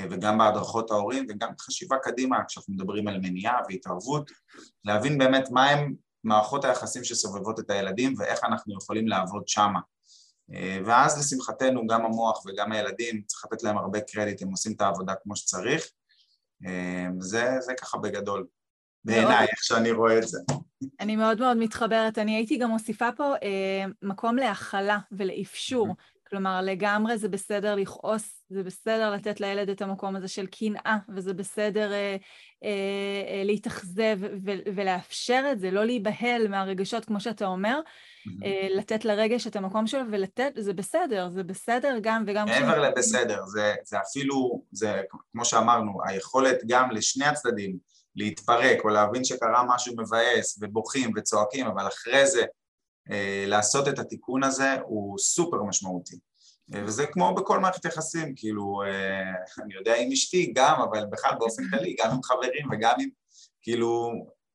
וגם 0.09 0.37
בהדרכות 0.37 0.91
ההורים 0.91 1.25
וגם 1.29 1.49
חשיבה 1.59 1.97
קדימה 1.97 2.37
כשאנחנו 2.47 2.73
מדברים 2.73 3.07
על 3.07 3.17
מניעה 3.17 3.59
והתערבות, 3.69 4.31
להבין 4.85 5.17
באמת 5.17 5.49
מהם 5.51 5.93
מערכות 6.23 6.65
היחסים 6.65 7.03
שסובבות 7.03 7.59
את 7.59 7.69
הילדים 7.69 8.13
ואיך 8.17 8.43
אנחנו 8.43 8.73
יכולים 8.81 9.07
לעבוד 9.07 9.47
שמה. 9.47 9.79
אה, 10.53 10.79
ואז 10.85 11.19
לשמחתנו 11.19 11.87
גם 11.87 12.05
המוח 12.05 12.45
וגם 12.45 12.71
הילדים, 12.71 13.21
צריך 13.25 13.45
לתת 13.45 13.63
להם 13.63 13.77
הרבה 13.77 14.01
קרדיט, 14.01 14.41
הם 14.41 14.51
עושים 14.51 14.71
את 14.71 14.81
העבודה 14.81 15.13
כמו 15.23 15.35
שצריך. 15.35 15.87
זה, 17.19 17.55
זה 17.59 17.73
ככה 17.81 17.97
בגדול. 17.97 18.45
בעיניי, 19.05 19.47
איך 19.51 19.63
שאני 19.63 19.91
רואה 19.91 20.17
את 20.17 20.27
זה. 20.27 20.39
אני 20.99 21.15
מאוד 21.15 21.39
מאוד 21.39 21.57
מתחברת. 21.57 22.17
אני 22.17 22.35
הייתי 22.35 22.57
גם 22.57 22.69
מוסיפה 22.69 23.09
פה 23.17 23.33
אה, 23.43 23.85
מקום 24.01 24.35
להכלה 24.35 24.99
ולאפשור. 25.11 25.95
כלומר, 26.33 26.61
לגמרי 26.61 27.17
זה 27.17 27.29
בסדר 27.29 27.75
לכעוס, 27.75 28.43
זה 28.49 28.63
בסדר 28.63 29.11
לתת 29.11 29.39
לילד 29.39 29.69
את 29.69 29.81
המקום 29.81 30.15
הזה 30.15 30.27
של 30.27 30.45
קנאה, 30.45 30.97
וזה 31.15 31.33
בסדר 31.33 31.91
אה, 31.91 31.97
אה, 32.63 32.69
אה, 33.27 33.43
להתאכזב 33.43 34.17
ולאפשר 34.75 35.43
את 35.51 35.59
זה, 35.59 35.71
לא 35.71 35.85
להיבהל 35.85 36.47
מהרגשות, 36.47 37.05
כמו 37.05 37.19
שאתה 37.19 37.45
אומר, 37.45 37.79
אה, 38.43 38.67
לתת 38.69 39.05
לרגש 39.05 39.47
את 39.47 39.55
המקום 39.55 39.87
שלו 39.87 40.01
ולתת, 40.11 40.51
זה 40.57 40.73
בסדר, 40.73 41.29
זה 41.29 41.43
בסדר 41.43 41.97
גם 42.01 42.23
וגם... 42.27 42.47
מעבר 42.47 42.79
לבסדר, 42.79 43.45
זה, 43.45 43.75
זה 43.83 43.97
אפילו, 43.99 44.63
זה 44.71 45.01
כמו 45.31 45.45
שאמרנו, 45.45 45.91
היכולת 46.05 46.57
גם 46.67 46.91
לשני 46.91 47.25
הצדדים, 47.25 47.77
להתפרק 48.15 48.83
או 48.83 48.89
להבין 48.89 49.23
שקרה 49.23 49.63
משהו 49.67 49.93
מבאס 49.97 50.57
ובוכים 50.61 51.11
וצועקים, 51.15 51.67
אבל 51.67 51.87
אחרי 51.87 52.27
זה 52.27 52.45
לעשות 53.47 53.87
את 53.87 53.99
התיקון 53.99 54.43
הזה 54.43 54.75
הוא 54.85 55.19
סופר 55.19 55.63
משמעותי. 55.63 56.19
אה, 56.73 56.83
וזה 56.85 57.05
כמו 57.05 57.35
בכל 57.35 57.59
מערכת 57.59 57.85
יחסים, 57.85 58.33
כאילו, 58.35 58.83
אה, 58.85 59.31
אני 59.63 59.73
יודע 59.73 59.95
עם 59.95 60.11
אשתי 60.11 60.53
גם, 60.55 60.81
אבל 60.81 61.05
בכלל 61.05 61.31
באופן 61.39 61.63
כללי, 61.69 61.95
גם 61.99 62.11
עם 62.11 62.23
חברים 62.23 62.67
וגם 62.71 62.95
עם, 62.99 63.09
כאילו, 63.61 64.11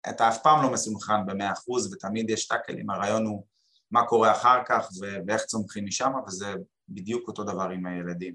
אתה 0.08 0.28
אף 0.28 0.42
פעם 0.42 0.62
לא 0.62 0.72
מסונכרן 0.72 1.26
במאה 1.26 1.52
אחוז 1.52 1.92
ותמיד 1.92 2.30
יש 2.30 2.46
טאקלים, 2.48 2.90
הרעיון 2.90 3.26
הוא 3.26 3.44
מה 3.90 4.06
קורה 4.06 4.32
אחר 4.32 4.58
כך 4.68 4.88
ואיך 5.26 5.42
צומחים 5.44 5.84
משם, 5.84 6.12
וזה 6.26 6.54
בדיוק 6.88 7.28
אותו 7.28 7.44
דבר 7.44 7.68
עם 7.70 7.86
הילדים. 7.86 8.34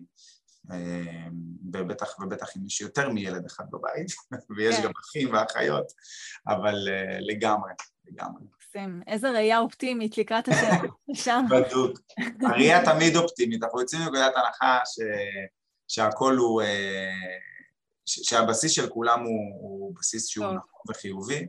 אמ, 0.72 1.32
ובטח 1.74 2.20
ובטח 2.20 2.58
אם 2.58 2.66
יש 2.66 2.82
יותר 2.82 3.10
מילד 3.10 3.46
אחד 3.46 3.64
בבית, 3.72 4.08
ויש 4.58 4.76
כן. 4.76 4.84
גם 4.84 4.92
אחים 5.02 5.34
ואחיות, 5.34 5.92
אבל 6.48 6.76
uh, 6.88 7.18
לגמרי, 7.20 7.72
לגמרי. 8.06 8.44
מקסים. 8.44 9.02
איזה 9.08 9.32
ראייה 9.32 9.60
אופטימית 9.60 10.18
לקראת 10.18 10.48
השאלה 10.48 10.82
שם. 11.24 11.46
בדוק. 11.50 12.00
הראייה 12.42 12.86
תמיד 12.86 13.16
אופטימית, 13.16 13.64
אנחנו 13.64 13.82
יוצאים 13.82 14.02
מנקודת 14.02 14.34
הנחה 14.36 14.80
ש... 14.86 15.00
שהכל 15.88 16.36
הוא... 16.36 16.62
uh, 16.62 16.66
ש... 18.06 18.20
שהבסיס 18.30 18.72
של 18.72 18.90
כולם 18.90 19.20
הוא, 19.20 19.62
הוא 19.62 19.96
בסיס 19.96 20.28
שהוא 20.28 20.46
נכון 20.46 20.82
וחיובי, 20.90 21.48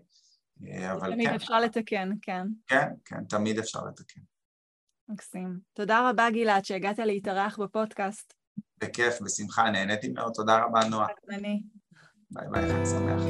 אה, 0.67 0.93
אבל 0.93 1.13
תמיד 1.13 1.27
כן. 1.27 1.31
תמיד 1.31 1.41
אפשר 1.43 1.61
לתקן, 1.61 2.11
כן. 2.23 2.47
כן, 2.67 2.89
כן, 3.05 3.25
תמיד 3.25 3.59
אפשר 3.59 3.81
לתקן. 3.85 4.21
מקסים. 5.09 5.59
תודה 5.73 6.11
רבה, 6.11 6.31
גלעד, 6.31 6.65
שהגעת 6.65 6.99
להתארח 6.99 7.59
בפודקאסט. 7.59 8.44
בכיף, 8.85 9.23
בשמחה, 9.23 9.71
נהניתי 9.71 10.09
מאוד. 10.09 10.33
תודה 10.35 10.59
רבה, 10.65 10.81
נועה. 10.91 11.07
ביי 12.31 12.47
ביי, 12.51 12.63
חג 12.63 12.85
שמח. 12.85 13.23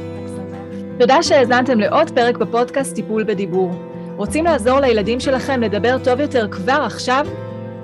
תודה 0.98 1.22
שהאזנתם 1.22 1.80
לעוד 1.80 2.10
פרק 2.10 2.36
בפודקאסט 2.36 2.94
טיפול 2.94 3.24
בדיבור. 3.24 3.72
רוצים 4.16 4.44
לעזור 4.44 4.80
לילדים 4.80 5.20
שלכם 5.20 5.60
לדבר 5.60 5.96
טוב 6.04 6.20
יותר 6.20 6.48
כבר 6.50 6.82
עכשיו? 6.86 7.26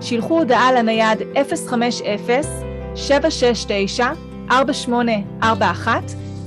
שילחו 0.00 0.38
הודעה 0.38 0.72
לנייד 0.72 1.18
050-769-4841 4.50 5.88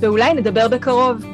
ואולי 0.00 0.34
נדבר 0.34 0.68
בקרוב. 0.68 1.33